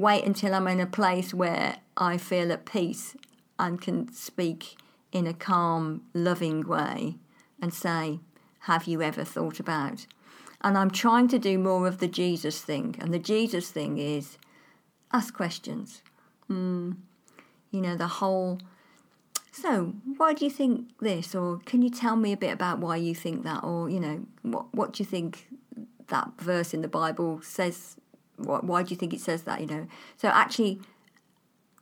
wait 0.00 0.24
until 0.24 0.54
I'm 0.54 0.68
in 0.68 0.80
a 0.80 0.86
place 0.86 1.32
where 1.34 1.76
I 1.96 2.16
feel 2.16 2.52
at 2.52 2.64
peace 2.64 3.16
and 3.58 3.80
can 3.80 4.12
speak 4.12 4.76
in 5.12 5.26
a 5.26 5.34
calm, 5.34 6.02
loving 6.14 6.66
way 6.66 7.16
and 7.60 7.74
say, 7.74 8.20
Have 8.60 8.86
you 8.86 9.02
ever 9.02 9.24
thought 9.24 9.60
about? 9.60 10.06
And 10.62 10.76
I'm 10.76 10.90
trying 10.90 11.28
to 11.28 11.38
do 11.38 11.58
more 11.58 11.86
of 11.86 11.98
the 11.98 12.08
Jesus 12.08 12.60
thing. 12.60 12.96
And 13.00 13.12
the 13.14 13.18
Jesus 13.18 13.70
thing 13.70 13.98
is 13.98 14.36
ask 15.12 15.34
questions. 15.34 16.02
Hmm. 16.48 16.92
You 17.70 17.80
know, 17.80 17.96
the 17.96 18.08
whole 18.08 18.58
so, 19.52 19.94
why 20.16 20.32
do 20.32 20.44
you 20.44 20.50
think 20.50 20.88
this? 21.00 21.34
Or 21.34 21.58
can 21.66 21.82
you 21.82 21.90
tell 21.90 22.16
me 22.16 22.32
a 22.32 22.36
bit 22.36 22.52
about 22.52 22.78
why 22.78 22.96
you 22.96 23.14
think 23.14 23.42
that? 23.44 23.64
Or, 23.64 23.90
you 23.90 24.00
know, 24.00 24.24
what, 24.42 24.72
what 24.72 24.92
do 24.92 25.02
you 25.02 25.06
think 25.06 25.48
that 26.08 26.30
verse 26.38 26.72
in 26.72 26.82
the 26.82 26.88
Bible 26.88 27.40
says? 27.42 27.96
Why, 28.42 28.58
why 28.58 28.82
do 28.82 28.90
you 28.90 28.96
think 28.96 29.12
it 29.14 29.20
says 29.20 29.42
that? 29.42 29.60
You 29.60 29.66
know, 29.66 29.86
so 30.16 30.28
actually 30.28 30.80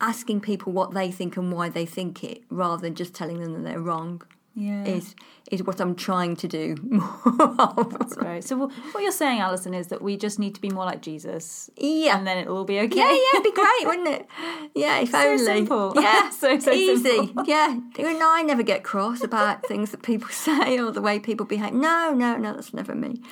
asking 0.01 0.41
people 0.41 0.73
what 0.73 0.95
they 0.95 1.11
think 1.11 1.37
and 1.37 1.53
why 1.53 1.69
they 1.69 1.85
think 1.87 2.23
it 2.23 2.43
rather 2.51 2.81
than 2.83 2.95
just 2.95 3.15
telling 3.15 3.41
them 3.41 3.53
that 3.55 3.65
they're 3.69 3.81
wrong 3.81 4.23
Yeah. 4.55 4.85
is 4.85 5.15
is 5.51 5.63
what 5.63 5.81
I'm 5.81 5.95
trying 5.95 6.37
to 6.37 6.47
do 6.47 6.77
more. 6.83 7.19
That's 7.99 8.17
right. 8.19 8.45
So 8.45 8.55
wh- 8.69 8.95
what 8.95 9.03
you're 9.03 9.11
saying, 9.13 9.41
Alison, 9.41 9.73
is 9.73 9.87
that 9.87 10.03
we 10.03 10.17
just 10.19 10.39
need 10.39 10.55
to 10.57 10.61
be 10.61 10.69
more 10.69 10.85
like 10.85 11.01
Jesus, 11.01 11.71
Yeah. 11.79 12.19
and 12.19 12.27
then 12.27 12.37
it 12.39 12.47
will 12.47 12.59
all 12.59 12.65
be 12.65 12.79
okay. 12.81 12.97
Yeah, 12.99 13.11
yeah, 13.11 13.41
it'd 13.41 13.45
be 13.45 13.53
great, 13.63 13.85
wouldn't 13.87 14.09
it? 14.09 14.27
Yeah, 14.75 14.99
if 15.01 15.11
So 15.11 15.19
only. 15.19 15.45
simple. 15.45 15.95
Yeah, 16.01 16.29
So, 16.31 16.59
so 16.59 16.71
easy. 16.73 17.03
simple. 17.17 17.45
Yeah, 17.47 17.71
and 17.99 18.23
I 18.23 18.43
never 18.43 18.63
get 18.63 18.85
cross 18.85 19.23
about 19.25 19.65
things 19.67 19.91
that 19.93 20.03
people 20.03 20.29
say 20.29 20.79
or 20.79 20.91
the 20.93 21.01
way 21.03 21.19
people 21.19 21.47
behave. 21.47 21.73
No, 21.73 22.13
no, 22.13 22.37
no, 22.37 22.53
that's 22.53 22.75
never 22.75 22.95
me. 22.95 23.23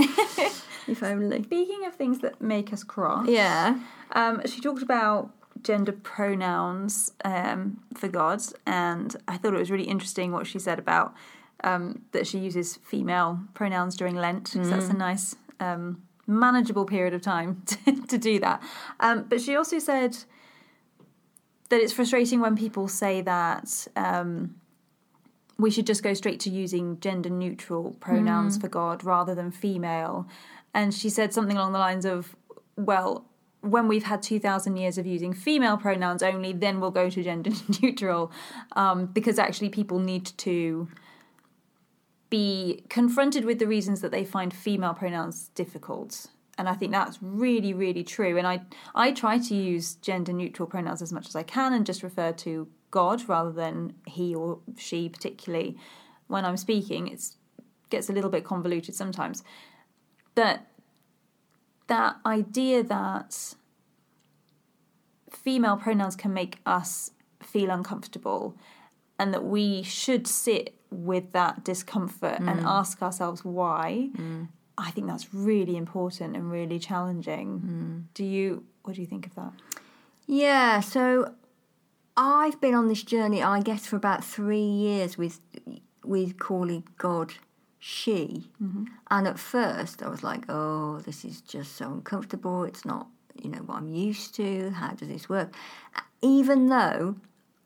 If 0.88 1.02
only. 1.02 1.42
Speaking 1.42 1.84
of 1.86 1.94
things 1.94 2.18
that 2.20 2.40
make 2.40 2.72
us 2.72 2.82
cross, 2.84 3.26
Yeah. 3.28 3.78
um, 4.12 4.40
she 4.46 4.60
talked 4.60 4.82
about 4.82 5.30
gender 5.62 5.92
pronouns 5.92 7.12
um, 7.24 7.80
for 7.94 8.08
God, 8.08 8.40
and 8.66 9.16
I 9.26 9.36
thought 9.36 9.54
it 9.54 9.58
was 9.58 9.70
really 9.70 9.84
interesting 9.88 10.32
what 10.32 10.46
she 10.46 10.58
said 10.58 10.78
about 10.78 11.14
um, 11.64 12.02
that 12.12 12.26
she 12.26 12.38
uses 12.38 12.76
female 12.76 13.40
pronouns 13.54 13.96
during 13.96 14.14
Lent. 14.14 14.52
'cause 14.52 14.68
that's 14.70 14.88
a 14.88 14.92
nice, 14.96 15.34
um, 15.58 16.02
manageable 16.26 16.84
period 16.84 17.14
of 17.14 17.22
time 17.22 17.62
to, 17.66 18.06
to 18.06 18.18
do 18.18 18.38
that. 18.40 18.62
Um, 19.00 19.24
but 19.28 19.40
she 19.40 19.56
also 19.56 19.78
said 19.78 20.16
that 21.70 21.80
it's 21.80 21.92
frustrating 21.92 22.40
when 22.40 22.56
people 22.56 22.88
say 22.88 23.20
that. 23.22 23.88
Um, 23.96 24.56
we 25.58 25.70
should 25.70 25.86
just 25.86 26.02
go 26.02 26.12
straight 26.12 26.38
to 26.40 26.50
using 26.50 27.00
gender 27.00 27.30
neutral 27.30 27.96
pronouns 27.98 28.58
for 28.58 28.68
God 28.68 29.02
rather 29.02 29.34
than 29.34 29.50
female. 29.50 30.26
And 30.76 30.92
she 30.92 31.08
said 31.08 31.32
something 31.32 31.56
along 31.56 31.72
the 31.72 31.78
lines 31.78 32.04
of, 32.04 32.36
well, 32.76 33.24
when 33.62 33.88
we've 33.88 34.04
had 34.04 34.22
2,000 34.22 34.76
years 34.76 34.98
of 34.98 35.06
using 35.06 35.32
female 35.32 35.78
pronouns 35.78 36.22
only, 36.22 36.52
then 36.52 36.80
we'll 36.80 36.90
go 36.90 37.08
to 37.08 37.22
gender 37.22 37.50
neutral. 37.82 38.30
Um, 38.72 39.06
because 39.06 39.38
actually, 39.38 39.70
people 39.70 39.98
need 39.98 40.26
to 40.36 40.86
be 42.28 42.84
confronted 42.90 43.46
with 43.46 43.58
the 43.58 43.66
reasons 43.66 44.02
that 44.02 44.12
they 44.12 44.22
find 44.22 44.52
female 44.52 44.92
pronouns 44.92 45.48
difficult. 45.54 46.26
And 46.58 46.68
I 46.68 46.74
think 46.74 46.92
that's 46.92 47.18
really, 47.22 47.72
really 47.72 48.04
true. 48.04 48.36
And 48.36 48.46
I, 48.46 48.60
I 48.94 49.12
try 49.12 49.38
to 49.38 49.54
use 49.54 49.94
gender 49.94 50.34
neutral 50.34 50.68
pronouns 50.68 51.00
as 51.00 51.10
much 51.10 51.26
as 51.26 51.34
I 51.34 51.42
can 51.42 51.72
and 51.72 51.86
just 51.86 52.02
refer 52.02 52.32
to 52.32 52.68
God 52.90 53.26
rather 53.30 53.50
than 53.50 53.94
he 54.06 54.34
or 54.34 54.58
she, 54.76 55.08
particularly 55.08 55.78
when 56.26 56.44
I'm 56.44 56.58
speaking. 56.58 57.08
It 57.08 57.22
gets 57.88 58.10
a 58.10 58.12
little 58.12 58.30
bit 58.30 58.44
convoluted 58.44 58.94
sometimes. 58.94 59.42
But 60.36 60.60
that 61.88 62.16
idea 62.24 62.84
that 62.84 63.54
female 65.30 65.76
pronouns 65.76 66.14
can 66.14 66.32
make 66.32 66.58
us 66.64 67.10
feel 67.42 67.70
uncomfortable 67.70 68.56
and 69.18 69.32
that 69.34 69.44
we 69.44 69.82
should 69.82 70.26
sit 70.26 70.74
with 70.90 71.32
that 71.32 71.64
discomfort 71.64 72.38
and 72.38 72.60
mm. 72.60 72.64
ask 72.64 73.02
ourselves 73.02 73.44
why 73.44 74.10
mm. 74.14 74.46
i 74.78 74.90
think 74.90 75.06
that's 75.06 75.34
really 75.34 75.76
important 75.76 76.36
and 76.36 76.50
really 76.50 76.78
challenging. 76.78 77.60
Mm. 77.60 78.14
Do 78.14 78.24
you 78.24 78.64
what 78.82 78.94
do 78.94 79.00
you 79.00 79.06
think 79.06 79.26
of 79.26 79.34
that? 79.34 79.52
Yeah, 80.26 80.80
so 80.80 81.34
I've 82.16 82.60
been 82.60 82.74
on 82.74 82.88
this 82.88 83.02
journey, 83.02 83.42
I 83.42 83.60
guess, 83.60 83.86
for 83.86 83.96
about 83.96 84.24
three 84.24 84.68
years 84.84 85.18
with 85.18 85.40
with 86.04 86.38
calling 86.38 86.84
God 86.98 87.34
she. 87.86 88.50
Mm-hmm. 88.60 88.84
And 89.12 89.28
at 89.28 89.38
first, 89.38 90.02
I 90.02 90.08
was 90.08 90.24
like, 90.24 90.42
oh, 90.48 90.98
this 91.06 91.24
is 91.24 91.40
just 91.40 91.76
so 91.76 91.86
uncomfortable. 91.86 92.64
It's 92.64 92.84
not, 92.84 93.06
you 93.40 93.48
know, 93.48 93.60
what 93.60 93.76
I'm 93.76 93.94
used 93.94 94.34
to. 94.34 94.70
How 94.70 94.90
does 94.90 95.06
this 95.06 95.28
work? 95.28 95.54
Even 96.20 96.68
though 96.68 97.14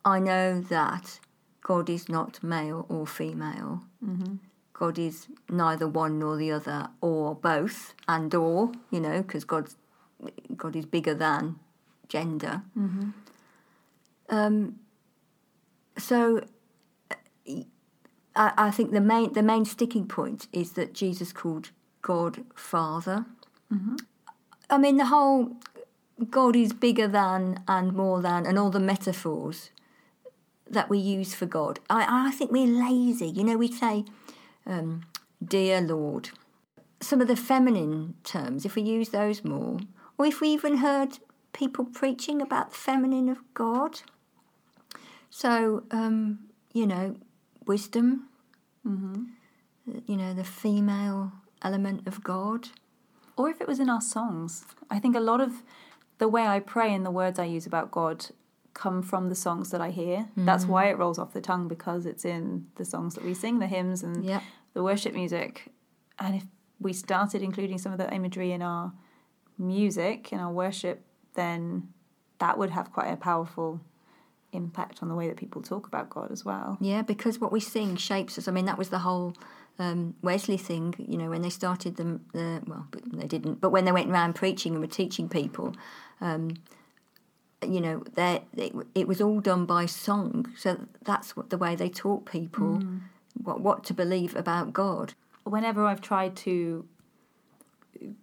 I 0.05 0.19
know 0.19 0.61
that 0.61 1.21
God 1.63 1.89
is 1.89 2.11
not 2.11 2.43
male 2.43 2.85
or 2.91 3.07
female. 3.07 3.85
Mm-hmm. 4.05 4.35
God 4.75 4.99
is 4.99 5.27
neither 5.49 5.89
one 5.89 6.19
nor 6.19 6.37
the 6.37 6.53
other, 6.53 6.89
or 7.01 7.35
both, 7.35 7.95
and 8.07 8.35
or, 8.35 8.73
you 8.91 9.01
know, 9.01 9.23
because 9.23 9.45
God's 9.45 9.77
God 10.55 10.77
is 10.77 10.85
bigger 10.85 11.15
than 11.15 11.59
gender. 12.09 12.63
Mm-hmm. 12.79 13.11
Um, 14.29 14.81
so 15.97 16.43
uh, 17.11 17.15
I, 18.41 18.53
I 18.57 18.71
think 18.71 18.93
the 18.93 19.01
main 19.03 19.35
the 19.35 19.43
main 19.43 19.65
sticking 19.67 20.07
point 20.07 20.49
is 20.53 20.73
that 20.73 20.95
Jesus 20.95 21.33
called 21.33 21.71
God 22.01 22.45
Father. 22.55 23.27
I 24.71 24.79
mean, 24.79 24.97
the 24.97 25.07
whole 25.07 25.57
God 26.31 26.57
is 26.57 26.73
bigger 26.73 27.07
than 27.07 27.63
and 27.69 27.93
more 27.93 28.21
than, 28.23 28.47
and 28.47 28.59
all 28.59 28.71
the 28.71 28.81
metaphors 28.81 29.71
that 30.69 30.89
we 30.89 30.99
use 30.99 31.35
for 31.35 31.47
God. 31.47 31.81
I, 31.91 32.29
I 32.29 32.31
think 32.31 32.51
we're 32.51 32.67
lazy. 32.67 33.27
You 33.29 33.45
know, 33.45 33.59
we 33.59 33.71
say, 33.71 34.05
um, 34.67 35.03
"Dear 35.45 35.81
Lord." 35.81 36.31
Some 37.03 37.23
of 37.23 37.29
the 37.29 37.37
feminine 37.37 38.15
terms, 38.25 38.67
if 38.67 38.75
we 38.75 38.83
use 38.83 39.09
those 39.09 39.43
more, 39.43 39.79
or 40.19 40.27
if 40.27 40.43
we 40.43 40.49
even 40.49 40.79
heard 40.79 41.19
people 41.55 41.87
preaching 41.87 42.43
about 42.43 42.71
the 42.71 42.77
feminine 42.77 43.31
of 43.31 43.39
God. 43.55 44.03
So, 45.31 45.85
um, 45.91 46.41
you 46.75 46.87
know, 46.87 47.17
wisdom, 47.67 48.29
Mm-hmm. 48.87 49.25
Uh, 49.89 50.01
you 50.07 50.17
know, 50.17 50.35
the 50.35 50.45
female 50.45 51.33
element 51.63 52.07
of 52.07 52.23
God. 52.23 52.69
Or 53.37 53.49
if 53.49 53.61
it 53.61 53.69
was 53.69 53.81
in 53.81 53.89
our 53.89 54.01
songs. 54.01 54.65
I 54.91 54.99
think 54.99 55.17
a 55.17 55.21
lot 55.21 55.41
of 55.41 55.63
the 56.19 56.29
way 56.29 56.47
I 56.47 56.61
pray 56.61 56.93
and 56.93 57.05
the 57.05 57.11
words 57.11 57.39
I 57.39 57.45
use 57.45 57.67
about 57.67 57.91
God 57.91 58.27
come 58.75 59.03
from 59.03 59.29
the 59.29 59.35
songs 59.35 59.71
that 59.71 59.81
I 59.81 59.91
hear. 59.91 60.29
That's 60.37 60.65
mm-hmm. 60.65 60.73
why 60.73 60.91
it 60.91 60.99
rolls 60.99 61.19
off 61.19 61.33
the 61.33 61.41
tongue 61.41 61.67
because 61.69 62.07
it's 62.07 62.25
in 62.25 62.67
the 62.77 62.85
songs 62.85 63.15
that 63.15 63.25
we 63.25 63.35
sing, 63.35 63.59
the 63.59 63.67
hymns 63.67 64.03
and 64.03 64.25
Yeah. 64.25 64.41
the 64.75 64.83
worship 64.83 65.15
music. 65.15 65.73
And 66.19 66.37
if 66.37 66.45
we 66.79 66.93
started 66.93 67.43
including 67.43 67.79
some 67.79 67.93
of 67.93 67.99
the 67.99 68.13
imagery 68.15 68.53
in 68.53 68.63
our 68.63 68.93
music, 69.59 70.33
in 70.33 70.39
our 70.39 70.53
worship, 70.53 71.05
then 71.35 71.89
that 72.39 72.59
would 72.59 72.71
have 72.71 72.93
quite 72.93 73.09
a 73.09 73.17
powerful 73.17 73.81
impact 74.53 75.03
on 75.03 75.09
the 75.09 75.15
way 75.15 75.29
that 75.29 75.37
people 75.37 75.63
talk 75.63 75.87
about 75.87 76.11
God 76.11 76.31
as 76.31 76.45
well. 76.45 76.77
Yeah, 76.81 77.03
because 77.03 77.41
what 77.41 77.53
we 77.53 77.61
sing 77.61 77.97
shapes 77.97 78.39
us. 78.39 78.49
I 78.49 78.53
mean, 78.53 78.67
that 78.67 78.79
was 78.79 78.91
the 78.91 79.01
whole 79.01 79.35
um, 79.79 80.15
Wesley 80.23 80.57
thing, 80.57 80.95
you 80.99 81.17
know, 81.17 81.31
when 81.31 81.43
they 81.43 81.51
started 81.51 81.97
the, 81.97 82.21
the 82.33 82.63
well, 82.67 82.87
they 83.13 83.27
didn't, 83.27 83.61
but 83.61 83.71
when 83.71 83.85
they 83.85 83.93
went 83.93 84.11
around 84.11 84.35
preaching 84.35 84.73
and 84.73 84.81
were 84.81 84.87
teaching 84.87 85.29
people, 85.29 85.75
um, 86.21 86.57
you 87.67 87.81
know, 87.81 88.03
it, 88.17 88.73
it 88.95 89.09
was 89.09 89.21
all 89.21 89.41
done 89.41 89.67
by 89.67 89.87
song. 89.87 90.53
So 90.57 90.87
that's 91.03 91.37
what 91.37 91.51
the 91.51 91.59
way 91.59 91.77
they 91.77 91.89
taught 91.89 92.27
people 92.27 92.83
what, 93.43 93.61
what 93.61 93.85
to 93.85 93.95
believe 93.95 94.35
about 94.37 94.73
God. 94.73 95.15
whenever 95.45 95.85
I've 95.87 96.01
tried 96.01 96.37
to 96.37 96.87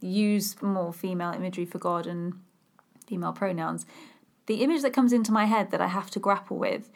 use 0.02 0.62
more 0.62 0.94
female 0.94 1.32
imagery 1.32 1.66
for 1.66 1.78
God 1.78 2.08
and 2.08 2.34
female 3.06 3.34
pronouns, 3.34 3.86
the 4.48 4.64
image 4.64 4.82
that 4.82 4.94
comes 4.94 5.14
into 5.14 5.32
my 5.32 5.46
head 5.46 5.72
that 5.72 5.82
I 5.82 5.88
have 5.88 6.10
to 6.12 6.20
grapple 6.20 6.58
with, 6.58 6.90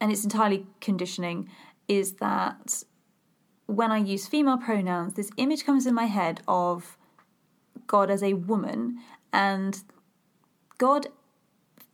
and 0.00 0.12
it's 0.12 0.24
entirely 0.24 0.66
conditioning, 0.80 1.48
is 1.88 2.14
that 2.14 2.84
when 3.66 3.90
I 3.90 3.98
use 3.98 4.26
female 4.26 4.58
pronouns, 4.58 5.14
this 5.14 5.30
image 5.36 5.64
comes 5.64 5.86
in 5.86 5.94
my 5.94 6.06
head 6.06 6.42
of 6.46 6.98
God 7.86 8.10
as 8.10 8.22
a 8.22 8.34
woman 8.34 8.98
and 9.32 9.82
God 10.78 11.08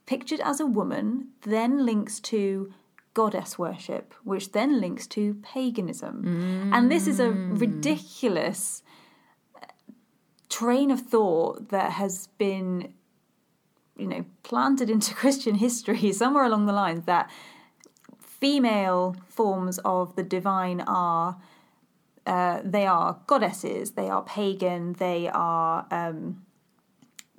pictured 0.06 0.40
as 0.40 0.60
a 0.60 0.66
woman 0.66 1.28
then 1.42 1.84
links 1.84 2.20
to 2.20 2.72
goddess 3.14 3.58
worship, 3.58 4.14
which 4.24 4.52
then 4.52 4.80
links 4.80 5.06
to 5.08 5.34
paganism. 5.42 6.22
And 6.72 6.90
this 6.90 7.06
is 7.06 7.18
a 7.18 7.30
ridiculous 7.30 8.82
uh, 9.56 9.66
train 10.48 10.90
of 10.90 11.00
thought 11.00 11.70
that 11.70 11.92
has 11.92 12.28
been, 12.38 12.92
you 13.96 14.06
know, 14.06 14.24
planted 14.42 14.90
into 14.90 15.14
Christian 15.22 15.56
history 15.56 16.12
somewhere 16.22 16.44
along 16.44 16.66
the 16.66 16.72
lines 16.72 17.04
that 17.06 17.30
female 18.20 19.16
forms 19.28 19.78
of 19.84 20.14
the 20.16 20.22
divine 20.22 20.80
are. 20.82 21.36
Uh, 22.26 22.60
they 22.64 22.84
are 22.84 23.20
goddesses, 23.28 23.92
they 23.92 24.08
are 24.08 24.22
pagan, 24.22 24.94
they 24.94 25.28
are 25.32 25.86
um, 25.92 26.44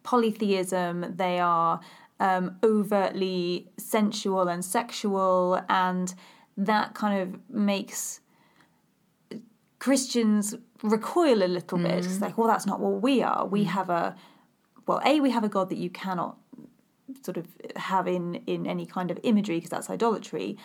polytheism, 0.03 1.13
they 1.17 1.39
are 1.39 1.81
um, 2.21 2.57
overtly 2.63 3.67
sensual 3.77 4.47
and 4.47 4.63
sexual, 4.63 5.61
and 5.67 6.15
that 6.55 6.93
kind 6.93 7.21
of 7.21 7.53
makes 7.53 8.21
Christians 9.79 10.55
recoil 10.81 11.43
a 11.43 11.47
little 11.47 11.77
bit. 11.77 12.05
It's 12.05 12.21
like, 12.21 12.37
well, 12.37 12.47
that's 12.47 12.65
not 12.65 12.79
what 12.79 13.01
we 13.01 13.21
are. 13.21 13.45
We 13.45 13.65
have 13.65 13.89
a, 13.89 14.15
well, 14.87 15.01
A, 15.05 15.19
we 15.19 15.31
have 15.31 15.43
a 15.43 15.49
God 15.49 15.69
that 15.69 15.77
you 15.77 15.89
cannot 15.89 16.37
sort 17.23 17.37
of 17.37 17.47
have 17.75 18.07
in, 18.07 18.35
in 18.47 18.65
any 18.65 18.85
kind 18.85 19.11
of 19.11 19.19
imagery 19.23 19.57
because 19.57 19.69
that's 19.69 19.89
idolatry. 19.89 20.57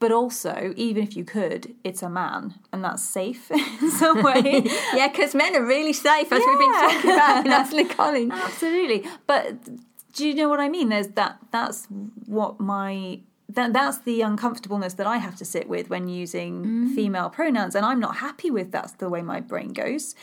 But 0.00 0.12
also, 0.12 0.74
even 0.76 1.02
if 1.02 1.16
you 1.16 1.24
could, 1.24 1.74
it's 1.82 2.02
a 2.02 2.10
man, 2.10 2.54
and 2.72 2.84
that's 2.84 3.02
safe 3.02 3.50
in 3.80 3.90
some 3.90 4.22
way. 4.22 4.64
Yeah, 4.94 5.08
because 5.08 5.34
men 5.34 5.56
are 5.56 5.64
really 5.64 5.92
safe, 5.92 6.30
as 6.30 6.42
we've 6.44 6.58
been 6.58 6.72
talking 6.72 7.10
about 7.10 7.46
in 7.46 7.52
Ashley 7.52 7.84
Collins. 7.96 8.32
Absolutely. 8.34 9.08
But 9.26 9.64
do 10.12 10.26
you 10.26 10.34
know 10.34 10.48
what 10.48 10.60
I 10.60 10.68
mean? 10.68 10.88
There's 10.88 11.08
that 11.08 11.38
that's 11.52 11.86
what 12.26 12.60
my 12.60 13.20
that 13.48 13.72
that's 13.72 13.98
the 13.98 14.22
uncomfortableness 14.22 14.94
that 14.94 15.06
I 15.06 15.18
have 15.18 15.36
to 15.36 15.44
sit 15.44 15.68
with 15.68 15.90
when 15.90 16.08
using 16.08 16.64
mm. 16.64 16.94
female 16.94 17.30
pronouns 17.30 17.74
and 17.74 17.84
I'm 17.84 18.00
not 18.00 18.16
happy 18.16 18.50
with 18.50 18.72
that's 18.72 18.92
the 18.92 19.08
way 19.08 19.22
my 19.22 19.40
brain 19.40 19.72
goes. 19.72 20.14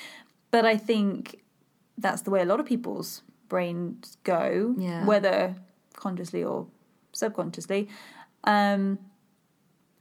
But 0.50 0.66
I 0.66 0.76
think 0.76 1.42
that's 1.98 2.24
the 2.24 2.32
way 2.32 2.42
a 2.42 2.46
lot 2.46 2.60
of 2.60 2.66
people's 2.66 3.22
brains 3.52 4.18
go, 4.24 4.74
Yeah. 4.78 5.06
whether 5.06 5.56
consciously 5.94 6.42
or 6.44 6.68
subconsciously. 7.12 7.90
Um 8.46 8.98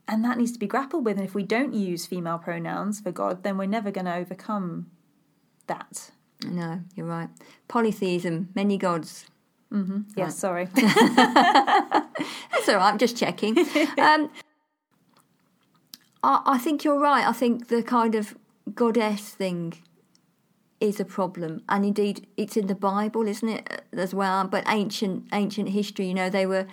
and 0.07 0.23
that 0.25 0.37
needs 0.37 0.53
to 0.53 0.59
be 0.59 0.67
grappled 0.67 1.05
with 1.05 1.17
and 1.17 1.25
if 1.25 1.35
we 1.35 1.43
don't 1.43 1.73
use 1.73 2.05
female 2.05 2.39
pronouns 2.39 2.99
for 3.01 3.11
God, 3.11 3.43
then 3.43 3.57
we're 3.57 3.73
never 3.77 3.91
going 3.91 4.05
to 4.05 4.15
overcome 4.15 4.87
that. 5.67 6.11
No, 6.43 6.81
you're 6.95 7.05
right. 7.05 7.29
Polytheism, 7.67 8.49
many 8.55 8.77
gods. 8.77 9.25
Yes, 10.17 10.37
sorry. 10.37 10.65
That's 10.75 12.67
all 12.67 12.75
right, 12.75 12.89
I'm 12.91 12.97
just 12.97 13.15
checking. 13.15 13.57
um, 14.09 14.29
I, 16.23 16.41
I 16.45 16.57
think 16.57 16.83
you're 16.83 16.99
right. 16.99 17.25
I 17.25 17.31
think 17.31 17.67
the 17.67 17.81
kind 17.83 18.15
of 18.15 18.35
goddess 18.73 19.29
thing 19.29 19.73
is 20.81 20.99
a 20.99 21.05
problem, 21.05 21.61
and 21.69 21.85
indeed 21.85 22.27
it's 22.35 22.57
in 22.57 22.67
the 22.67 22.75
Bible, 22.75 23.27
isn't 23.27 23.47
it, 23.47 23.67
uh, 23.71 23.99
as 23.99 24.13
well? 24.13 24.47
But 24.47 24.63
ancient 24.67 25.27
ancient 25.31 25.69
history, 25.69 26.07
you 26.07 26.13
know, 26.13 26.29
they 26.29 26.45
were 26.45 26.67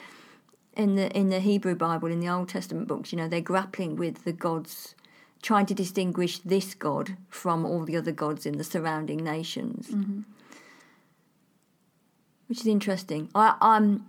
in 0.74 0.96
the 0.96 1.10
in 1.16 1.28
the 1.28 1.40
Hebrew 1.40 1.74
Bible, 1.74 2.10
in 2.10 2.20
the 2.20 2.28
Old 2.28 2.48
Testament 2.48 2.88
books, 2.88 3.12
you 3.12 3.18
know, 3.18 3.28
they're 3.28 3.40
grappling 3.40 3.96
with 3.96 4.24
the 4.24 4.32
gods, 4.32 4.94
trying 5.42 5.66
to 5.66 5.74
distinguish 5.74 6.38
this 6.38 6.74
god 6.74 7.16
from 7.28 7.64
all 7.64 7.84
the 7.84 7.96
other 7.96 8.12
gods 8.12 8.46
in 8.46 8.56
the 8.58 8.64
surrounding 8.64 9.18
nations, 9.18 9.88
mm-hmm. 9.88 10.20
which 12.48 12.60
is 12.60 12.66
interesting. 12.66 13.28
I, 13.34 13.56
I'm 13.60 14.06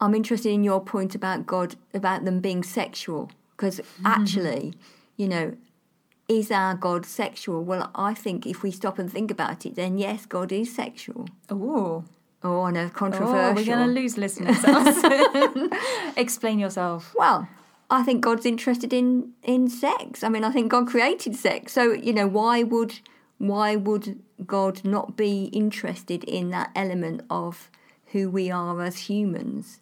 I'm 0.00 0.14
interested 0.14 0.50
in 0.50 0.64
your 0.64 0.80
point 0.80 1.14
about 1.14 1.46
God, 1.46 1.76
about 1.94 2.24
them 2.24 2.40
being 2.40 2.62
sexual, 2.62 3.30
because 3.56 3.80
mm-hmm. 3.80 4.06
actually, 4.06 4.74
you 5.16 5.28
know, 5.28 5.56
is 6.38 6.50
our 6.50 6.74
God 6.74 7.04
sexual? 7.06 7.62
Well, 7.64 7.90
I 7.94 8.14
think 8.14 8.46
if 8.46 8.62
we 8.62 8.70
stop 8.70 8.98
and 8.98 9.10
think 9.10 9.30
about 9.30 9.64
it, 9.66 9.74
then 9.74 9.98
yes, 9.98 10.26
God 10.26 10.52
is 10.52 10.74
sexual. 10.74 11.28
Ooh. 11.50 12.04
Oh, 12.44 12.62
I 12.62 12.70
know, 12.72 12.86
Oh, 12.86 12.90
controversial. 12.90 13.54
we're 13.54 13.64
going 13.64 13.86
to 13.86 14.00
lose 14.00 14.18
listeners. 14.24 14.58
Explain 16.16 16.58
yourself. 16.58 17.14
Well, 17.16 17.48
I 17.90 18.02
think 18.02 18.22
God's 18.22 18.46
interested 18.46 18.92
in 18.92 19.32
in 19.42 19.68
sex. 19.68 20.24
I 20.24 20.28
mean, 20.28 20.44
I 20.44 20.50
think 20.50 20.70
God 20.70 20.86
created 20.88 21.36
sex. 21.36 21.72
So, 21.72 21.92
you 21.92 22.12
know, 22.12 22.26
why 22.26 22.62
would 22.62 23.00
why 23.38 23.76
would 23.76 24.20
God 24.46 24.84
not 24.84 25.16
be 25.16 25.44
interested 25.52 26.24
in 26.24 26.50
that 26.50 26.70
element 26.74 27.22
of 27.30 27.70
who 28.12 28.28
we 28.30 28.50
are 28.50 28.80
as 28.82 28.96
humans? 29.10 29.78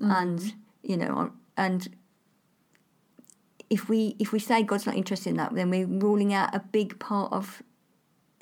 Mm-hmm. 0.00 0.10
And, 0.10 0.54
you 0.82 0.96
know, 0.96 1.32
and 1.56 1.88
if 3.70 3.88
we 3.88 4.16
if 4.18 4.32
we 4.32 4.38
say 4.38 4.62
God's 4.62 4.86
not 4.86 4.96
interested 4.96 5.30
in 5.30 5.36
that, 5.36 5.54
then 5.54 5.70
we're 5.70 5.86
ruling 5.86 6.32
out 6.32 6.54
a 6.54 6.60
big 6.60 6.98
part 6.98 7.32
of 7.32 7.62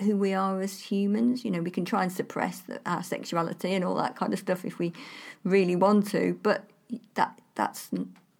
who 0.01 0.17
we 0.17 0.35
are 0.35 0.61
as 0.61 0.81
humans. 0.81 1.45
You 1.45 1.51
know, 1.51 1.61
we 1.61 1.71
can 1.71 1.85
try 1.85 2.03
and 2.03 2.13
suppress 2.13 2.61
the, 2.61 2.81
our 2.87 3.03
sexuality 3.03 3.73
and 3.73 3.85
all 3.85 3.95
that 3.97 4.17
kind 4.17 4.33
of 4.33 4.39
stuff 4.39 4.65
if 4.65 4.79
we 4.79 4.93
really 5.45 5.77
want 5.77 6.09
to, 6.09 6.39
but 6.43 6.69
that 7.15 7.41
that's 7.55 7.91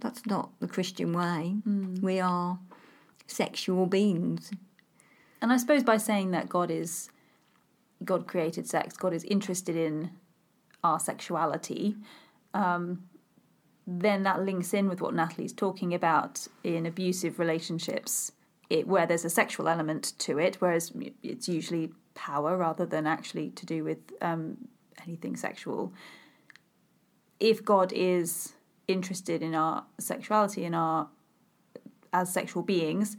that's 0.01 0.27
not 0.27 0.51
the 0.61 0.69
Christian 0.69 1.13
way. 1.13 1.57
We 2.03 2.21
are 2.21 2.59
sexual 3.27 3.87
beings. 3.87 4.51
And 5.43 5.53
I 5.53 5.57
suppose 5.57 5.83
by 5.83 5.97
saying 5.97 6.31
that 6.31 6.49
God 6.49 6.71
is 6.71 7.11
God 8.05 8.27
created 8.27 8.69
sex, 8.69 8.97
God 8.97 9.13
is 9.13 9.25
interested 9.25 9.77
in 9.77 10.11
our 10.85 11.01
sexuality, 11.01 11.97
um, 12.55 13.05
then 13.87 14.25
that 14.25 14.43
links 14.43 14.75
in 14.75 14.89
with 14.89 15.01
what 15.01 15.15
Natalie's 15.15 15.53
talking 15.53 15.95
about 15.95 16.49
in 16.65 16.87
abusive 16.87 17.39
relationships, 17.39 18.33
it, 18.69 18.89
where 18.89 19.07
there's 19.07 19.25
a 19.25 19.31
sexual 19.31 19.69
element 19.69 20.13
to 20.19 20.39
it, 20.39 20.57
whereas 20.57 20.93
it's 21.23 21.49
usually 21.49 21.93
power 22.15 22.57
rather 22.57 22.85
than 22.85 23.07
actually 23.07 23.51
to 23.51 23.65
do 23.65 23.85
with 23.85 23.99
um, 24.21 24.57
anything 25.07 25.37
sexual. 25.37 25.93
If 27.39 27.65
God 27.65 27.93
is 27.93 28.55
interested 28.89 29.43
in 29.43 29.55
our 29.55 29.85
sexuality 29.99 30.65
in 30.65 30.75
our 30.75 31.09
as 32.13 32.33
sexual 32.33 32.63
beings, 32.63 33.17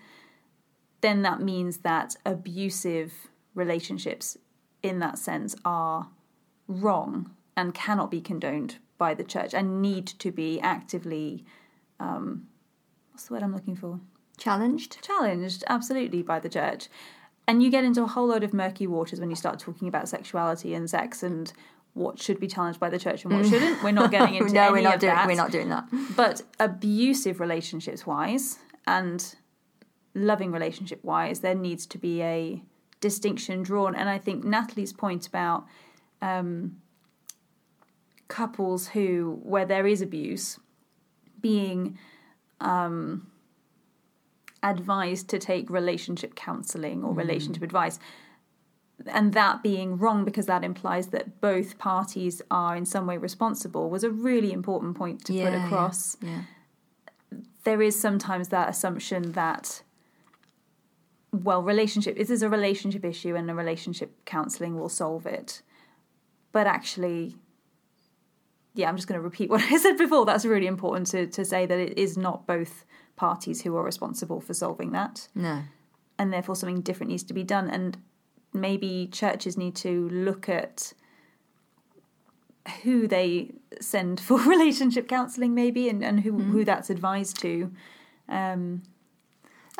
then 1.01 1.21
that 1.21 1.39
means 1.41 1.77
that 1.79 2.15
abusive 2.25 3.13
relationships 3.53 4.37
in 4.81 4.99
that 4.99 5.17
sense 5.17 5.55
are 5.63 6.09
wrong 6.67 7.31
and 7.55 7.73
cannot 7.73 8.09
be 8.09 8.21
condoned 8.21 8.77
by 8.97 9.13
the 9.13 9.23
church 9.23 9.53
and 9.53 9.81
need 9.81 10.07
to 10.07 10.31
be 10.31 10.59
actively 10.61 11.45
um, 11.99 12.47
what's 13.11 13.27
the 13.27 13.33
word 13.33 13.43
I'm 13.43 13.53
looking 13.53 13.75
for? 13.75 13.99
Challenged? 14.37 15.01
Challenged, 15.01 15.63
absolutely, 15.67 16.21
by 16.21 16.39
the 16.39 16.49
church. 16.49 16.87
And 17.47 17.63
you 17.63 17.71
get 17.71 17.83
into 17.83 18.03
a 18.03 18.07
whole 18.07 18.27
load 18.27 18.43
of 18.43 18.53
murky 18.53 18.85
waters 18.85 19.19
when 19.19 19.29
you 19.31 19.35
start 19.35 19.57
talking 19.57 19.87
about 19.87 20.07
sexuality 20.07 20.75
and 20.75 20.87
sex 20.89 21.23
and 21.23 21.51
what 21.93 22.19
should 22.19 22.39
be 22.39 22.45
challenged 22.47 22.79
by 22.79 22.89
the 22.89 22.99
church 22.99 23.23
and 23.25 23.33
what 23.33 23.47
shouldn't. 23.47 23.81
We're 23.81 23.91
not 23.91 24.11
getting 24.11 24.35
into 24.39 24.53
no, 24.53 24.65
any 24.65 24.71
we're 24.73 24.81
not 24.81 24.95
of 24.95 24.99
doing. 24.99 25.15
that. 25.15 25.27
We're 25.27 25.35
not 25.35 25.51
doing 25.51 25.69
that. 25.69 25.85
But 26.15 26.43
abusive 26.59 27.39
relationships 27.39 28.05
wise 28.05 28.59
and 28.85 29.35
loving 30.13 30.51
relationship 30.51 31.03
wise, 31.03 31.39
there 31.39 31.55
needs 31.55 31.87
to 31.87 31.97
be 31.97 32.21
a 32.21 32.61
distinction 32.99 33.63
drawn. 33.63 33.95
And 33.95 34.09
I 34.09 34.19
think 34.19 34.43
Natalie's 34.43 34.93
point 34.93 35.25
about 35.25 35.65
um, 36.21 36.77
couples 38.27 38.89
who, 38.89 39.39
where 39.43 39.65
there 39.65 39.87
is 39.87 40.01
abuse, 40.01 40.59
being 41.41 41.97
um, 42.59 43.27
advised 44.63 45.29
to 45.29 45.39
take 45.39 45.69
relationship 45.69 46.35
counselling 46.35 47.03
or 47.03 47.13
relationship 47.13 47.63
advice. 47.63 47.99
And 49.05 49.33
that 49.33 49.61
being 49.61 49.97
wrong 49.97 50.25
because 50.25 50.47
that 50.47 50.63
implies 50.63 51.07
that 51.07 51.39
both 51.39 51.77
parties 51.77 52.41
are 52.49 52.75
in 52.75 52.85
some 52.85 53.05
way 53.05 53.17
responsible 53.17 53.89
was 53.89 54.03
a 54.03 54.09
really 54.09 54.51
important 54.51 54.97
point 54.97 55.23
to 55.25 55.33
put 55.33 55.39
Yeah, 55.39 55.49
yeah, 55.51 55.65
across 55.65 56.17
Yeah. 56.21 56.41
there 57.63 57.81
is 57.81 57.99
sometimes 57.99 58.47
that 58.49 58.69
assumption 58.69 59.33
that 59.33 59.83
well 61.31 61.61
relationship 61.61 62.17
this 62.17 62.29
is 62.31 62.41
a 62.41 62.49
relationship 62.49 63.05
issue 63.05 63.35
and 63.35 63.51
a 63.51 63.53
relationship 63.53 64.09
counselling 64.25 64.79
will 64.79 64.89
solve 64.89 65.25
it 65.27 65.61
but 66.51 66.65
actually 66.65 67.35
yeah 68.77 68.87
i'm 68.87 68.95
just 68.95 69.07
going 69.07 69.19
to 69.19 69.23
repeat 69.23 69.49
what 69.53 69.61
i 69.61 69.77
said 69.77 69.97
before. 69.97 70.25
That's 70.25 70.45
really 70.45 70.67
important 70.67 71.07
to, 71.07 71.27
to 71.27 71.43
say 71.43 71.65
that 71.65 71.79
it 71.79 71.97
is 71.97 72.17
not 72.17 72.47
both 72.47 72.85
parties 73.15 73.63
who 73.63 73.75
are 73.75 73.83
responsible 73.83 74.39
for 74.39 74.53
solving 74.53 74.91
that. 74.91 75.27
No. 75.35 75.63
and 76.19 76.31
therefore 76.31 76.55
something 76.55 76.81
different 76.81 77.11
needs 77.11 77.23
to 77.23 77.33
be 77.33 77.43
done. 77.43 77.69
And 77.69 77.97
maybe 78.53 79.09
churches 79.11 79.57
need 79.57 79.75
to 79.77 80.09
look 80.09 80.49
at 80.49 80.93
who 82.83 83.07
they 83.07 83.51
send 83.81 84.19
for 84.27 84.39
relationship 84.39 85.07
counselling 85.07 85.53
maybe 85.53 85.89
and, 85.89 86.03
and 86.03 86.21
who, 86.21 86.37
who 86.37 86.61
mm. 86.61 86.65
that's 86.65 86.89
advised 86.89 87.39
to. 87.41 87.71
Um, 88.29 88.83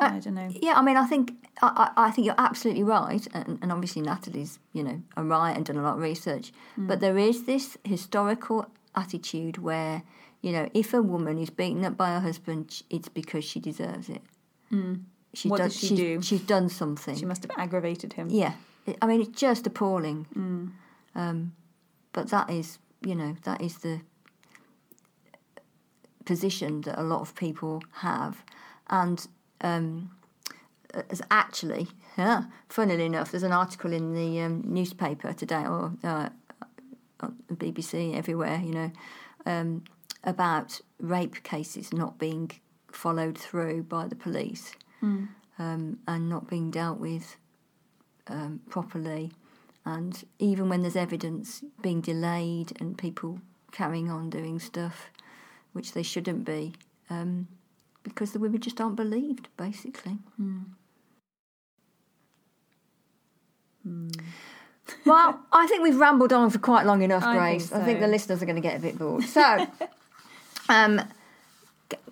uh, 0.00 0.12
I 0.14 0.18
don't 0.20 0.34
know. 0.34 0.48
Yeah, 0.62 0.74
I 0.76 0.82
mean, 0.82 0.96
I 0.96 1.06
think 1.06 1.32
I, 1.60 1.90
I 1.96 2.10
think 2.12 2.24
you're 2.24 2.36
absolutely 2.38 2.84
right, 2.84 3.26
and, 3.34 3.58
and 3.60 3.72
obviously 3.72 4.00
Natalie's 4.00 4.60
you 4.72 4.84
know 4.84 5.02
a 5.16 5.24
right 5.24 5.56
and 5.56 5.66
done 5.66 5.76
a 5.76 5.82
lot 5.82 5.94
of 5.94 6.00
research, 6.00 6.52
mm. 6.78 6.86
but 6.86 7.00
there 7.00 7.18
is 7.18 7.46
this 7.46 7.76
historical 7.82 8.66
attitude 8.94 9.58
where 9.58 10.02
you 10.40 10.52
know 10.52 10.68
if 10.74 10.94
a 10.94 11.02
woman 11.02 11.38
is 11.38 11.50
beaten 11.50 11.84
up 11.84 11.96
by 11.96 12.10
her 12.10 12.20
husband, 12.20 12.82
it's 12.90 13.08
because 13.08 13.44
she 13.44 13.60
deserves 13.60 14.08
it. 14.08 14.22
She 15.34 15.48
What 15.48 15.58
does, 15.58 15.72
does 15.72 15.80
she 15.80 15.88
she's, 15.88 15.98
do? 15.98 16.22
She's 16.22 16.40
done 16.40 16.68
something. 16.68 17.16
She 17.16 17.26
must 17.26 17.42
have 17.42 17.50
aggravated 17.56 18.14
him. 18.14 18.28
Yeah, 18.30 18.54
I 19.02 19.06
mean 19.06 19.20
it's 19.20 19.38
just 19.38 19.66
appalling. 19.66 20.26
Um, 21.14 21.54
but 22.12 22.30
that 22.30 22.50
is, 22.50 22.78
you 23.02 23.14
know, 23.14 23.36
that 23.44 23.60
is 23.60 23.78
the 23.78 24.00
position 26.24 26.82
that 26.82 26.98
a 26.98 27.02
lot 27.02 27.20
of 27.20 27.34
people 27.34 27.82
have, 27.92 28.44
and 28.88 29.26
um, 29.60 30.10
as 31.10 31.22
actually, 31.30 31.88
yeah, 32.16 32.44
funnily 32.68 33.04
enough, 33.04 33.30
there's 33.30 33.42
an 33.42 33.52
article 33.52 33.92
in 33.92 34.14
the 34.14 34.40
um, 34.40 34.62
newspaper 34.66 35.32
today 35.32 35.64
or 35.66 35.92
uh, 36.02 36.28
BBC 37.52 38.16
everywhere, 38.16 38.60
you 38.64 38.72
know, 38.72 38.90
um, 39.46 39.84
about 40.24 40.80
rape 41.00 41.42
cases 41.42 41.92
not 41.92 42.18
being 42.18 42.50
followed 42.90 43.36
through 43.38 43.82
by 43.84 44.06
the 44.06 44.16
police 44.16 44.72
um, 45.58 45.98
and 46.06 46.28
not 46.28 46.48
being 46.48 46.70
dealt 46.70 46.98
with 46.98 47.36
um, 48.28 48.60
properly. 48.68 49.30
And 49.84 50.22
even 50.38 50.68
when 50.68 50.82
there's 50.82 50.96
evidence 50.96 51.62
being 51.82 52.00
delayed 52.00 52.72
and 52.80 52.96
people 52.98 53.40
carrying 53.72 54.10
on 54.10 54.30
doing 54.30 54.58
stuff 54.58 55.10
which 55.72 55.92
they 55.92 56.02
shouldn't 56.02 56.44
be, 56.44 56.72
um, 57.10 57.46
because 58.02 58.32
the 58.32 58.38
women 58.38 58.60
just 58.60 58.80
aren't 58.80 58.96
believed, 58.96 59.48
basically. 59.56 60.18
Well, 65.04 65.40
I 65.52 65.66
think 65.66 65.82
we've 65.82 65.98
rambled 65.98 66.32
on 66.32 66.50
for 66.50 66.58
quite 66.58 66.86
long 66.86 67.02
enough, 67.02 67.22
I 67.22 67.32
think 67.32 67.40
Grace. 67.40 67.72
I 67.72 67.84
think 67.84 68.00
the 68.00 68.08
listeners 68.08 68.42
are 68.42 68.46
going 68.46 68.56
to 68.56 68.62
get 68.62 68.76
a 68.76 68.80
bit 68.80 68.98
bored. 68.98 69.24
So, 69.24 69.66
um, 70.68 71.02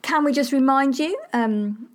can 0.03 0.24
we 0.24 0.33
just 0.33 0.53
remind 0.53 0.99
you, 0.99 1.18
um, 1.33 1.89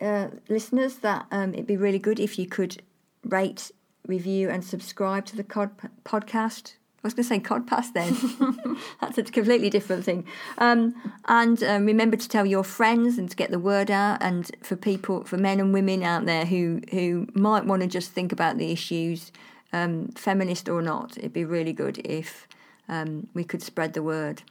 uh, 0.00 0.28
listeners, 0.48 0.96
that 0.96 1.26
um, 1.30 1.54
it'd 1.54 1.66
be 1.66 1.76
really 1.76 1.98
good 1.98 2.20
if 2.20 2.38
you 2.38 2.46
could 2.46 2.82
rate, 3.24 3.70
review, 4.06 4.48
and 4.48 4.64
subscribe 4.64 5.26
to 5.26 5.36
the 5.36 5.44
cod- 5.44 5.76
podcast. 6.04 6.74
I 7.02 7.06
was 7.06 7.14
going 7.14 7.22
to 7.22 7.28
say 7.28 7.38
codpass 7.38 7.92
then. 7.92 8.76
That's 9.00 9.18
a 9.18 9.22
completely 9.22 9.70
different 9.70 10.04
thing. 10.04 10.26
Um, 10.58 10.94
and 11.26 11.62
um, 11.62 11.86
remember 11.86 12.16
to 12.16 12.28
tell 12.28 12.44
your 12.44 12.64
friends 12.64 13.18
and 13.18 13.30
to 13.30 13.36
get 13.36 13.52
the 13.52 13.58
word 13.60 13.88
out. 13.88 14.18
And 14.20 14.50
for 14.62 14.74
people, 14.74 15.22
for 15.22 15.36
men 15.36 15.60
and 15.60 15.72
women 15.72 16.02
out 16.02 16.26
there 16.26 16.44
who 16.44 16.80
who 16.90 17.28
might 17.34 17.66
want 17.66 17.82
to 17.82 17.88
just 17.88 18.10
think 18.10 18.32
about 18.32 18.58
the 18.58 18.72
issues, 18.72 19.30
um, 19.72 20.08
feminist 20.08 20.68
or 20.68 20.82
not, 20.82 21.16
it'd 21.16 21.32
be 21.32 21.44
really 21.44 21.72
good 21.72 21.98
if 21.98 22.48
um, 22.88 23.28
we 23.34 23.44
could 23.44 23.62
spread 23.62 23.92
the 23.92 24.02
word. 24.02 24.42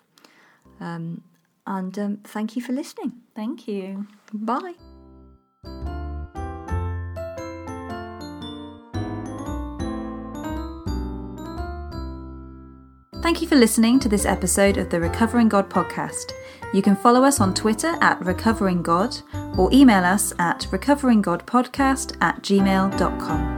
Um, 0.80 1.24
and 1.65 1.97
um, 1.99 2.18
thank 2.24 2.55
you 2.55 2.61
for 2.61 2.72
listening. 2.72 3.13
Thank 3.36 3.68
you. 3.68 4.07
Bye. 4.34 4.76
Thank 13.22 13.41
you 13.41 13.47
for 13.47 13.55
listening 13.55 13.99
to 13.99 14.07
this 14.07 14.26
episode 14.26 14.78
of 14.78 14.89
the 14.89 15.01
Recovering 15.01 15.49
God 15.49 15.70
podcast. 15.70 16.32
You 16.74 16.82
can 16.82 16.95
follow 16.95 17.24
us 17.26 17.41
on 17.41 17.53
Twitter 17.53 17.97
at 17.99 18.24
Recovering 18.24 18.82
God 18.82 19.18
or 19.57 19.70
email 19.74 20.05
us 20.05 20.32
at 20.39 20.61
recoveringgodpodcast 20.72 22.18
at 22.22 22.41
gmail.com. 22.41 23.57